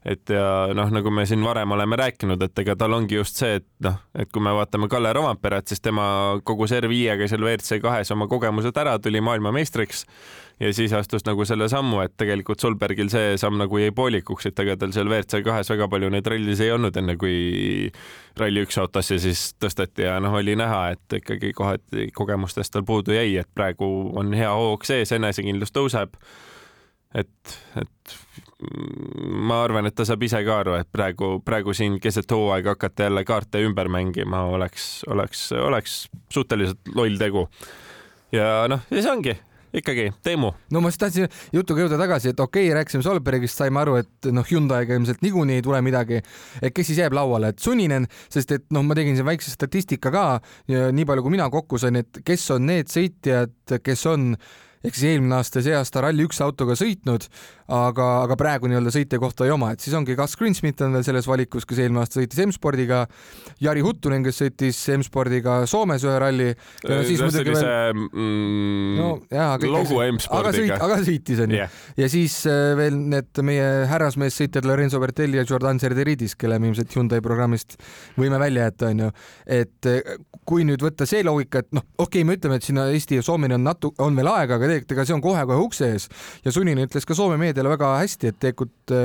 et 0.00 0.32
ja 0.32 0.44
noh, 0.72 0.88
nagu 0.88 1.10
me 1.12 1.26
siin 1.28 1.42
varem 1.44 1.74
oleme 1.76 1.98
rääkinud, 2.00 2.40
et 2.42 2.62
ega 2.62 2.76
tal 2.80 2.96
ongi 2.96 3.18
just 3.18 3.36
see, 3.40 3.58
et 3.60 3.66
noh, 3.84 3.98
et 4.16 4.30
kui 4.32 4.40
me 4.44 4.54
vaatame 4.56 4.88
Kalle 4.88 5.12
Romperet, 5.12 5.68
siis 5.68 5.82
tema 5.84 6.06
kogu 6.44 6.64
R5-ga 6.64 7.28
seal 7.28 7.44
WRC 7.44 7.82
kahes 7.84 8.12
oma 8.16 8.28
kogemused 8.30 8.76
ära, 8.80 8.96
tuli 8.98 9.20
maailmameistriks 9.24 10.06
ja 10.60 10.72
siis 10.76 10.92
astus 10.92 11.24
nagu 11.24 11.44
selle 11.48 11.68
sammu, 11.72 12.02
et 12.04 12.12
tegelikult 12.20 12.60
Solbergil 12.60 13.08
see 13.12 13.36
samm 13.40 13.58
nagu 13.60 13.80
jäi 13.80 13.94
poolikuks, 13.96 14.50
et 14.50 14.62
ega 14.64 14.76
tal 14.80 14.92
seal 14.96 15.08
WRC 15.08 15.42
kahes 15.46 15.72
väga 15.72 15.88
palju 15.92 16.10
neid 16.12 16.28
rallis 16.28 16.60
ei 16.64 16.74
olnud, 16.74 16.96
enne 17.00 17.16
kui 17.20 17.88
ralli 18.40 18.66
üks 18.66 18.78
autosse 18.82 19.18
siis 19.22 19.50
tõsteti 19.60 20.06
ja 20.06 20.18
noh, 20.22 20.36
oli 20.40 20.56
näha, 20.60 20.82
et 20.96 21.18
ikkagi 21.20 21.54
kohati 21.56 22.10
kogemustest 22.16 22.76
tal 22.76 22.86
puudu 22.88 23.16
jäi, 23.16 23.38
et 23.40 23.50
praegu 23.54 23.88
on 24.20 24.34
hea 24.36 24.52
hoog 24.52 24.84
sees, 24.88 25.12
enesekindlus 25.16 25.72
tõuseb 25.74 26.16
et, 27.14 27.56
et 27.80 28.16
ma 29.40 29.62
arvan, 29.64 29.88
et 29.88 29.96
ta 29.96 30.04
saab 30.06 30.22
ise 30.26 30.40
ka 30.46 30.60
aru, 30.62 30.76
et 30.80 30.88
praegu, 30.92 31.38
praegu 31.44 31.74
siin 31.76 31.98
keset 32.02 32.30
hooaega 32.30 32.76
hakata 32.76 33.08
jälle 33.08 33.24
kaarte 33.28 33.62
ümber 33.66 33.90
mängima 33.92 34.44
oleks, 34.52 34.90
oleks, 35.10 35.48
oleks 35.52 36.00
suhteliselt 36.32 36.92
loll 36.94 37.18
tegu. 37.18 37.48
ja 38.32 38.68
noh, 38.70 38.84
ja 38.90 39.02
see 39.02 39.12
ongi 39.12 39.36
ikkagi 39.74 40.10
Teemu. 40.22 40.52
no 40.70 40.80
ma 40.80 40.90
just 40.90 41.00
tahtsin 41.02 41.28
jutuga 41.54 41.84
jõuda 41.84 41.98
tagasi, 42.00 42.32
et 42.32 42.40
okei 42.40 42.68
okay,, 42.68 42.76
rääkisime 42.80 43.04
Solbergist, 43.06 43.58
saime 43.60 43.82
aru, 43.82 43.98
et 44.02 44.30
noh, 44.34 44.46
Hyundai'ga 44.46 44.96
ilmselt 44.98 45.22
niikuinii 45.22 45.60
ei 45.60 45.66
tule 45.66 45.82
midagi. 45.84 46.22
et 46.62 46.74
kes 46.74 46.90
siis 46.90 47.02
jääb 47.02 47.14
lauale, 47.16 47.52
et 47.54 47.58
Suninen, 47.58 48.08
sest 48.28 48.56
et 48.56 48.66
noh, 48.70 48.84
ma 48.86 48.96
tegin 48.98 49.18
siin 49.18 49.28
väikse 49.28 49.52
statistika 49.54 50.10
ka 50.14 50.24
nii 50.68 51.06
palju, 51.06 51.22
kui 51.26 51.36
mina 51.36 51.50
kokku 51.50 51.78
sain, 51.78 52.00
et 52.02 52.22
kes 52.24 52.50
on 52.56 52.66
need 52.66 52.90
sõitjad, 52.90 53.78
kes 53.84 54.06
on 54.10 54.34
ehk 54.80 54.96
siis 54.96 55.10
eelmine 55.12 55.36
aasta, 55.36 55.60
see 55.64 55.74
aasta 55.76 56.00
Rally1 56.04 56.40
autoga 56.44 56.76
sõitnud, 56.78 57.26
aga, 57.70 58.06
aga 58.24 58.36
praegu 58.40 58.70
nii-öelda 58.70 58.92
sõitja 58.94 59.20
kohta 59.22 59.44
ei 59.46 59.52
oma, 59.54 59.70
et 59.74 59.84
siis 59.84 59.94
ongi 59.96 60.16
Gus 60.18 60.36
Greensmith 60.40 60.82
on 60.86 60.96
veel 60.96 61.04
selles 61.06 61.28
valikus, 61.28 61.66
kes 61.68 61.82
eelmine 61.84 62.00
aasta 62.02 62.20
sõitis 62.20 62.40
M-spordiga, 62.46 63.02
Jari 63.62 63.84
Huttunen, 63.84 64.24
kes 64.24 64.40
sõitis 64.40 64.80
M-spordiga 64.96 65.60
Soomes 65.70 66.04
ühe 66.06 66.16
ralli. 66.22 66.48
No, 66.88 67.00
siis 67.06 67.20
muidugi 67.20 67.52
veel 67.52 67.92
mm, 67.94 68.96
no, 68.96 69.10
jaa, 69.30 69.52
logo 69.68 70.00
M-spordiga. 70.06 70.80
aga 70.80 71.00
sõitis 71.04 71.44
onju 71.44 71.60
yeah.. 71.60 71.76
ja 72.00 72.08
siis 72.10 72.40
äh, 72.48 72.72
veel 72.78 72.96
need 73.12 73.42
meie 73.46 73.68
härrasmeessõitjad 73.90 74.66
Lorenzo 74.68 75.00
Bertelli 75.02 75.40
ja 75.40 75.44
Jordan 75.48 75.80
Serderidis, 75.82 76.38
kelle 76.40 76.58
me 76.58 76.72
ilmselt 76.72 76.96
Hyundai 76.96 77.20
programmist 77.24 77.76
võime 78.18 78.40
välja 78.40 78.70
jätta 78.70 78.90
onju. 78.94 79.12
et 79.60 79.92
äh, 79.92 80.16
kui 80.48 80.64
nüüd 80.66 80.82
võtta 80.82 81.06
see 81.06 81.22
loogika, 81.26 81.62
et 81.62 81.70
noh, 81.76 81.84
okei 81.98 82.22
okay,, 82.22 82.26
me 82.26 82.34
ütleme, 82.38 82.58
et 82.58 82.66
sinna 82.66 82.88
Eesti 82.90 83.20
ja 83.20 83.24
Soomeni 83.24 83.54
on 83.54 83.62
natu-, 83.66 83.92
on 84.02 84.16
veel 84.18 84.30
aega, 84.32 84.56
aga 84.58 84.69
tegelikult 84.70 84.96
ega 84.96 85.06
see 85.08 85.16
on 85.16 85.24
kohe-kohe 85.24 85.66
ukse 85.66 85.90
ees. 85.94 86.08
Ja 86.46 86.54
Suninen 86.54 86.88
ütles 86.88 87.06
ka 87.08 87.16
Soome 87.18 87.38
meediale 87.40 87.72
väga 87.72 87.92
hästi, 88.00 88.32
et 88.32 88.40
tegelikult 88.46 88.96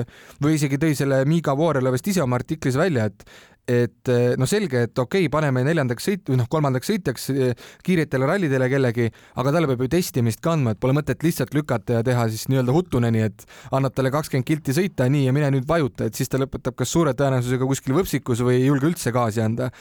või 0.44 0.56
isegi 0.60 0.80
tõi 0.82 0.96
selle 0.98 1.24
Miga 1.30 1.58
Voorele 1.58 1.94
vist 1.94 2.08
ise 2.12 2.24
oma 2.24 2.40
artiklis 2.40 2.78
välja, 2.80 3.10
et 3.10 3.26
et 3.66 4.10
eh, 4.14 4.36
no 4.38 4.46
selge, 4.46 4.84
et 4.86 5.00
okei 5.00 5.26
okay,, 5.26 5.32
paneme 5.34 5.64
neljandaks 5.66 6.06
sõit- 6.06 6.30
või 6.30 6.38
noh, 6.38 6.48
kolmandaks 6.50 6.90
sõitjaks 6.92 7.24
eh, 7.34 7.54
kiiretele 7.86 8.28
rallidele 8.30 8.68
kellegi, 8.70 9.08
aga 9.42 9.54
talle 9.56 9.70
peab 9.72 9.82
ju 9.86 9.90
testimist 9.96 10.42
kandma, 10.46 10.76
et 10.76 10.82
pole 10.82 10.94
mõtet 10.94 11.26
lihtsalt 11.26 11.56
lükata 11.58 11.98
ja 11.98 12.06
teha 12.06 12.28
siis 12.30 12.46
nii-öelda 12.52 12.76
Huttuneni, 12.76 13.24
et 13.26 13.46
annad 13.74 13.96
talle 13.98 14.12
kakskümmend 14.14 14.46
kilti 14.46 14.76
sõita, 14.78 15.08
nii 15.10 15.26
ja 15.26 15.34
mine 15.34 15.50
nüüd 15.56 15.66
vajuta, 15.70 16.06
et 16.06 16.18
siis 16.18 16.30
ta 16.30 16.38
lõpetab 16.42 16.78
kas 16.78 16.94
suure 16.94 17.16
tõenäosusega 17.18 17.70
kuskil 17.70 17.98
võpsikus 17.98 18.44
või 18.46 18.60
ei 18.60 18.68
julge 18.68 18.92
üldse 18.92 19.14
gaasi 19.16 19.42
anda. 19.42 19.72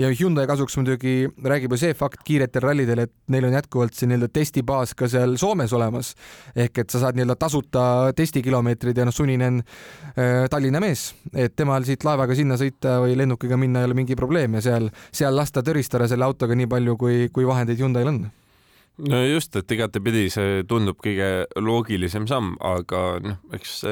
ja 0.00 0.08
Hyundai 0.08 0.46
kasuks 0.48 0.78
muidugi 0.80 1.28
räägib 1.44 1.76
ju 1.76 1.80
see 1.84 1.94
fakt 1.94 2.24
kiiretel 2.24 2.64
rallidel, 2.64 3.04
et 3.04 3.12
neil 3.28 3.50
on 3.50 3.58
jätkuvalt 3.58 3.94
see 3.94 4.08
nii-öelda 4.08 4.30
testibaas 4.32 4.94
ka 4.96 5.10
seal 5.12 5.36
Soomes 5.36 5.72
olemas. 5.76 6.14
ehk 6.56 6.78
et 6.78 6.90
sa 6.90 7.04
saad 7.04 7.20
nii-öelda 7.20 7.36
tasuta 7.36 7.84
testikilomeetrid 8.16 8.96
ja 8.96 9.04
noh, 9.04 9.12
Suninen 9.12 9.60
äh, 9.60 10.48
Tallinna 10.50 10.80
mees, 10.80 11.10
et 11.34 11.52
temal 11.56 11.84
siit 11.84 12.04
laevaga 12.04 12.34
sinna 12.34 12.56
sõita 12.56 12.96
või 13.04 13.16
lennukiga 13.26 13.58
minna 13.58 13.82
ei 13.82 13.90
ole 13.90 13.98
mingi 13.98 14.16
probleem 14.16 14.54
ja 14.58 14.64
seal, 14.70 14.90
seal 15.12 15.36
lasta 15.36 15.62
töristada 15.66 16.08
selle 16.08 16.26
autoga 16.26 16.56
nii 16.56 16.68
palju, 16.70 16.96
kui, 17.00 17.28
kui 17.34 17.46
vahendeid 17.46 17.82
Hyundai'l 17.82 18.12
on. 18.12 18.26
No 19.10 19.18
just, 19.26 19.52
et 19.58 19.72
igatepidi 19.74 20.30
see 20.32 20.62
tundub 20.68 20.96
kõige 21.04 21.44
loogilisem 21.60 22.24
samm, 22.30 22.54
aga 22.64 23.02
noh, 23.20 23.42
eks, 23.52 23.82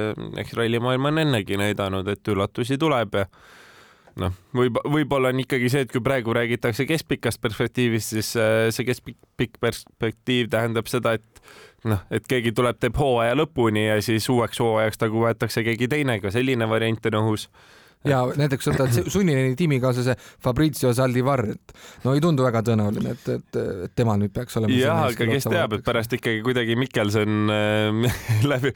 eks 0.41 0.55
rallimaailm 0.57 1.11
on 1.11 1.21
ennegi 1.27 1.59
näidanud, 1.61 2.09
et 2.09 2.33
üllatusi 2.33 2.79
tuleb 2.81 3.19
ja 3.21 3.27
noh, 4.23 4.33
võib, 4.57 4.81
võib-olla 4.89 5.35
on 5.35 5.43
ikkagi 5.45 5.69
see, 5.69 5.85
et 5.85 5.93
kui 5.93 6.01
praegu 6.05 6.33
räägitakse 6.33 6.87
keskpikast 6.89 7.43
perspektiivist, 7.45 8.15
siis 8.17 8.33
äh, 8.41 8.71
see 8.73 8.89
keskpikk 8.89 9.61
perspektiiv 9.61 10.49
tähendab 10.55 10.89
seda, 10.89 11.19
et 11.19 11.45
noh, 11.85 12.01
et 12.09 12.25
keegi 12.31 12.55
tuleb, 12.57 12.81
teeb 12.81 12.97
hooaja 12.97 13.37
lõpuni 13.37 13.85
ja 13.91 14.01
siis 14.05 14.31
uueks 14.33 14.65
hooajaks 14.65 15.05
nagu 15.05 15.27
võetakse 15.27 15.67
keegi 15.69 15.91
teine, 15.93 16.17
ka 16.25 16.33
selline 16.33 16.69
variant 16.71 17.13
on 17.13 17.21
õhus 17.21 17.51
ja 18.09 18.21
näiteks 18.37 18.69
võtad 18.69 18.99
Sunnini 19.09 19.55
tiimikaaslase 19.59 20.17
Fabrizio 20.43 20.93
Zaldivar, 20.97 21.45
et 21.55 21.75
no 22.05 22.15
ei 22.15 22.23
tundu 22.25 22.45
väga 22.45 22.61
tõenäoline, 22.67 23.15
et, 23.17 23.31
et, 23.39 23.61
et 23.87 23.95
tema 23.97 24.17
nüüd 24.21 24.35
peaks 24.35 24.59
olema. 24.61 24.77
jah, 24.77 25.05
aga 25.09 25.29
kes 25.31 25.49
teab, 25.49 25.79
et 25.79 25.87
pärast 25.87 26.13
ikkagi 26.17 26.43
kuidagi 26.45 26.77
Mikkelson 26.81 27.55
äh, 27.55 28.21
läbi 28.53 28.75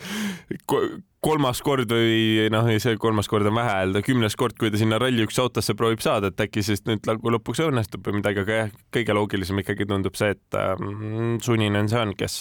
kolmas 1.24 1.60
kord 1.66 1.92
või 1.92 2.48
noh, 2.52 2.70
see 2.80 2.96
kolmas 3.00 3.28
kord 3.30 3.48
on 3.50 3.58
vähe 3.58 3.76
öelda, 3.82 4.02
kümnes 4.06 4.38
kord, 4.38 4.56
kui 4.58 4.72
ta 4.72 4.80
sinna 4.80 5.00
Rally1 5.02 5.42
autosse 5.42 5.76
proovib 5.78 6.02
saada, 6.04 6.32
et 6.32 6.44
äkki 6.46 6.64
siis 6.64 6.84
nüüd 6.88 7.08
lõpuks 7.08 7.64
õnnestub 7.66 8.06
või 8.08 8.20
midagi, 8.20 8.44
aga 8.46 8.60
jah, 8.62 8.74
kõige 8.94 9.16
loogilisem 9.18 9.64
ikkagi 9.64 9.88
tundub 9.90 10.16
see, 10.18 10.32
et 10.38 10.58
äh, 10.58 10.74
Sunninen 11.44 11.90
see 11.90 12.00
on, 12.00 12.16
kes, 12.18 12.40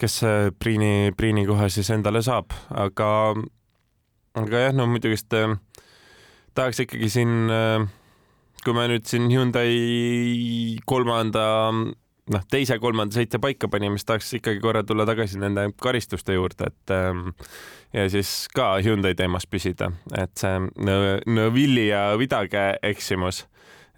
kes 0.00 0.20
Priini, 0.62 1.12
Priini 1.18 1.44
koha 1.48 1.68
siis 1.72 1.90
endale 1.92 2.22
saab, 2.24 2.54
aga, 2.72 3.10
aga 4.38 4.68
jah, 4.68 4.76
no 4.78 4.88
muidugi 4.88 5.18
vist 5.18 5.34
äh, 5.36 5.58
tahaks 6.58 6.82
ikkagi 6.84 7.08
siin, 7.12 7.34
äh, 7.52 7.86
kui 8.64 8.74
me 8.76 8.88
nüüd 8.90 9.06
siin 9.08 9.28
Hyundai 9.30 9.72
kolmanda, 10.88 11.44
noh, 11.72 12.46
teise-kolmanda 12.50 13.18
sõitja 13.18 13.40
paika 13.42 13.70
panime, 13.72 13.98
siis 13.98 14.08
tahaks 14.08 14.32
ikkagi 14.40 14.62
korra 14.62 14.82
tulla 14.86 15.06
tagasi 15.08 15.40
nende 15.40 15.68
karistuste 15.82 16.36
juurde, 16.36 16.72
et 16.72 16.94
ähm, 16.94 17.28
ja 17.94 18.08
siis 18.12 18.32
ka 18.54 18.74
Hyundai 18.84 19.14
teemas 19.18 19.46
püsida, 19.50 19.92
et 20.18 20.34
see 20.40 20.58
Neville'i 20.82 21.88
ja 21.92 22.10
Vidage 22.20 22.72
eksimus 22.90 23.46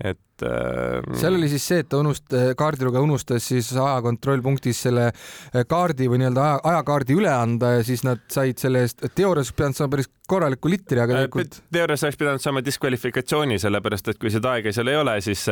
et 0.00 0.44
äh, 0.46 1.16
seal 1.20 1.36
oli 1.36 1.48
siis 1.52 1.64
see, 1.68 1.82
et 1.82 1.88
ta 1.92 1.98
unust-, 2.00 2.32
kaardilugeja 2.56 3.02
unustas 3.04 3.44
siis 3.50 3.68
ajakontrollpunktis 3.74 4.80
selle 4.86 5.10
äh, 5.10 5.66
kaardi 5.68 6.08
või 6.08 6.22
nii-öelda 6.22 6.44
aja, 6.46 6.60
ajakaardi 6.72 7.16
üle 7.18 7.32
anda 7.34 7.74
ja 7.76 7.84
siis 7.86 8.04
nad 8.06 8.22
said 8.32 8.60
selle 8.62 8.84
eest, 8.86 9.04
teoorias 9.16 9.52
pidanud 9.56 9.76
saama 9.76 9.94
päris 9.96 10.08
korraliku 10.30 10.72
litri, 10.72 11.02
aga 11.02 11.18
äh, 11.18 11.26
tegelikult 11.26 11.60
teoorias 11.76 12.06
oleks 12.06 12.20
pidanud 12.22 12.44
saama 12.44 12.64
diskvalifikatsiooni, 12.64 13.60
sellepärast 13.60 14.12
et 14.14 14.22
kui 14.22 14.32
seda 14.32 14.56
aega 14.56 14.72
seal 14.74 14.92
ei 14.92 14.98
ole, 15.02 15.18
siis 15.24 15.44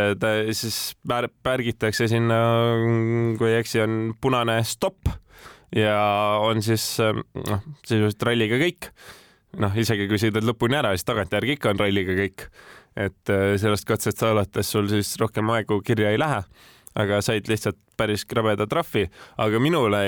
siis 0.57 0.81
pärgitakse 1.45 2.09
sinna, 2.09 2.41
kui 3.39 3.53
ei 3.53 3.61
eksi, 3.61 3.83
on 3.85 4.01
punane 4.21 4.63
stopp 4.69 5.13
ja 5.77 5.99
on 6.41 6.65
siis 6.65 6.95
noh, 7.03 7.65
sisuliselt 7.85 8.25
ralliga 8.31 8.57
kõik. 8.61 8.93
noh, 9.61 9.77
isegi 9.81 10.09
kui 10.09 10.21
sõidad 10.21 10.45
lõpuni 10.45 10.77
ära, 10.81 10.97
siis 10.97 11.09
tagantjärgi 11.09 11.57
ikka 11.57 11.73
on 11.73 11.81
ralliga 11.85 12.17
kõik 12.17 12.49
et 12.99 13.33
äh, 13.35 13.55
sellest 13.61 13.87
katsest 13.89 14.23
alates 14.27 14.75
sul 14.75 14.91
siis 14.91 15.15
rohkem 15.21 15.55
aegu 15.55 15.81
kirja 15.87 16.11
ei 16.15 16.21
lähe 16.21 16.43
aga 16.99 17.21
said 17.23 17.49
lihtsalt 17.49 17.79
päris 17.99 18.23
krabeda 18.31 18.67
trahvi, 18.71 19.05
aga 19.43 19.59
minule, 19.63 20.01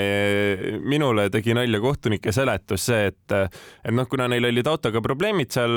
minule 0.87 1.25
tegi 1.31 1.55
nalja 1.55 1.81
kohtunike 1.83 2.31
seletus 2.35 2.85
see, 2.87 3.09
et, 3.11 3.33
et 3.35 3.95
noh, 3.95 4.07
kuna 4.11 4.29
neil 4.31 4.47
olid 4.47 4.69
autoga 4.71 5.01
probleemid 5.03 5.51
seal 5.51 5.73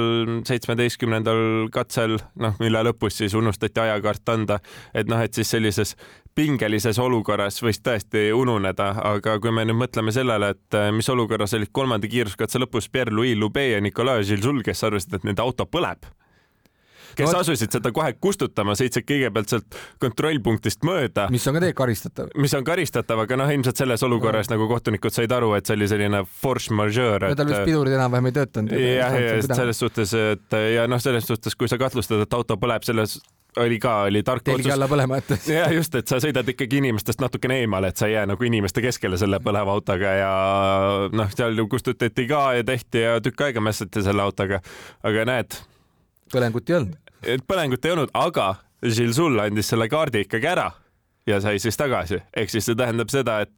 seitsmeteistkümnendal 0.47 1.73
katsel, 1.75 2.17
noh, 2.43 2.55
mille 2.63 2.85
lõpus 2.87 3.19
siis 3.19 3.35
unustati 3.35 3.83
ajakaart 3.83 4.35
anda, 4.37 4.61
et 4.95 5.11
noh, 5.11 5.23
et 5.27 5.35
siis 5.35 5.51
sellises 5.57 5.97
pingelises 6.35 6.99
olukorras 7.03 7.61
võis 7.63 7.83
tõesti 7.83 8.29
ununeda, 8.35 8.93
aga 9.15 9.39
kui 9.43 9.55
me 9.55 9.67
nüüd 9.67 9.83
mõtleme 9.83 10.15
sellele, 10.15 10.55
et 10.55 10.83
mis 10.95 11.11
olukorras 11.11 11.55
olid 11.59 11.75
kolmanda 11.75 12.11
kiiruskatse 12.11 12.63
lõpus 12.63 12.91
Pierre-Louis 12.95 13.39
Loubet 13.39 13.75
ja 13.75 13.83
Nicolas 13.83 14.31
Gilles, 14.31 14.67
kes 14.67 14.87
arvasid, 14.87 15.19
et 15.19 15.27
nende 15.27 15.43
auto 15.43 15.67
põleb 15.67 16.07
kes 17.17 17.31
no, 17.31 17.41
asusid 17.45 17.79
seda 17.79 17.93
kohe 17.95 18.13
kustutama, 18.21 18.77
sõitsid 18.79 19.07
kõigepealt 19.09 19.55
sealt 19.55 19.79
kontrollpunktist 20.03 20.85
mööda. 20.87 21.29
mis 21.35 21.47
on 21.49 21.57
ka 21.57 21.65
tegelikult 21.65 21.85
karistatav. 21.85 22.33
mis 22.41 22.55
on 22.55 22.65
karistatav, 22.65 23.23
aga 23.25 23.39
noh, 23.41 23.53
ilmselt 23.55 23.81
selles 23.81 24.03
olukorras 24.07 24.51
no. 24.51 24.57
nagu 24.57 24.69
kohtunikud 24.71 25.15
said 25.15 25.33
aru, 25.33 25.53
et 25.59 25.69
see 25.69 25.79
oli 25.79 25.89
selline 25.91 26.25
force 26.41 26.75
majeure. 26.75 27.31
no 27.31 27.39
tal 27.39 27.51
vist 27.51 27.69
pidurid 27.69 27.97
enam-vähem 27.99 28.31
ei 28.31 28.37
töötanud. 28.41 28.75
jah, 28.81 29.17
ja 29.21 29.39
selles 29.55 29.81
suhtes, 29.81 30.15
et 30.35 30.59
ja 30.75 30.89
noh, 30.91 31.03
selles 31.03 31.27
suhtes, 31.29 31.57
kui 31.59 31.71
sa 31.71 31.81
kahtlustad, 31.81 32.25
et 32.25 32.39
auto 32.39 32.59
põleb, 32.61 32.87
selles 32.87 33.19
oli 33.63 33.79
ka, 33.79 34.01
oli 34.09 34.23
tark 34.27 34.43
Telgi 34.43 34.65
otsus. 34.65 34.73
alla 34.75 34.89
põlema, 34.91 35.19
et. 35.21 35.47
ja 35.59 35.69
just, 35.75 35.95
et 35.95 36.11
sa 36.11 36.19
sõidad 36.23 36.49
ikkagi 36.51 36.81
inimestest 36.83 37.23
natukene 37.23 37.61
eemale, 37.63 37.93
et 37.93 38.01
sa 38.01 38.09
ei 38.11 38.17
jää 38.17 38.27
nagu 38.33 38.49
inimeste 38.49 38.83
keskele 38.85 39.19
selle 39.21 39.41
põleva 39.45 39.77
autoga 39.77 40.17
ja 40.19 40.33
noh, 41.13 41.31
seal 41.37 41.59
ju 41.59 41.69
kustutati 41.71 42.27
ka 42.31 42.47
ja 42.59 42.67
tehti 42.67 43.07
ja 43.07 43.21
tükk 43.25 43.47
aega 43.49 43.63
mässati 43.65 44.03
selle 44.03 44.27
autoga. 44.27 44.61
aga 45.07 45.29
näed. 45.31 45.63
põlengut 46.35 46.71
ei 46.71 46.81
olnud 46.81 47.04
et 47.27 47.45
põlengut 47.49 47.85
ei 47.85 47.95
olnud, 47.95 48.13
aga 48.15 48.55
Gilles 48.85 49.17
Sull 49.17 49.41
andis 49.43 49.71
selle 49.73 49.89
kaardi 49.93 50.25
ikkagi 50.27 50.49
ära 50.51 50.69
ja 51.29 51.41
sai 51.41 51.61
siis 51.63 51.79
tagasi, 51.81 52.21
ehk 52.37 52.53
siis 52.53 52.67
see 52.69 52.79
tähendab 52.79 53.13
seda, 53.13 53.41
et 53.45 53.55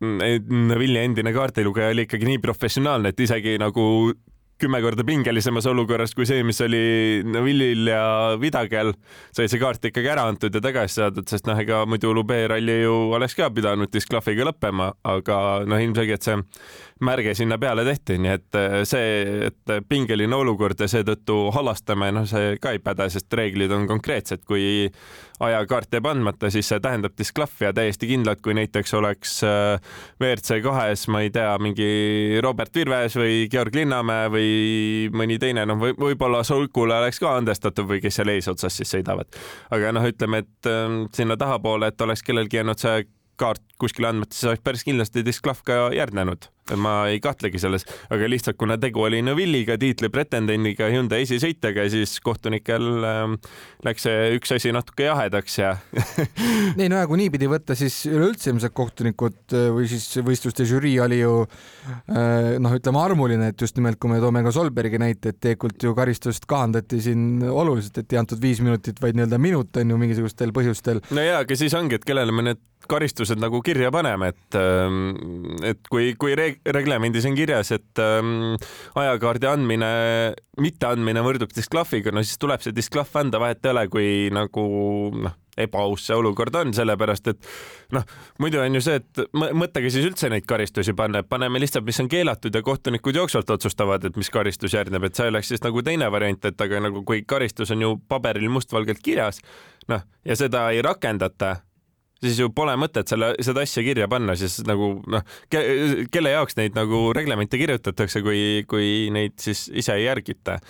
Vilja 0.00 1.02
endine 1.04 1.32
kaardilugeja 1.36 1.92
oli 1.92 2.06
ikkagi 2.06 2.24
nii 2.24 2.40
professionaalne, 2.40 3.12
et 3.12 3.20
isegi 3.20 3.58
nagu 3.60 3.84
kümme 4.60 4.80
korda 4.84 5.04
pingelisemas 5.06 5.66
olukorras 5.70 6.14
kui 6.16 6.26
see, 6.28 6.42
mis 6.46 6.60
oli 6.64 6.82
Neville'il 7.24 7.88
ja 7.90 8.02
Vidagel. 8.40 8.92
sai 9.32 9.48
see 9.48 9.60
kaart 9.62 9.84
ikkagi 9.90 10.10
ära 10.12 10.26
antud 10.28 10.54
ja 10.54 10.62
tagasi 10.64 11.00
saadud, 11.00 11.26
sest 11.28 11.48
noh, 11.48 11.58
ega 11.58 11.82
muidu 11.88 12.12
Lube 12.14 12.38
ralli 12.50 12.80
ju 12.82 12.94
oleks 13.16 13.36
ka 13.38 13.50
pidanud 13.54 13.92
disklahviga 13.92 14.48
lõppema, 14.50 14.92
aga 15.04 15.40
noh, 15.68 15.80
ilmselgelt 15.80 16.26
see 16.26 16.38
märge 17.04 17.34
sinna 17.34 17.56
peale 17.60 17.84
tehti, 17.86 18.18
nii 18.20 18.32
et 18.36 18.58
äh, 18.60 18.76
see, 18.88 19.48
et 19.48 19.74
pingeline 19.88 20.36
olukord 20.36 20.80
ja 20.80 20.88
seetõttu 20.90 21.38
halastame, 21.56 22.10
noh, 22.12 22.28
see 22.28 22.56
ka 22.60 22.74
ei 22.76 22.82
päde, 22.84 23.08
sest 23.12 23.32
reeglid 23.40 23.72
on 23.72 23.88
konkreetsed, 23.88 24.44
kui 24.48 24.90
ajakaart 25.40 25.96
jääb 25.96 26.08
andmata, 26.10 26.50
siis 26.52 26.68
see 26.68 26.80
tähendab 26.84 27.14
disklahvi 27.18 27.68
ja 27.68 27.72
täiesti 27.76 28.10
kindlalt, 28.10 28.42
kui 28.44 28.54
näiteks 28.58 28.92
oleks 28.98 29.38
äh, 29.48 29.80
WRC 30.20 30.60
kahes, 30.64 31.06
ma 31.12 31.24
ei 31.24 31.32
tea, 31.32 31.54
mingi 31.62 32.40
Robert 32.44 32.76
Virves 32.76 33.16
või 33.16 33.46
Georg 33.52 33.80
Linnamäe 33.80 34.28
või 34.32 34.49
mõni 35.14 35.38
teine, 35.42 35.64
noh, 35.68 35.78
võib-olla 35.80 36.42
Sulkule 36.46 36.98
oleks 36.98 37.20
ka 37.22 37.36
andestatud 37.38 37.88
või 37.88 38.02
kes 38.04 38.20
seal 38.20 38.32
eesotsas 38.34 38.76
siis 38.80 38.92
sõidavad. 38.96 39.40
aga 39.70 39.94
noh, 39.96 40.06
ütleme, 40.10 40.44
et 40.44 40.70
äh, 40.70 41.00
sinna 41.16 41.38
tahapoole, 41.40 41.90
et 41.90 42.06
oleks 42.06 42.22
kellelgi 42.26 42.60
jäänud 42.60 42.80
see 42.82 43.04
kaart 43.40 43.62
kuskile 43.80 44.10
andmata, 44.10 44.36
siis 44.36 44.50
oleks 44.50 44.64
päris 44.64 44.84
kindlasti 44.84 45.24
disklahv 45.24 45.62
ka 45.64 45.82
järgnenud 45.96 46.50
ma 46.78 46.94
ei 47.10 47.20
kahtlegi 47.22 47.60
selles, 47.60 47.84
aga 48.12 48.28
lihtsalt 48.30 48.58
kuna 48.60 48.76
tegu 48.80 49.02
oli 49.06 49.20
Neville'iga, 49.24 49.76
tiitli 49.80 50.10
pretendendiga, 50.12 50.88
Hyundai 50.92 51.24
esisõitjaga, 51.24 51.86
siis 51.90 52.18
kohtunikel 52.24 52.86
äh, 53.06 53.34
läks 53.86 54.06
see 54.06 54.30
üks 54.36 54.54
asi 54.54 54.72
natuke 54.74 55.08
jahedaks 55.08 55.58
ja 55.58 55.72
ei 56.80 56.88
no 56.90 57.00
ja 57.00 57.08
kui 57.10 57.20
niipidi 57.22 57.48
võtta, 57.50 57.76
siis 57.78 58.02
üleüldse 58.10 58.52
ilmselt 58.52 58.76
kohtunikud 58.76 59.56
äh, 59.56 59.68
või 59.74 59.88
siis 59.90 60.06
võistluste 60.26 60.66
žürii 60.68 60.96
oli 61.02 61.20
ju 61.22 61.34
äh, 61.42 62.56
noh, 62.62 62.76
ütleme 62.78 63.02
armuline, 63.02 63.50
et 63.50 63.66
just 63.66 63.78
nimelt, 63.80 64.00
kui 64.00 64.12
me 64.12 64.22
toome 64.22 64.44
ka 64.46 64.54
Solbergi 64.54 65.00
näite, 65.02 65.34
et 65.34 65.40
tegelikult 65.42 65.82
ju 65.82 65.94
karistust 65.98 66.46
kahandati 66.50 67.02
siin 67.02 67.44
oluliselt, 67.50 68.02
et 68.02 68.14
ei 68.14 68.22
antud 68.22 68.42
viis 68.42 68.62
minutit, 68.64 69.00
vaid 69.02 69.18
nii-öelda 69.18 69.40
minut 69.42 69.80
on 69.80 69.94
ju 69.94 70.00
mingisugustel 70.00 70.54
põhjustel. 70.54 71.02
no 71.10 71.24
ja, 71.24 71.42
aga 71.44 71.58
siis 71.58 71.74
ongi, 71.78 71.98
et 71.98 72.06
kellele 72.06 72.34
me 72.34 72.50
need 72.50 72.66
karistused 72.90 73.40
nagu 73.40 73.60
kirja 73.64 73.90
paneme, 73.94 74.30
et, 74.32 74.56
ähm, 74.58 75.56
et 75.66 75.80
kui, 75.92 76.14
kui 76.18 76.34
reeg-, 76.50 76.60
reglemendis 76.76 77.26
on 77.28 77.36
kirjas, 77.38 77.72
et 77.76 78.02
ähm, 78.02 78.56
ajakaardi 78.98 79.48
andmine, 79.50 79.90
mitteandmine 80.60 81.22
võrdub 81.24 81.52
disklahviga, 81.54 82.12
no 82.14 82.24
siis 82.24 82.40
tuleb 82.40 82.62
see 82.64 82.74
disklahv 82.76 83.22
anda, 83.22 83.40
vahet 83.42 83.64
ei 83.64 83.72
ole, 83.74 83.86
kui 83.92 84.10
nagu 84.34 84.64
noh, 85.14 85.38
ebaaus 85.60 86.06
see 86.06 86.16
olukord 86.16 86.54
on, 86.60 86.72
sellepärast 86.74 87.30
et 87.32 87.48
noh, 87.94 88.04
muidu 88.42 88.60
on 88.62 88.78
ju 88.78 88.82
see, 88.84 89.00
et 89.00 89.22
mõttega 89.34 89.90
siis 89.92 90.06
üldse 90.08 90.30
neid 90.32 90.46
karistusi 90.48 90.94
panna, 90.96 91.22
et 91.22 91.30
paneme 91.30 91.60
lihtsalt, 91.62 91.86
mis 91.86 92.00
on 92.02 92.10
keelatud 92.10 92.54
ja 92.54 92.62
kohtunikud 92.64 93.18
jooksvalt 93.20 93.50
otsustavad, 93.56 94.04
et 94.06 94.20
mis 94.20 94.30
karistus 94.32 94.76
järgneb, 94.76 95.06
et 95.06 95.18
see 95.18 95.30
oleks 95.30 95.52
siis 95.52 95.64
nagu 95.66 95.82
teine 95.86 96.10
variant, 96.12 96.44
et 96.48 96.66
aga 96.66 96.84
nagu 96.88 97.04
kui 97.06 97.24
karistus 97.28 97.74
on 97.74 97.86
ju 97.86 97.96
paberil 98.08 98.50
mustvalgelt 98.52 99.02
kirjas, 99.04 99.42
noh, 99.90 100.06
ja 100.24 100.38
seda 100.38 100.68
ei 100.74 100.82
rakendata 100.86 101.58
siis 102.24 102.42
ju 102.42 102.50
pole 102.54 102.74
mõtet 102.80 103.08
selle, 103.10 103.32
seda 103.44 103.64
asja 103.64 103.84
kirja 103.86 104.08
panna, 104.10 104.36
siis 104.38 104.60
nagu 104.68 104.92
noh 105.10 105.24
ke,, 105.52 105.62
kelle 106.12 106.34
jaoks 106.36 106.58
neid 106.60 106.76
nagu 106.78 107.08
reglemente 107.16 107.60
kirjutatakse, 107.60 108.22
kui, 108.26 108.62
kui 108.70 109.08
neid 109.14 109.38
siis 109.40 109.68
ise 109.72 109.96
ei 109.96 110.06
järgita. 110.08 110.60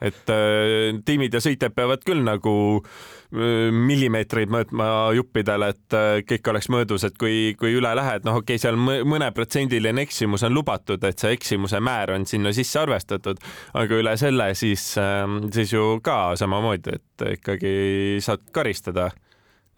et 0.00 0.30
äh, 0.32 0.96
tiimid 1.04 1.34
ja 1.36 1.42
sõitjad 1.44 1.74
peavad 1.76 2.00
küll 2.08 2.22
nagu 2.24 2.52
äh, 2.80 3.68
millimeetreid 3.68 4.48
mõõtma 4.48 4.86
juppidel, 5.12 5.66
et 5.68 5.96
äh, 5.96 6.22
kõik 6.24 6.48
oleks 6.48 6.70
mõõdus, 6.72 7.04
et 7.04 7.18
kui, 7.20 7.52
kui 7.60 7.74
üle 7.76 7.92
lähed, 7.96 8.24
noh, 8.24 8.38
okei 8.40 8.56
okay,, 8.56 8.62
seal 8.62 8.80
mõneprotsendiline 8.80 10.00
eksimus 10.06 10.46
on 10.48 10.56
lubatud, 10.56 11.04
et 11.04 11.20
see 11.20 11.36
eksimuse 11.36 11.82
määr 11.84 12.14
on 12.16 12.24
sinna 12.24 12.52
sisse 12.56 12.80
arvestatud, 12.80 13.44
aga 13.76 14.00
üle 14.00 14.16
selle 14.20 14.52
siis 14.56 14.94
äh,, 15.00 15.26
siis 15.52 15.76
ju 15.76 15.98
ka 16.04 16.30
samamoodi, 16.40 16.96
et 16.96 17.26
ikkagi 17.36 17.74
saad 18.24 18.48
karistada 18.56 19.10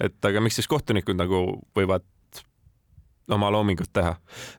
et 0.03 0.31
aga 0.31 0.43
miks 0.43 0.59
siis 0.61 0.71
kohtunikud 0.71 1.19
nagu 1.19 1.45
võivad 1.77 2.07
oma 3.31 3.51
loomingut 3.53 3.93
teha? 3.95 4.15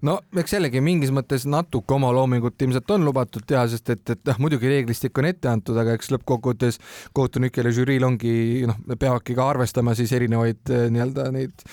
no 0.07 0.17
eks 0.39 0.55
jällegi 0.55 0.81
mingis 0.83 1.11
mõttes 1.15 1.45
natuke 1.49 1.95
oma 1.95 2.11
loomingut 2.15 2.61
ilmselt 2.61 2.91
on 2.95 3.05
lubatud 3.07 3.45
teha, 3.47 3.65
sest 3.71 3.91
et, 3.93 4.03
et 4.15 4.23
noh, 4.29 4.39
muidugi 4.45 4.71
reeglistik 4.71 5.17
on 5.19 5.27
ette 5.29 5.51
antud, 5.51 5.77
aga 5.79 5.97
eks 5.97 6.13
lõppkokkuvõttes 6.15 6.79
kohtunikel 7.17 7.69
ja 7.69 7.75
žüriil 7.75 8.07
ongi 8.07 8.33
noh, 8.69 8.79
peavadki 8.93 9.35
ka 9.37 9.49
arvestama 9.55 9.95
siis 9.99 10.13
erinevaid 10.15 10.73
eh, 10.73 10.87
nii-öelda 10.93 11.29
neid 11.35 11.67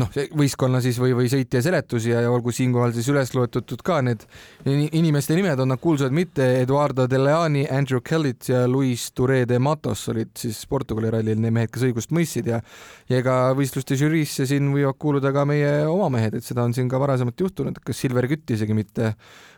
noh, 0.00 0.10
võistkonna 0.36 0.80
siis 0.84 0.98
või, 1.00 1.14
või 1.16 1.30
sõitja 1.32 1.62
seletusi 1.64 2.10
ja, 2.12 2.20
ja 2.24 2.32
olgu 2.32 2.52
siinkohal 2.54 2.92
siis 2.96 3.08
üles 3.12 3.32
loetud 3.36 3.80
ka 3.86 4.00
need 4.04 4.26
inimeste 4.66 5.36
nimed, 5.36 5.60
on 5.62 5.72
nad 5.72 5.80
kuulsad 5.82 6.14
mitte, 6.14 6.46
Eduardo 6.62 7.06
Deleani, 7.10 7.66
Andrew 7.72 8.02
Kellit 8.04 8.50
ja 8.50 8.64
Luis 8.68 9.08
Toure 9.16 9.44
de 9.48 9.58
Matos 9.62 10.06
olid 10.12 10.34
siis 10.38 10.62
Portugali 10.68 11.10
rallil 11.12 11.40
need 11.40 11.54
mehed, 11.56 11.72
kes 11.72 11.88
õigust 11.88 12.14
mõistsid 12.16 12.52
ja 12.52 12.60
ja 13.08 13.20
ega 13.20 13.36
võistluste 13.56 13.96
žüriisse 13.98 14.46
siin 14.48 14.68
võivad 14.74 14.98
kuuluda 15.00 15.32
ka 15.34 15.44
meie 15.48 15.72
oma 15.88 16.10
mehed, 16.18 16.38
et 16.38 16.46
seda 16.46 16.64
on 16.66 16.74
siin 16.76 16.88
ka 16.90 17.00
varasemalt 17.00 17.40
juhtunud, 17.40 17.78
kas 17.84 18.00
Silver 18.02 18.26
Kütt 18.30 18.50
isegi 18.56 18.74
mitte 18.76 19.12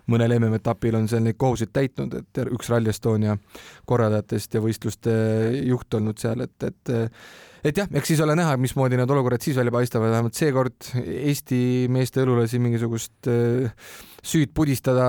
mõnel 0.08 0.38
MM-etapil 0.38 0.96
on 0.98 1.08
seal 1.08 1.24
neid 1.24 1.38
kohuseid 1.40 1.72
täitnud, 1.74 2.14
et 2.20 2.42
üks 2.46 2.70
Rally 2.72 2.92
Estonia 2.92 3.36
korraldajatest 3.88 4.56
ja 4.56 4.64
võistluste 4.64 5.14
juht 5.66 5.98
olnud 5.98 6.20
seal, 6.20 6.44
et, 6.46 6.68
et 6.68 6.94
et 7.64 7.80
jah, 7.80 7.88
eks 8.00 8.12
siis 8.12 8.20
ole 8.24 8.36
näha, 8.38 8.56
mismoodi 8.60 8.98
need 8.98 9.14
olukorrad 9.14 9.44
siis 9.44 9.56
välja 9.58 9.72
paistavad, 9.74 10.12
vähemalt 10.14 10.38
seekord 10.38 10.90
Eesti 11.04 11.60
meeste 11.92 12.24
õlule 12.24 12.46
siin 12.50 12.64
mingisugust 12.64 13.30
äh, 13.30 13.88
süüd 14.24 14.52
pudistada 14.56 15.08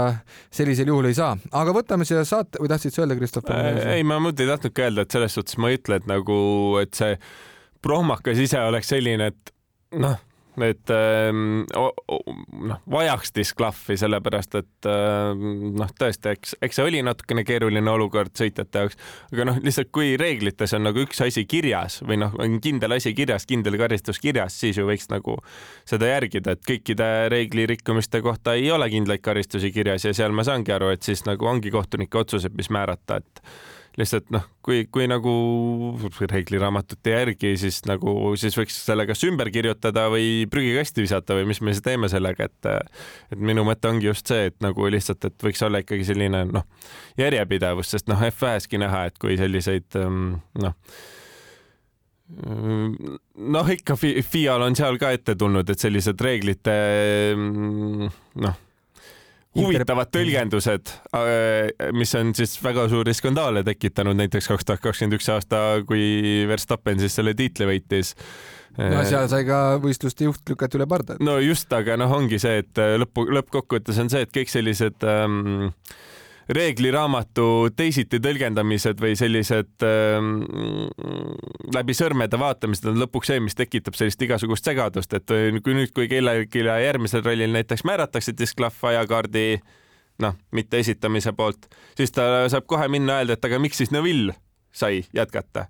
sellisel 0.53 0.91
juhul 0.91 1.09
ei 1.09 1.17
saa, 1.17 1.35
aga 1.51 1.75
võtame 1.75 2.07
siia 2.07 2.23
saate 2.27 2.61
või 2.61 2.71
tahtsid 2.71 2.95
sa 2.95 3.03
öelda, 3.03 3.19
Kristofer? 3.19 3.59
Äh, 3.73 3.83
ei, 3.97 4.07
ma 4.07 4.21
muidu 4.23 4.45
ei 4.45 4.51
tahtnudki 4.53 4.87
öelda, 4.87 5.05
et 5.05 5.17
selles 5.17 5.37
suhtes 5.37 5.59
ma 5.61 5.71
ei 5.71 5.79
ütle, 5.81 6.01
et 6.01 6.09
nagu, 6.09 6.39
et 6.81 6.95
see 6.97 7.15
prohmakas 7.85 8.41
ise 8.41 8.61
oleks 8.69 8.91
selline, 8.91 9.31
et 9.33 9.55
noh 9.99 10.17
et 10.65 10.91
ähm, 10.93 11.63
noh, 11.69 12.81
vajaks 12.91 13.33
disklahvi, 13.35 13.97
sellepärast 13.99 14.57
et 14.59 14.89
ähm, 14.89 15.71
noh, 15.79 15.91
tõesti, 15.99 16.33
eks, 16.35 16.55
eks 16.65 16.79
see 16.79 16.87
oli 16.87 17.01
natukene 17.05 17.45
keeruline 17.47 17.91
olukord 17.91 18.33
sõitjate 18.37 18.83
jaoks, 18.83 18.99
aga 19.33 19.47
noh, 19.51 19.59
lihtsalt 19.63 19.91
kui 19.95 20.13
reeglites 20.19 20.75
on 20.77 20.85
nagu 20.89 21.03
üks 21.05 21.23
asi 21.25 21.45
kirjas 21.49 21.99
või 22.05 22.19
noh, 22.23 22.35
on 22.41 22.59
kindel 22.63 22.97
asi 22.97 23.13
kirjas, 23.17 23.47
kindel 23.49 23.79
karistus 23.81 24.21
kirjas, 24.21 24.59
siis 24.59 24.79
ju 24.79 24.87
võiks 24.89 25.09
nagu 25.13 25.39
seda 25.89 26.11
järgida, 26.13 26.55
et 26.55 26.63
kõikide 26.67 27.09
reegli 27.33 27.67
rikkumiste 27.69 28.23
kohta 28.25 28.57
ei 28.59 28.71
ole 28.71 28.89
kindlaid 28.91 29.23
karistusi 29.25 29.73
kirjas 29.75 30.07
ja 30.07 30.15
seal 30.15 30.35
ma 30.35 30.45
saangi 30.47 30.75
aru, 30.75 30.93
et 30.93 31.05
siis 31.05 31.25
nagu 31.29 31.49
ongi 31.49 31.73
kohtunike 31.73 32.23
otsused, 32.23 32.55
mis 32.57 32.71
määrata, 32.73 33.21
et 33.23 33.43
lihtsalt 33.99 34.29
noh, 34.33 34.45
kui, 34.65 34.85
kui 34.91 35.07
nagu 35.09 35.33
reegliraamatute 36.31 37.13
järgi, 37.13 37.53
siis 37.59 37.81
nagu, 37.89 38.13
siis 38.39 38.55
võiks 38.57 38.77
selle 38.85 39.05
kas 39.09 39.23
ümber 39.27 39.51
kirjutada 39.53 40.07
või 40.13 40.47
prügikasti 40.51 41.03
visata 41.05 41.37
või 41.37 41.49
mis 41.51 41.61
me 41.61 41.75
siis 41.75 41.85
teeme 41.85 42.09
sellega, 42.11 42.49
et 42.49 42.69
et 43.33 43.39
minu 43.51 43.65
mõte 43.67 43.91
ongi 43.91 44.09
just 44.09 44.29
see, 44.31 44.49
et 44.51 44.57
nagu 44.63 44.87
lihtsalt, 44.91 45.29
et 45.29 45.47
võiks 45.49 45.63
olla 45.65 45.83
ikkagi 45.83 46.07
selline 46.07 46.45
noh, 46.49 46.67
järjepidevus, 47.19 47.93
sest 47.95 48.09
noh, 48.11 48.21
F1-ski 48.29 48.81
näha, 48.81 49.05
et 49.09 49.19
kui 49.21 49.37
selliseid 49.39 49.99
ähm, 49.99 50.37
noh 50.59 50.77
noh, 52.29 53.69
ikka 53.73 53.95
FIA-l 53.97 54.61
on 54.61 54.75
seal 54.77 54.99
ka 55.01 55.09
ette 55.15 55.33
tulnud, 55.39 55.69
et 55.69 55.81
sellised 55.81 56.19
reeglite 56.21 56.75
mm, 57.33 58.09
noh 58.45 58.65
huvitavad 59.57 60.11
tõlgendused, 60.13 60.93
äh, 61.15 61.89
mis 61.95 62.13
on 62.19 62.35
siis 62.37 62.55
väga 62.63 62.85
suuri 62.91 63.15
skandaale 63.17 63.63
tekitanud, 63.67 64.17
näiteks 64.19 64.51
kaks 64.51 64.67
tuhat 64.67 64.83
kakskümmend 64.83 65.17
üks 65.17 65.29
aasta, 65.33 65.63
kui 65.89 66.45
Verstappen 66.49 67.01
siis 67.01 67.17
selle 67.17 67.33
tiitli 67.37 67.69
võitis 67.69 68.15
no 68.77 69.01
seal 69.07 69.25
sai 69.31 69.47
ka 69.47 69.79
võistluste 69.81 70.27
juht 70.27 70.53
lükati 70.53 70.77
üle 70.79 70.87
parda. 70.89 71.17
no 71.23 71.39
just, 71.43 71.71
aga 71.73 71.97
noh, 71.99 72.13
ongi 72.19 72.39
see, 72.41 72.61
et 72.63 72.83
lõppu, 73.01 73.25
lõppkokkuvõttes 73.39 73.99
on 74.03 74.11
see, 74.13 74.23
et 74.27 74.35
kõik 74.35 74.53
sellised 74.53 75.07
ähm, 75.09 75.73
reegliraamatu 76.49 77.69
teisiti 77.77 78.21
tõlgendamised 78.23 79.01
või 79.01 79.17
sellised 79.19 79.85
ähm, 79.85 80.45
läbi 81.75 81.93
sõrmede 81.97 82.39
vaatamised 82.39 82.87
on 82.89 82.99
lõpuks 83.01 83.31
see, 83.31 83.41
mis 83.43 83.57
tekitab 83.57 83.97
sellist 83.97 84.21
igasugust 84.25 84.65
segadust, 84.65 85.13
et 85.13 85.33
kui 85.63 85.75
nüüd, 85.77 85.93
kui 85.95 86.07
kellelegi 86.11 86.63
järgmisel 86.65 87.23
rallil 87.25 87.53
näiteks 87.55 87.85
määratakse 87.87 88.33
disklahv 88.37 88.89
ajakaardi 88.91 89.45
noh, 90.23 90.37
mitte 90.51 90.79
esitamise 90.79 91.33
poolt, 91.35 91.69
siis 91.97 92.11
ta 92.15 92.47
saab 92.51 92.67
kohe 92.69 92.87
minna 92.91 93.19
öelda, 93.19 93.37
et 93.37 93.45
aga 93.49 93.59
miks 93.61 93.79
siis 93.79 93.93
Neville 93.95 94.35
sai 94.75 95.03
jätkata? 95.15 95.69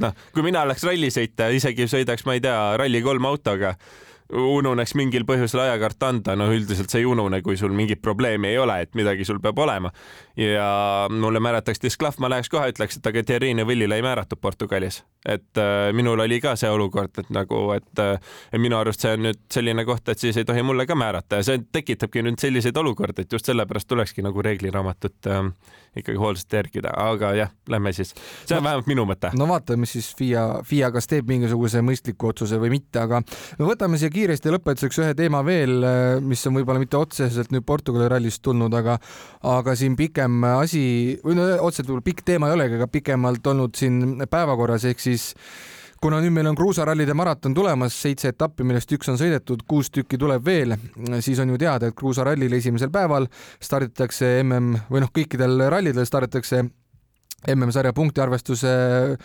Noh, 0.00 0.14
kui 0.32 0.44
mina 0.46 0.62
oleks 0.64 0.84
rallisõitja, 0.86 1.50
isegi 1.52 1.88
sõidaks, 1.90 2.24
ma 2.24 2.38
ei 2.38 2.44
tea, 2.44 2.56
Rally3 2.80 3.26
autoga 3.28 3.74
ununeks 4.32 4.94
mingil 4.98 5.24
põhjusel 5.28 5.64
ajakart 5.64 6.02
anda, 6.06 6.34
no 6.38 6.48
üldiselt 6.54 6.92
sa 6.92 6.98
ei 7.00 7.06
unune, 7.08 7.40
kui 7.42 7.56
sul 7.58 7.72
mingit 7.76 8.02
probleemi 8.02 8.50
ei 8.52 8.58
ole, 8.58 8.80
et 8.84 8.94
midagi 8.98 9.26
sul 9.26 9.40
peab 9.42 9.58
olema. 9.58 9.90
ja 10.36 11.06
mulle 11.10 11.40
määrataks 11.40 11.82
disklahv, 11.82 12.20
ma 12.22 12.30
läheks 12.30 12.48
kohe, 12.48 12.70
ütleks, 12.72 12.96
et 12.96 13.06
aga 13.06 13.22
Thierry 13.26 13.52
Neville'ile 13.54 13.98
ei 13.98 14.02
määratud 14.02 14.40
Portugalis. 14.40 15.02
et 15.26 15.58
äh, 15.58 15.92
minul 15.92 16.20
oli 16.20 16.40
ka 16.40 16.54
see 16.56 16.70
olukord, 16.70 17.18
et 17.18 17.30
nagu, 17.30 17.72
et 17.76 17.98
äh, 17.98 18.32
minu 18.58 18.78
arust 18.78 19.04
see 19.04 19.12
on 19.16 19.26
nüüd 19.28 19.42
selline 19.52 19.84
koht, 19.84 20.08
et 20.08 20.18
siis 20.18 20.36
ei 20.36 20.44
tohi 20.44 20.62
mulle 20.62 20.86
ka 20.86 20.94
määrata 20.94 21.40
ja 21.40 21.48
see 21.50 21.60
tekitabki 21.72 22.22
nüüd 22.24 22.40
selliseid 22.40 22.76
olukordi, 22.76 23.26
et 23.26 23.32
just 23.32 23.50
sellepärast 23.50 23.88
tulekski 23.88 24.24
nagu 24.24 24.42
reegliraamatut 24.42 25.28
äh, 25.28 25.50
ikkagi 25.96 26.18
hoolsalt 26.18 26.52
järgida, 26.52 26.92
aga 26.96 27.32
jah, 27.34 27.50
lähme 27.68 27.92
siis. 27.92 28.14
see 28.46 28.56
on 28.56 28.62
no, 28.62 28.68
vähemalt 28.68 28.88
minu 28.90 29.04
mõte. 29.08 29.32
no 29.36 29.48
vaatame, 29.50 29.88
siis 29.90 30.12
FIA, 30.16 30.62
FIA 30.66 30.90
kas 30.94 31.10
teeb 31.10 31.28
mingisuguse 31.28 31.82
mõistliku 31.84 32.30
otsuse 32.30 32.60
või 32.62 32.70
mitte, 32.76 33.02
aga 33.02 33.20
no 33.58 33.68
võtame 33.68 33.98
siia 33.98 34.12
kiiresti 34.20 34.52
lõpetuseks 34.52 35.00
ühe 35.00 35.16
teema 35.16 35.40
veel, 35.46 35.80
mis 36.26 36.42
on 36.48 36.58
võib-olla 36.58 36.82
mitte 36.82 36.98
otseselt 37.00 37.52
nüüd 37.54 37.64
Portugali 37.66 38.08
rallist 38.10 38.42
tulnud, 38.44 38.74
aga 38.76 38.98
aga 39.48 39.74
siin 39.78 39.96
pikem 39.98 40.44
asi 40.50 40.82
või 41.24 41.38
no 41.38 41.48
otseselt 41.64 41.88
võib-olla 41.88 42.08
pikk 42.10 42.24
teema 42.28 42.50
ei 42.50 42.56
olegi, 42.58 42.76
aga 42.76 42.88
pikemalt 42.92 43.52
olnud 43.52 43.76
siin 43.80 44.26
päevakorras, 44.30 44.84
ehk 44.90 45.00
siis 45.00 45.30
kuna 46.00 46.20
nüüd 46.20 46.34
meil 46.36 46.48
on 46.50 46.56
kruusarallide 46.56 47.14
maraton 47.16 47.54
tulemas, 47.56 47.96
seitse 48.02 48.32
etappi, 48.32 48.64
millest 48.64 48.92
üks 48.96 49.08
on 49.12 49.18
sõidetud, 49.20 49.64
kuus 49.68 49.92
tükki 49.92 50.20
tuleb 50.20 50.44
veel, 50.44 50.76
siis 51.24 51.40
on 51.40 51.52
ju 51.52 51.60
teada, 51.60 51.88
et 51.88 51.96
kruusarallil 51.96 52.56
esimesel 52.60 52.92
päeval 52.92 53.28
starditakse 53.60 54.38
mm 54.42 54.84
või 54.92 55.04
noh, 55.04 55.12
kõikidel 55.16 55.68
rallidel 55.72 56.08
starditakse 56.08 56.64
MM-sarja 57.48 57.94
punktiarvestuse 57.96 58.72
Äh, 59.10 59.16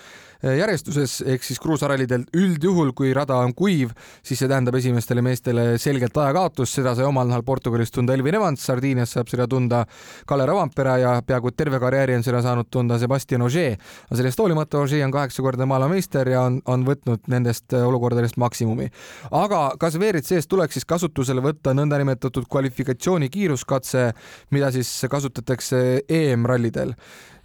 järjestuses 0.53 1.21
ehk 1.25 1.43
siis 1.45 1.59
kruusarallidel 1.61 2.25
üldjuhul, 2.37 2.91
kui 2.97 3.13
rada 3.15 3.37
on 3.41 3.53
kuiv, 3.57 3.93
siis 4.25 4.39
see 4.41 4.49
tähendab 4.49 4.77
esimestele 4.77 5.23
meestele 5.25 5.65
selgelt 5.81 6.17
ajakaotust, 6.21 6.77
seda 6.77 6.93
sai 6.97 7.07
omal 7.07 7.29
nahal 7.29 7.45
Portugalis 7.47 7.93
tunda 7.93 8.13
Elvin 8.13 8.37
Evans, 8.37 8.65
Sardiinias 8.65 9.15
saab 9.15 9.31
seda 9.31 9.47
tunda 9.49 9.83
Kalle 10.27 10.45
Ravampere 10.45 10.97
ja 11.01 11.15
peaaegu 11.25 11.51
terve 11.57 11.79
karjääri 11.81 12.17
on 12.19 12.25
seda 12.25 12.43
saanud 12.45 12.69
tunda 12.71 12.99
Sebastian 13.01 13.45
Ogier. 13.45 13.77
aga 14.09 14.21
sellest 14.21 14.39
hoolimata 14.39 14.79
Ogier 14.79 15.05
on 15.05 15.13
kaheksakordne 15.15 15.65
maailmameister 15.65 16.29
ja 16.29 16.45
on, 16.45 16.61
on 16.65 16.85
võtnud 16.85 17.29
nendest 17.31 17.73
olukordadest 17.73 18.37
maksimumi. 18.37 18.89
aga 19.31 19.61
kas 19.79 19.97
WRC-s 19.97 20.47
tuleks 20.47 20.77
siis 20.77 20.85
kasutusele 20.85 21.41
võtta 21.41 21.73
nõndanimetatud 21.73 22.45
kvalifikatsiooni 22.49 23.29
kiiruskatse, 23.29 24.11
mida 24.51 24.71
siis 24.71 24.91
kasutatakse 25.09 26.03
EM-rallidel? 26.09 26.93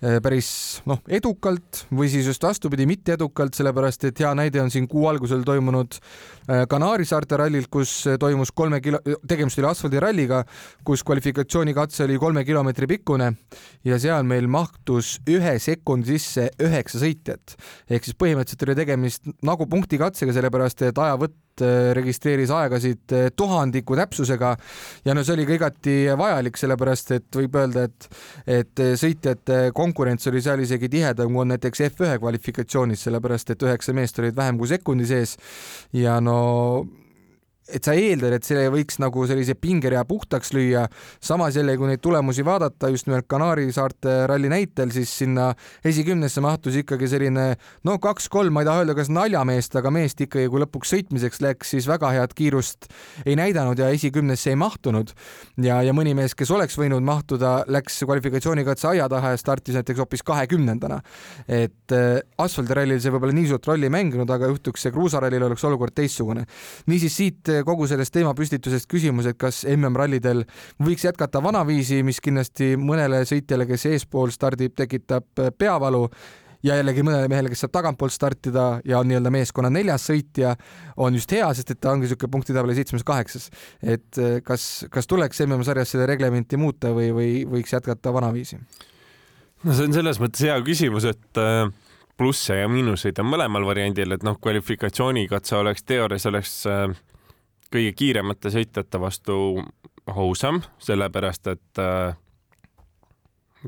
Äh, 0.00 0.16
päris 0.24 0.80
noh, 0.88 1.02
edukalt 1.12 1.82
või 1.92 2.08
siis 2.08 2.24
just 2.24 2.40
vastupidi, 2.40 2.86
mitte 2.90 3.16
edukalt, 3.16 3.56
sellepärast 3.56 4.08
et 4.10 4.22
hea 4.22 4.32
näide 4.38 4.62
on 4.62 4.70
siin 4.72 4.88
kuu 4.90 5.06
algusel 5.10 5.44
toimunud 5.46 5.96
äh, 5.96 6.64
Kanaari 6.70 7.06
saarte 7.08 7.38
rallil, 7.40 7.68
kus 7.70 7.94
toimus 8.20 8.52
kolme 8.56 8.80
kilo, 8.84 9.00
tegemist 9.28 9.60
oli 9.62 9.70
asfaldiralliga, 9.70 10.42
kus 10.86 11.04
kvalifikatsioonikatse 11.06 12.04
oli 12.06 12.18
kolme 12.20 12.44
kilomeetri 12.48 12.90
pikkune 12.90 13.32
ja 13.86 14.00
seal 14.02 14.26
meil 14.28 14.48
mahtus 14.50 15.16
ühe 15.30 15.56
sekundi 15.62 16.18
sisse 16.18 16.48
üheksa 16.62 17.02
sõitjat. 17.02 17.56
ehk 17.90 18.06
siis 18.06 18.18
põhimõtteliselt 18.18 18.66
oli 18.68 18.78
tegemist 18.82 19.30
nagu 19.46 19.66
punktikatsega, 19.70 20.34
sellepärast 20.36 20.82
et 20.88 20.98
ajavõtt 20.98 21.38
Äh, 21.60 21.92
registreeris 21.96 22.50
aegasid 22.54 23.12
äh, 23.12 23.28
tuhandiku 23.36 23.96
täpsusega. 23.98 24.54
Ja 25.04 25.14
no 25.14 25.24
see 25.24 25.34
oli 25.36 25.46
ka 25.48 25.56
igati 25.56 25.96
vajalik, 26.18 26.58
sellepärast 26.60 27.14
et 27.16 27.40
võib 27.40 27.58
öelda, 27.60 27.86
et 27.88 28.08
et 28.60 28.82
sõitjate 28.98 29.58
konkurents 29.76 30.26
oli 30.30 30.40
seal 30.42 30.62
isegi 30.64 30.88
tihedam, 30.90 31.34
kui 31.34 31.44
on 31.44 31.52
näiteks 31.52 31.84
F1 31.90 32.18
kvalifikatsioonis, 32.22 33.04
sellepärast 33.06 33.52
et 33.54 33.62
üheksa 33.66 33.94
meest 33.96 34.18
olid 34.22 34.36
vähem 34.36 34.58
kui 34.58 34.70
sekundi 34.70 35.06
sees. 35.08 35.36
Ja 35.92 36.18
no 36.24 36.40
et 37.74 37.86
sa 37.86 37.94
eeldad, 37.96 38.34
et 38.36 38.46
see 38.46 38.66
võiks 38.72 38.98
nagu 39.02 39.24
sellise 39.28 39.54
pingerea 39.58 40.02
puhtaks 40.08 40.52
lüüa. 40.56 40.86
samas 41.20 41.56
jälle, 41.56 41.76
kui 41.78 41.88
neid 41.88 42.02
tulemusi 42.02 42.44
vaadata 42.44 42.90
just 42.90 43.06
nimelt 43.06 43.26
Kanaari 43.30 43.70
saarte 43.72 44.26
ralli 44.26 44.48
näitel, 44.50 44.90
siis 44.94 45.12
sinna 45.22 45.50
esikümnesse 45.84 46.40
mahtus 46.40 46.76
ikkagi 46.80 47.08
selline 47.08 47.54
no 47.84 47.98
kaks-kolm, 48.02 48.52
ma 48.54 48.64
ei 48.64 48.68
taha 48.68 48.84
öelda, 48.84 48.96
kas 48.98 49.10
naljameest, 49.12 49.76
aga 49.78 49.92
meest 49.94 50.20
ikkagi, 50.26 50.48
kui 50.50 50.62
lõpuks 50.64 50.94
sõitmiseks 50.94 51.42
läks, 51.44 51.74
siis 51.74 51.88
väga 51.90 52.10
head 52.16 52.34
kiirust 52.36 52.90
ei 53.24 53.36
näidanud 53.38 53.78
ja 53.78 53.90
esikümnesse 53.94 54.52
ei 54.54 54.58
mahtunud. 54.60 55.14
ja, 55.62 55.80
ja 55.86 55.94
mõni 55.96 56.14
mees, 56.18 56.34
kes 56.34 56.50
oleks 56.50 56.78
võinud 56.80 57.04
mahtuda, 57.06 57.64
läks 57.70 58.02
kvalifikatsioonikatse 58.04 58.90
aia 58.94 59.08
taha 59.08 59.34
ja 59.34 59.40
startis 59.40 59.78
näiteks 59.78 60.02
hoopis 60.02 60.24
kahekümnendana. 60.26 61.00
et 61.48 61.94
äh, 61.94 62.20
asfaldirallil 62.38 63.00
see 63.00 63.12
võib-olla 63.14 63.36
nii 63.36 63.48
suurt 63.52 63.66
rolli 63.70 63.88
ei 63.88 63.94
mänginud, 63.94 64.30
aga 64.30 64.50
juhtuks 64.50 64.86
see 64.86 64.94
kruusarallil 64.94 65.48
oleks 65.50 65.64
olukord 65.64 65.94
teistsugune. 65.94 66.46
niisiis 66.86 67.16
siit 67.16 67.50
kogu 67.66 67.88
sellest 67.90 68.14
teemapüstitusest 68.14 68.88
küsimus, 68.90 69.28
et 69.30 69.38
kas 69.40 69.62
MM-rallidel 69.68 70.44
võiks 70.82 71.06
jätkata 71.06 71.42
vanaviisi, 71.42 72.02
mis 72.06 72.20
kindlasti 72.24 72.74
mõnele 72.80 73.24
sõitjale, 73.28 73.66
kes 73.70 73.88
eespool 73.92 74.32
stardib, 74.34 74.76
tekitab 74.78 75.48
peavalu 75.58 76.06
ja 76.66 76.76
jällegi 76.78 77.04
mõnele 77.04 77.28
mehele, 77.30 77.50
kes 77.52 77.64
saab 77.64 77.72
tagantpoolt 77.74 78.14
startida 78.14 78.66
ja 78.84 79.00
on 79.00 79.08
nii-öelda 79.10 79.32
meeskonna 79.32 79.70
neljas 79.72 80.06
sõitja, 80.10 80.54
on 81.00 81.16
just 81.16 81.32
hea, 81.34 81.48
sest 81.56 81.74
et 81.74 81.80
ta 81.80 81.94
ongi 81.94 82.06
niisugune 82.06 82.32
punktitabeli 82.34 82.76
seitsmes-kaheksas. 82.78 83.50
et 83.82 84.20
eh, 84.20 84.40
kas, 84.44 84.86
kas 84.92 85.08
tuleks 85.10 85.40
MM-sarjas 85.46 85.96
seda 85.96 86.08
reglementi 86.10 86.60
muuta 86.60 86.92
või, 86.96 87.10
või 87.16 87.30
võiks 87.48 87.72
jätkata 87.76 88.12
vanaviisi? 88.12 88.60
no 89.64 89.76
see 89.76 89.88
on 89.88 89.96
selles 89.96 90.20
mõttes 90.20 90.44
hea 90.44 90.56
küsimus, 90.64 91.08
et 91.08 91.40
äh, 91.40 91.68
plusse 92.20 92.58
ja 92.60 92.68
miinuseid 92.68 93.18
on 93.22 93.30
mõlemal 93.32 93.64
variandil, 93.64 94.12
et 94.16 94.24
noh, 94.26 94.36
kvalifikatsioonikatse 94.40 95.56
oleks 95.56 95.86
teoorias 95.88 96.28
oleks 96.28 96.56
äh, 96.68 96.88
kõige 97.72 97.92
kiiremate 97.96 98.52
sõitjate 98.52 99.00
vastu 99.00 99.36
ausam, 100.10 100.62
sellepärast 100.82 101.52
et 101.52 101.82
äh, 101.82 102.16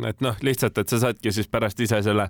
et 0.09 0.23
noh, 0.25 0.37
lihtsalt, 0.45 0.79
et 0.81 0.89
sa 0.89 0.99
saadki 1.03 1.33
siis 1.35 1.49
pärast 1.53 1.81
ise 1.85 1.99
selle 2.05 2.25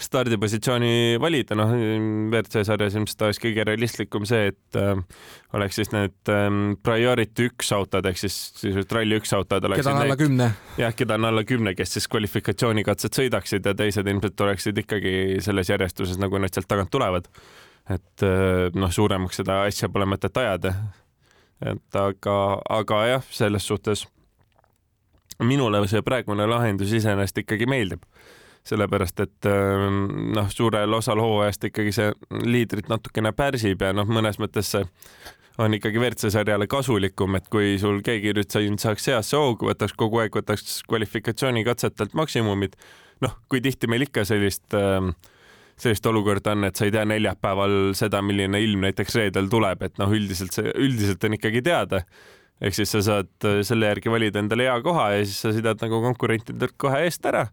stardipositsiooni 0.00 1.18
valida, 1.20 1.56
noh, 1.58 1.72
WRC 1.74 2.62
sarjas 2.68 2.94
ilmselt 2.96 3.24
oleks 3.26 3.40
kõige 3.42 3.64
realistlikum 3.66 4.26
see, 4.28 4.52
et 4.52 4.78
äh, 4.78 5.24
oleks 5.58 5.80
siis 5.80 5.90
need 5.92 6.30
ähm, 6.32 6.76
priority 6.86 7.48
üks 7.50 7.72
autod 7.76 8.06
ehk 8.06 8.20
siis 8.22 8.36
sisuliselt 8.60 8.94
ralli 8.96 9.18
üks 9.18 9.34
autod 9.36 9.66
oleksid. 9.66 9.84
keda 9.88 9.96
on 9.96 10.04
alla 10.04 10.18
kümne. 10.20 10.50
jah, 10.80 10.94
keda 10.96 11.18
on 11.18 11.28
alla 11.32 11.44
kümne, 11.48 11.74
kes 11.78 11.96
siis 11.98 12.06
kvalifikatsioonikatset 12.12 13.20
sõidaksid 13.22 13.66
ja 13.66 13.74
teised 13.76 14.06
ilmselt 14.14 14.46
oleksid 14.46 14.78
ikkagi 14.84 15.42
selles 15.44 15.74
järjestuses, 15.74 16.20
nagu 16.22 16.38
nad 16.38 16.54
sealt 16.54 16.70
tagant 16.70 16.94
tulevad. 16.94 17.26
et 17.90 18.26
äh, 18.26 18.70
noh, 18.78 18.94
suuremaks 18.94 19.42
seda 19.42 19.64
asja 19.66 19.90
pole 19.90 20.06
mõtet 20.06 20.36
ajada 20.38 20.76
et 21.60 21.96
aga, 21.98 22.36
aga 22.68 23.00
jah, 23.14 23.24
selles 23.30 23.66
suhtes 23.66 24.06
minule 25.44 25.80
see 25.88 26.02
praegune 26.04 26.46
lahendus 26.48 26.92
iseenesest 26.92 27.42
ikkagi 27.44 27.68
meeldib. 27.70 28.04
sellepärast, 28.64 29.20
et 29.24 29.46
ähm, 29.48 30.02
noh, 30.36 30.48
suurel 30.52 30.92
osal 30.92 31.16
hooajast 31.24 31.62
ikkagi 31.64 31.94
see 31.96 32.10
liidrit 32.44 32.90
natukene 32.92 33.32
pärsib 33.32 33.80
ja 33.80 33.94
noh, 33.96 34.04
mõnes 34.04 34.36
mõttes 34.36 34.68
see 34.74 34.82
on 35.58 35.74
ikkagi 35.74 35.96
WRC 35.98 36.28
sarjale 36.34 36.66
kasulikum, 36.68 37.38
et 37.40 37.48
kui 37.52 37.78
sul 37.80 38.02
keegi 38.04 38.34
nüüd 38.36 38.52
saaks 38.82 39.08
heasse 39.08 39.36
hoogu, 39.36 39.70
võtaks 39.70 39.96
kogu 39.96 40.20
aeg, 40.20 40.36
võtaks 40.36 40.82
kvalifikatsioonikatsetelt 40.92 42.12
maksimumid. 42.14 42.76
noh, 43.24 43.32
kui 43.48 43.64
tihti 43.64 43.88
meil 43.88 44.04
ikka 44.04 44.26
sellist 44.28 44.76
äh, 44.76 45.08
sellist 45.82 46.06
olukorda 46.06 46.54
on, 46.56 46.66
et 46.68 46.76
sa 46.78 46.86
ei 46.86 46.92
tea 46.94 47.06
neljapäeval 47.08 47.94
seda, 47.98 48.20
milline 48.24 48.60
ilm 48.62 48.86
näiteks 48.86 49.16
reedel 49.18 49.48
tuleb, 49.52 49.82
et 49.86 49.98
noh, 50.00 50.12
üldiselt 50.14 50.56
see, 50.56 50.72
üldiselt 50.76 51.24
on 51.26 51.36
ikkagi 51.38 51.64
teada. 51.66 52.04
ehk 52.60 52.76
siis 52.76 52.90
sa 52.92 53.00
saad 53.00 53.46
äh, 53.48 53.62
selle 53.64 53.88
järgi 53.88 54.10
valida 54.12 54.40
endale 54.42 54.66
hea 54.68 54.80
koha 54.84 55.06
ja 55.14 55.20
siis 55.24 55.38
sa 55.40 55.52
sõidad 55.56 55.80
nagu 55.80 56.02
konkurentidelt 56.04 56.76
kohe 56.76 57.04
eest 57.06 57.24
ära. 57.26 57.46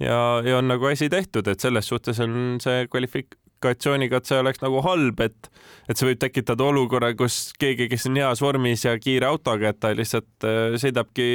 ja, 0.00 0.16
ja 0.44 0.58
on 0.58 0.68
nagu 0.68 0.90
asi 0.90 1.08
tehtud, 1.08 1.46
et 1.46 1.60
selles 1.60 1.86
suhtes 1.86 2.18
on 2.20 2.58
see 2.62 2.88
kvalifikatsioonikatse 2.90 4.40
oleks 4.40 4.62
nagu 4.64 4.82
halb, 4.82 5.20
et, 5.20 5.52
et 5.88 5.96
see 5.96 6.08
võib 6.10 6.22
tekitada 6.24 6.66
olukorra, 6.66 7.12
kus 7.14 7.52
keegi, 7.58 7.86
kes 7.92 8.08
on 8.10 8.18
heas 8.18 8.42
vormis 8.42 8.84
ja 8.84 8.96
kiire 8.98 9.30
autoga, 9.30 9.70
et 9.70 9.80
ta 9.80 9.94
lihtsalt 9.94 10.48
äh, 10.48 10.74
sõidabki 10.82 11.30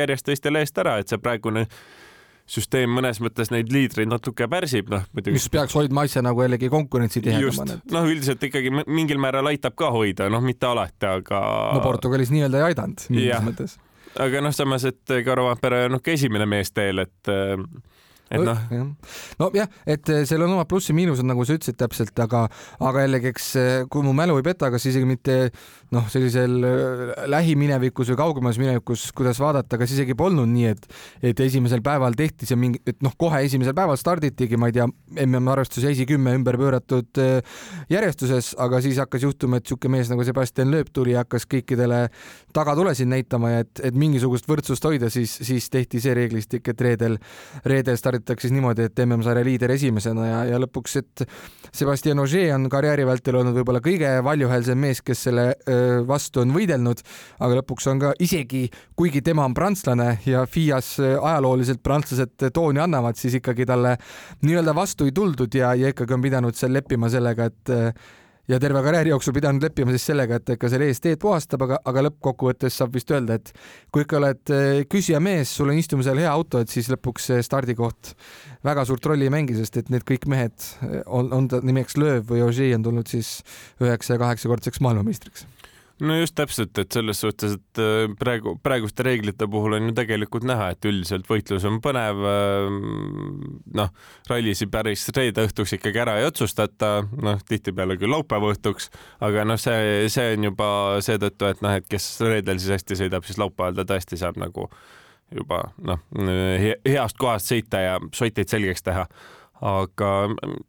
järjest 0.00 0.26
teistele 0.26 0.64
eest 0.66 0.82
ära, 0.82 0.98
et 0.98 1.12
see 1.12 1.22
praegune 1.22 1.68
süsteem 2.46 2.92
mõnes 2.94 3.18
mõttes 3.22 3.50
neid 3.50 3.72
liidreid 3.74 4.10
natuke 4.10 4.46
pärsib, 4.50 4.90
noh 4.92 5.02
muidugi. 5.16 5.34
mis 5.36 5.48
peaks 5.52 5.74
hoidma 5.76 6.06
asja 6.06 6.22
nagu 6.24 6.44
jällegi 6.44 6.70
konkurentsi 6.72 7.22
tihedamana. 7.24 7.80
noh, 7.92 8.06
üldiselt 8.06 8.42
ikkagi 8.46 8.70
mingil 8.86 9.20
määral 9.22 9.50
aitab 9.50 9.74
ka 9.78 9.90
hoida, 9.94 10.30
noh, 10.32 10.44
mitte 10.44 10.68
alati, 10.70 11.10
aga. 11.10 11.42
no 11.74 11.82
Portugalis 11.84 12.30
nii-öelda 12.34 12.62
ei 12.62 12.70
aidanud 12.70 13.08
mingis 13.10 13.44
mõttes. 13.48 13.76
aga 14.22 14.44
noh, 14.46 14.54
samas, 14.54 14.86
et 14.88 15.16
Karo 15.26 15.48
Vampere 15.50 15.86
on 15.88 15.96
noh, 15.98 16.04
ka 16.04 16.14
esimene 16.14 16.46
mees 16.50 16.70
teel, 16.76 17.02
et 17.06 17.34
et 18.30 18.42
noh. 18.42 18.58
nojah, 19.38 19.68
et 19.86 20.10
eh, 20.10 20.24
seal 20.26 20.42
on 20.42 20.56
omad 20.56 20.66
plussi-miinused, 20.70 21.26
nagu 21.26 21.44
sa 21.46 21.54
ütlesid 21.54 21.76
täpselt, 21.78 22.16
aga, 22.22 22.46
aga 22.82 23.04
jällegi, 23.04 23.30
eks 23.30 23.48
eh, 23.60 23.74
kui 23.92 24.02
mu 24.02 24.14
mälu 24.16 24.38
ei 24.40 24.46
peta, 24.46 24.70
kas 24.74 24.88
isegi 24.90 25.06
mitte 25.06 25.36
noh, 25.94 26.08
sellisel 26.10 26.56
eh, 26.66 27.12
lähiminevikus 27.30 28.10
või 28.10 28.18
kaugemas 28.18 28.58
minevikus, 28.58 29.08
kuidas 29.16 29.38
vaadata, 29.42 29.78
kas 29.78 29.94
isegi 29.94 30.16
polnud 30.18 30.50
nii, 30.50 30.72
et, 30.74 30.88
et 31.30 31.42
esimesel 31.46 31.84
päeval 31.86 32.18
tehti 32.18 32.48
see 32.50 32.58
mingi, 32.58 32.82
et 32.86 32.98
noh, 33.06 33.14
kohe 33.18 33.44
esimesel 33.46 33.76
päeval 33.78 33.98
starditigi, 34.00 34.58
ma 34.58 34.72
ei 34.72 34.76
tea, 34.80 34.88
MM-arvestuse 35.26 35.94
esикümme 35.94 36.34
ümber 36.34 36.58
pööratud 36.58 37.22
järjestuses, 37.92 38.54
aga 38.62 38.82
siis 38.82 38.98
hakkas 39.02 39.28
juhtuma, 39.28 39.60
et 39.60 39.66
niisugune 39.66 39.96
mees 39.96 40.10
nagu 40.10 40.26
Sebastian 40.26 40.72
Loeb 40.74 40.90
tuli 40.94 41.14
ja 41.14 41.22
hakkas 41.22 41.46
kõikidele 41.50 42.06
tagatulesid 42.56 43.08
näitama 43.10 43.52
ja 43.52 43.62
et, 43.62 43.84
et 43.86 43.96
mingisugust 43.98 44.48
võrdsust 44.50 44.84
hoida, 44.88 45.10
siis, 45.12 45.30
siis 45.46 45.70
tehti 45.70 46.02
see 46.02 46.14
reeglistik, 46.16 46.66
et 46.72 46.82
reedel, 46.82 47.18
reedel 47.68 47.98
starditi 48.00 48.15
starditakse 48.16 48.48
siis 48.48 48.54
niimoodi, 48.56 48.86
et 48.88 49.00
MM-sarja 49.04 49.44
liider 49.44 49.72
esimesena 49.74 50.26
ja, 50.26 50.40
ja 50.52 50.60
lõpuks, 50.60 50.96
et 51.00 51.24
Sebastian 51.76 52.20
Ogier 52.22 52.54
on 52.54 52.68
karjääri 52.72 53.04
vältel 53.06 53.36
olnud 53.40 53.56
võib-olla 53.58 53.82
kõige 53.84 54.10
valjuhäälsem 54.24 54.78
mees, 54.80 55.02
kes 55.04 55.26
selle 55.28 55.46
vastu 56.08 56.42
on 56.42 56.54
võidelnud, 56.56 57.02
aga 57.40 57.60
lõpuks 57.60 57.88
on 57.92 58.02
ka 58.02 58.12
isegi, 58.22 58.66
kuigi 58.96 59.22
tema 59.26 59.44
on 59.46 59.54
prantslane 59.56 60.18
ja 60.26 60.46
FIAs 60.48 60.96
ajalooliselt 61.00 61.82
prantslased 61.84 62.48
tooni 62.54 62.82
annavad, 62.82 63.18
siis 63.20 63.38
ikkagi 63.40 63.66
talle 63.68 63.96
nii-öelda 64.46 64.74
vastu 64.76 65.08
ei 65.08 65.16
tuldud 65.16 65.54
ja, 65.54 65.74
ja 65.76 65.92
ikkagi 65.92 66.16
on 66.16 66.24
pidanud 66.24 66.56
seal 66.56 66.74
leppima 66.76 67.10
sellega, 67.12 67.50
et 67.50 67.76
ja 68.48 68.58
terve 68.62 68.82
karjääri 68.82 69.10
jooksul 69.10 69.34
pidanud 69.36 69.62
leppima 69.62 69.94
siis 69.94 70.06
sellega, 70.10 70.38
et 70.38 70.54
ikka 70.56 70.70
selle 70.70 70.88
eest 70.90 71.02
teed 71.04 71.20
puhastab, 71.22 71.64
aga, 71.66 71.80
aga 71.90 72.04
lõppkokkuvõttes 72.08 72.78
saab 72.78 72.94
vist 72.94 73.10
öelda, 73.10 73.38
et 73.40 73.52
kui 73.94 74.06
ikka 74.06 74.20
oled 74.20 74.54
eh, 74.54 74.84
küsija 74.90 75.20
mees, 75.22 75.52
sul 75.58 75.72
on 75.72 75.80
istumisel 75.80 76.22
hea 76.22 76.30
auto, 76.30 76.62
et 76.62 76.72
siis 76.72 76.90
lõpuks 76.92 77.30
see 77.32 77.42
stardikoht 77.46 78.14
väga 78.66 78.86
suurt 78.88 79.06
rolli 79.10 79.26
ei 79.28 79.34
mängi, 79.34 79.56
sest 79.58 79.80
et 79.82 79.90
need 79.92 80.06
kõik 80.06 80.28
mehed 80.30 80.70
eh, 80.86 81.02
on, 81.06 81.32
on 81.34 81.50
ta 81.50 81.62
nimeks 81.64 81.98
Lööv 82.00 82.30
või 82.30 82.44
Ogier 82.46 82.76
on 82.78 82.86
tulnud 82.86 83.10
siis 83.10 83.40
üheksa 83.82 84.16
ja 84.16 84.22
kaheksakordseks 84.22 84.82
maailmameistriks 84.84 85.46
no 86.04 86.16
just 86.18 86.34
täpselt, 86.36 86.76
et 86.78 86.92
selles 86.92 87.20
suhtes, 87.22 87.56
et 87.56 87.80
äh, 87.80 88.10
praegu, 88.20 88.56
praeguste 88.62 89.04
reeglite 89.06 89.48
puhul 89.50 89.78
on 89.78 89.88
ju 89.90 89.94
tegelikult 89.96 90.44
näha, 90.48 90.68
et 90.74 90.88
üldiselt 90.88 91.28
võitlus 91.30 91.64
on 91.68 91.78
põnev. 91.84 92.20
Äh, 92.32 92.76
noh, 93.80 93.92
rallisi 94.30 94.68
päris 94.72 95.06
reede 95.16 95.46
õhtuks 95.48 95.76
ikkagi 95.78 96.02
ära 96.04 96.18
ei 96.20 96.28
otsustata, 96.28 96.92
noh, 97.22 97.40
tihtipeale 97.48 97.98
küll 98.00 98.12
laupäeva 98.12 98.52
õhtuks, 98.52 98.90
aga 99.24 99.46
noh, 99.48 99.60
see, 99.60 100.06
see 100.12 100.36
on 100.36 100.50
juba 100.50 100.68
seetõttu, 101.06 101.50
et 101.52 101.64
noh, 101.64 101.76
et 101.80 101.88
kes 101.90 102.10
reedel 102.26 102.60
siis 102.62 102.76
hästi 102.76 103.00
sõidab, 103.02 103.26
siis 103.26 103.40
laupäeval 103.40 103.80
ta 103.80 103.88
tõesti 103.94 104.20
saab 104.20 104.40
nagu 104.42 104.68
juba 105.34 105.64
noh, 105.82 106.02
heast 106.86 107.16
kohast 107.18 107.50
sõita 107.50 107.80
ja 107.82 107.96
sotid 108.14 108.52
selgeks 108.52 108.84
teha. 108.86 109.08
aga 109.64 110.10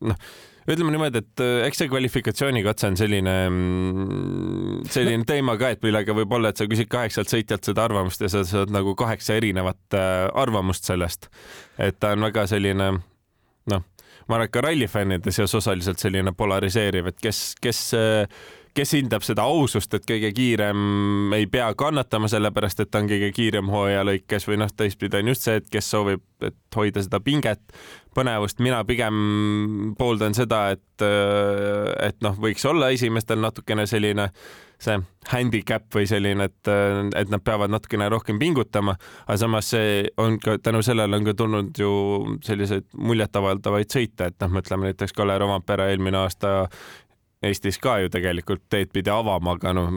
noh 0.07 0.29
ütleme 0.75 0.91
niimoodi, 0.93 1.21
et 1.23 1.43
äh, 1.43 1.65
eks 1.67 1.81
see 1.81 1.89
kvalifikatsioonikatse 1.91 2.89
on 2.91 2.97
selline, 2.99 3.35
mm, 3.49 4.87
selline 4.91 5.23
no. 5.23 5.27
teema 5.29 5.57
ka, 5.59 5.71
et 5.75 5.85
millega 5.85 6.15
võib 6.17 6.33
olla, 6.37 6.51
et 6.51 6.59
sa 6.59 6.67
küsid 6.69 6.89
kaheksalt 6.91 7.31
sõitjalt 7.31 7.69
seda 7.69 7.85
arvamust 7.87 8.23
ja 8.23 8.31
sa 8.31 8.43
saad 8.47 8.73
nagu 8.75 8.95
kaheksa 8.99 9.37
erinevat 9.39 9.97
äh, 9.97 10.25
arvamust 10.35 10.89
sellest. 10.89 11.29
et 11.77 11.99
ta 11.99 12.11
on 12.17 12.27
väga 12.27 12.47
selline 12.51 12.91
noh, 13.71 13.85
ma 14.27 14.37
arvan, 14.37 14.47
et 14.47 14.53
ka 14.53 14.63
rallifännide 14.65 15.33
seas 15.35 15.55
osaliselt 15.55 16.03
selline 16.03 16.33
polariseeriv, 16.35 17.13
et 17.13 17.21
kes, 17.23 17.41
kes 17.63 17.83
äh, 17.95 18.41
kes 18.77 18.93
hindab 18.97 19.25
seda 19.25 19.45
ausust, 19.49 19.93
et 19.97 20.05
kõige 20.07 20.29
kiirem 20.35 21.33
ei 21.37 21.47
pea 21.51 21.69
kannatama, 21.77 22.29
sellepärast 22.31 22.83
et 22.83 22.91
ta 22.93 23.01
on 23.01 23.09
kõige 23.09 23.31
kiirem 23.35 23.71
hooaja 23.73 24.05
lõikes 24.05 24.45
või 24.49 24.59
noh, 24.61 24.71
teistpidi 24.73 25.21
on 25.21 25.33
just 25.33 25.47
see, 25.47 25.57
et 25.61 25.71
kes 25.73 25.89
soovib, 25.93 26.23
et 26.45 26.77
hoida 26.77 27.01
seda 27.01 27.19
pinget, 27.23 27.63
põnevust, 28.17 28.61
mina 28.63 28.83
pigem 28.87 29.17
pooldan 29.97 30.37
seda, 30.37 30.67
et, 30.75 31.05
et 32.05 32.23
noh, 32.25 32.37
võiks 32.41 32.65
olla 32.69 32.91
esimestel 32.93 33.41
natukene 33.41 33.87
selline 33.89 34.29
see 34.77 34.97
handicap 35.31 35.87
või 35.93 36.05
selline, 36.05 36.45
et, 36.51 36.69
et 37.17 37.31
nad 37.33 37.41
peavad 37.43 37.71
natukene 37.73 38.07
rohkem 38.13 38.37
pingutama, 38.39 38.93
aga 39.25 39.37
samas 39.41 39.71
see 39.73 40.03
on 40.21 40.37
ka 40.41 40.59
tänu 40.61 40.83
sellele 40.85 41.17
on 41.17 41.25
ka 41.25 41.33
tulnud 41.37 41.81
ju 41.81 41.89
selliseid 42.45 42.85
muljetavaldavaid 42.93 43.89
sõite, 43.89 44.29
et 44.29 44.37
noh, 44.43 44.53
mõtleme 44.59 44.91
näiteks 44.91 45.17
Kalle 45.17 45.39
Rompera 45.41 45.89
eelmine 45.89 46.21
aasta 46.21 46.69
Eestis 47.45 47.77
ka 47.77 47.99
ju 48.01 48.09
tegelikult 48.09 48.63
teed 48.69 48.89
pidi 48.89 49.11
avama, 49.13 49.53
aga 49.59 49.73
noh, 49.77 49.91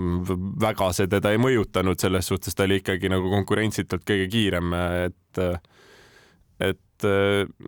väga 0.61 0.91
see 0.93 1.09
teda 1.09 1.33
ei 1.33 1.41
mõjutanud, 1.41 1.97
selles 2.01 2.29
suhtes 2.29 2.57
ta 2.57 2.67
oli 2.67 2.83
ikkagi 2.83 3.09
nagu 3.09 3.31
konkurentsitult 3.33 4.05
kõige 4.05 4.27
kiirem, 4.33 4.75
et 5.07 5.41
et 6.61 7.07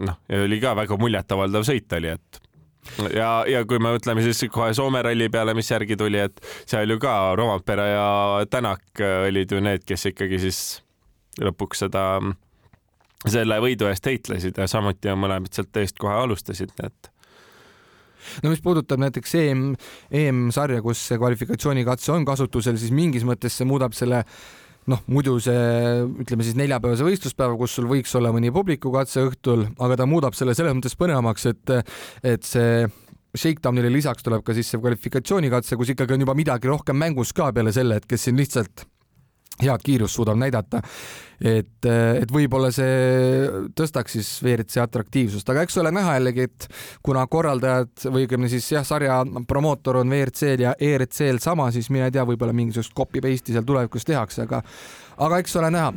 noh, 0.04 0.18
oli 0.42 0.58
ka 0.60 0.74
väga 0.76 0.98
muljetavaldav 1.00 1.64
sõit 1.64 1.96
oli, 1.96 2.12
et 2.12 2.42
ja, 3.16 3.30
ja 3.48 3.62
kui 3.68 3.80
me 3.80 3.94
mõtleme 3.94 4.24
siis 4.26 4.44
kohe 4.52 4.74
Soome 4.76 5.00
ralli 5.06 5.30
peale, 5.32 5.54
mis 5.56 5.70
järgi 5.70 5.96
tuli, 5.96 6.20
et 6.20 6.44
seal 6.66 6.92
ju 6.92 6.98
ka 7.00 7.32
Rompera 7.38 7.88
ja 7.88 8.06
Tänak 8.50 9.00
olid 9.28 9.56
ju 9.56 9.62
need, 9.64 9.86
kes 9.88 10.10
ikkagi 10.12 10.40
siis 10.42 10.60
lõpuks 11.40 11.86
seda, 11.86 12.04
selle 13.24 13.60
võidu 13.62 13.88
eest 13.88 14.06
heitlesid 14.10 14.58
ja 14.58 14.68
samuti 14.68 15.16
mõlemad 15.16 15.52
sealt 15.54 15.80
eest 15.80 15.96
kohe 16.02 16.20
alustasid, 16.26 16.76
nii 16.76 16.92
et 16.92 17.11
no 18.42 18.52
mis 18.52 18.62
puudutab 18.64 19.02
näiteks 19.02 19.36
EM, 19.42 19.68
EM-sarja, 20.22 20.82
kus 20.84 21.06
see 21.10 21.20
kvalifikatsioonikatse 21.20 22.12
on 22.14 22.26
kasutusel, 22.28 22.78
siis 22.80 22.94
mingis 22.94 23.26
mõttes 23.28 23.56
see 23.58 23.68
muudab 23.68 23.96
selle 23.96 24.24
noh, 24.90 25.02
muidu 25.12 25.36
see 25.42 26.02
ütleme 26.24 26.46
siis 26.46 26.58
neljapäevase 26.58 27.06
võistluspäeva, 27.06 27.56
kus 27.60 27.76
sul 27.78 27.88
võiks 27.90 28.14
olla 28.18 28.32
mõni 28.34 28.50
publikukatse 28.54 29.26
õhtul, 29.28 29.68
aga 29.82 30.00
ta 30.00 30.08
muudab 30.10 30.36
selle 30.38 30.56
selles 30.58 30.74
mõttes 30.78 30.98
põnevamaks, 30.98 31.48
et, 31.52 31.76
et 32.34 32.46
see 32.46 32.86
Shakedownile 33.32 33.88
lisaks 33.88 34.26
tuleb 34.26 34.42
ka 34.44 34.52
siis 34.56 34.68
see 34.68 34.80
kvalifikatsioonikatse, 34.82 35.78
kus 35.80 35.94
ikkagi 35.94 36.18
on 36.18 36.26
juba 36.26 36.36
midagi 36.36 36.68
rohkem 36.68 36.98
mängus 37.00 37.32
ka 37.36 37.48
peale 37.56 37.72
selle, 37.72 37.96
et 37.96 38.08
kes 38.08 38.28
siin 38.28 38.36
lihtsalt 38.36 38.84
head 39.60 39.84
kiirust 39.84 40.16
suudab 40.16 40.38
näidata. 40.40 40.82
et, 41.42 41.86
et 41.88 42.30
võib-olla 42.30 42.68
see 42.70 43.48
tõstaks 43.74 44.14
siis 44.14 44.28
WRC 44.44 44.78
atraktiivsust, 44.78 45.48
aga 45.50 45.64
eks 45.66 45.78
ole 45.82 45.90
näha 45.90 46.14
jällegi, 46.14 46.46
et 46.46 46.68
kuna 47.02 47.24
korraldajad 47.26 48.06
või 48.06 48.28
õigemini 48.28 48.50
siis 48.52 48.68
jah, 48.70 48.86
sarja 48.86 49.16
promootor 49.48 49.98
on 50.04 50.12
WRC-l 50.12 50.62
ja 50.68 50.76
ERC-l 50.78 51.42
sama, 51.42 51.72
siis 51.74 51.90
mine 51.90 52.12
tea, 52.14 52.22
võib-olla 52.28 52.54
mingisugust 52.54 52.94
copy-paste'i 52.94 53.56
seal 53.56 53.66
tulevikus 53.66 54.06
tehakse, 54.06 54.46
aga 54.46 54.62
aga 55.22 55.38
eks 55.42 55.56
ole 55.60 55.70
näha. 55.74 55.92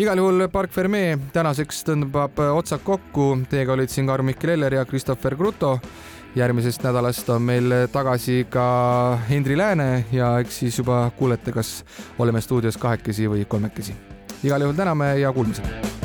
igal 0.00 0.18
juhul 0.18 0.48
Park 0.52 0.72
Ferme 0.72 1.18
tänaseks 1.32 1.84
tõmbab 1.90 2.40
otsad 2.56 2.82
kokku, 2.84 3.30
teiega 3.50 3.76
olid 3.76 3.92
siin 3.92 4.08
Karl-Mikkel 4.08 4.56
Eller 4.56 4.80
ja 4.80 4.84
Christopher 4.88 5.36
Kruto 5.36 5.76
järgmisest 6.36 6.84
nädalast 6.84 7.28
on 7.32 7.42
meil 7.42 7.74
tagasi 7.92 8.46
ka 8.50 9.18
Hendri 9.28 9.56
Lääne 9.58 10.04
ja 10.12 10.38
eks 10.38 10.58
siis 10.64 10.78
juba 10.78 11.10
kuulete, 11.16 11.52
kas 11.52 11.84
oleme 12.18 12.40
stuudios 12.40 12.76
kahekesi 12.76 13.28
või 13.30 13.44
kolmekesi. 13.44 13.96
igal 14.44 14.60
juhul 14.60 14.76
täname 14.76 15.18
ja 15.18 15.32
kuulmiseni 15.32 15.95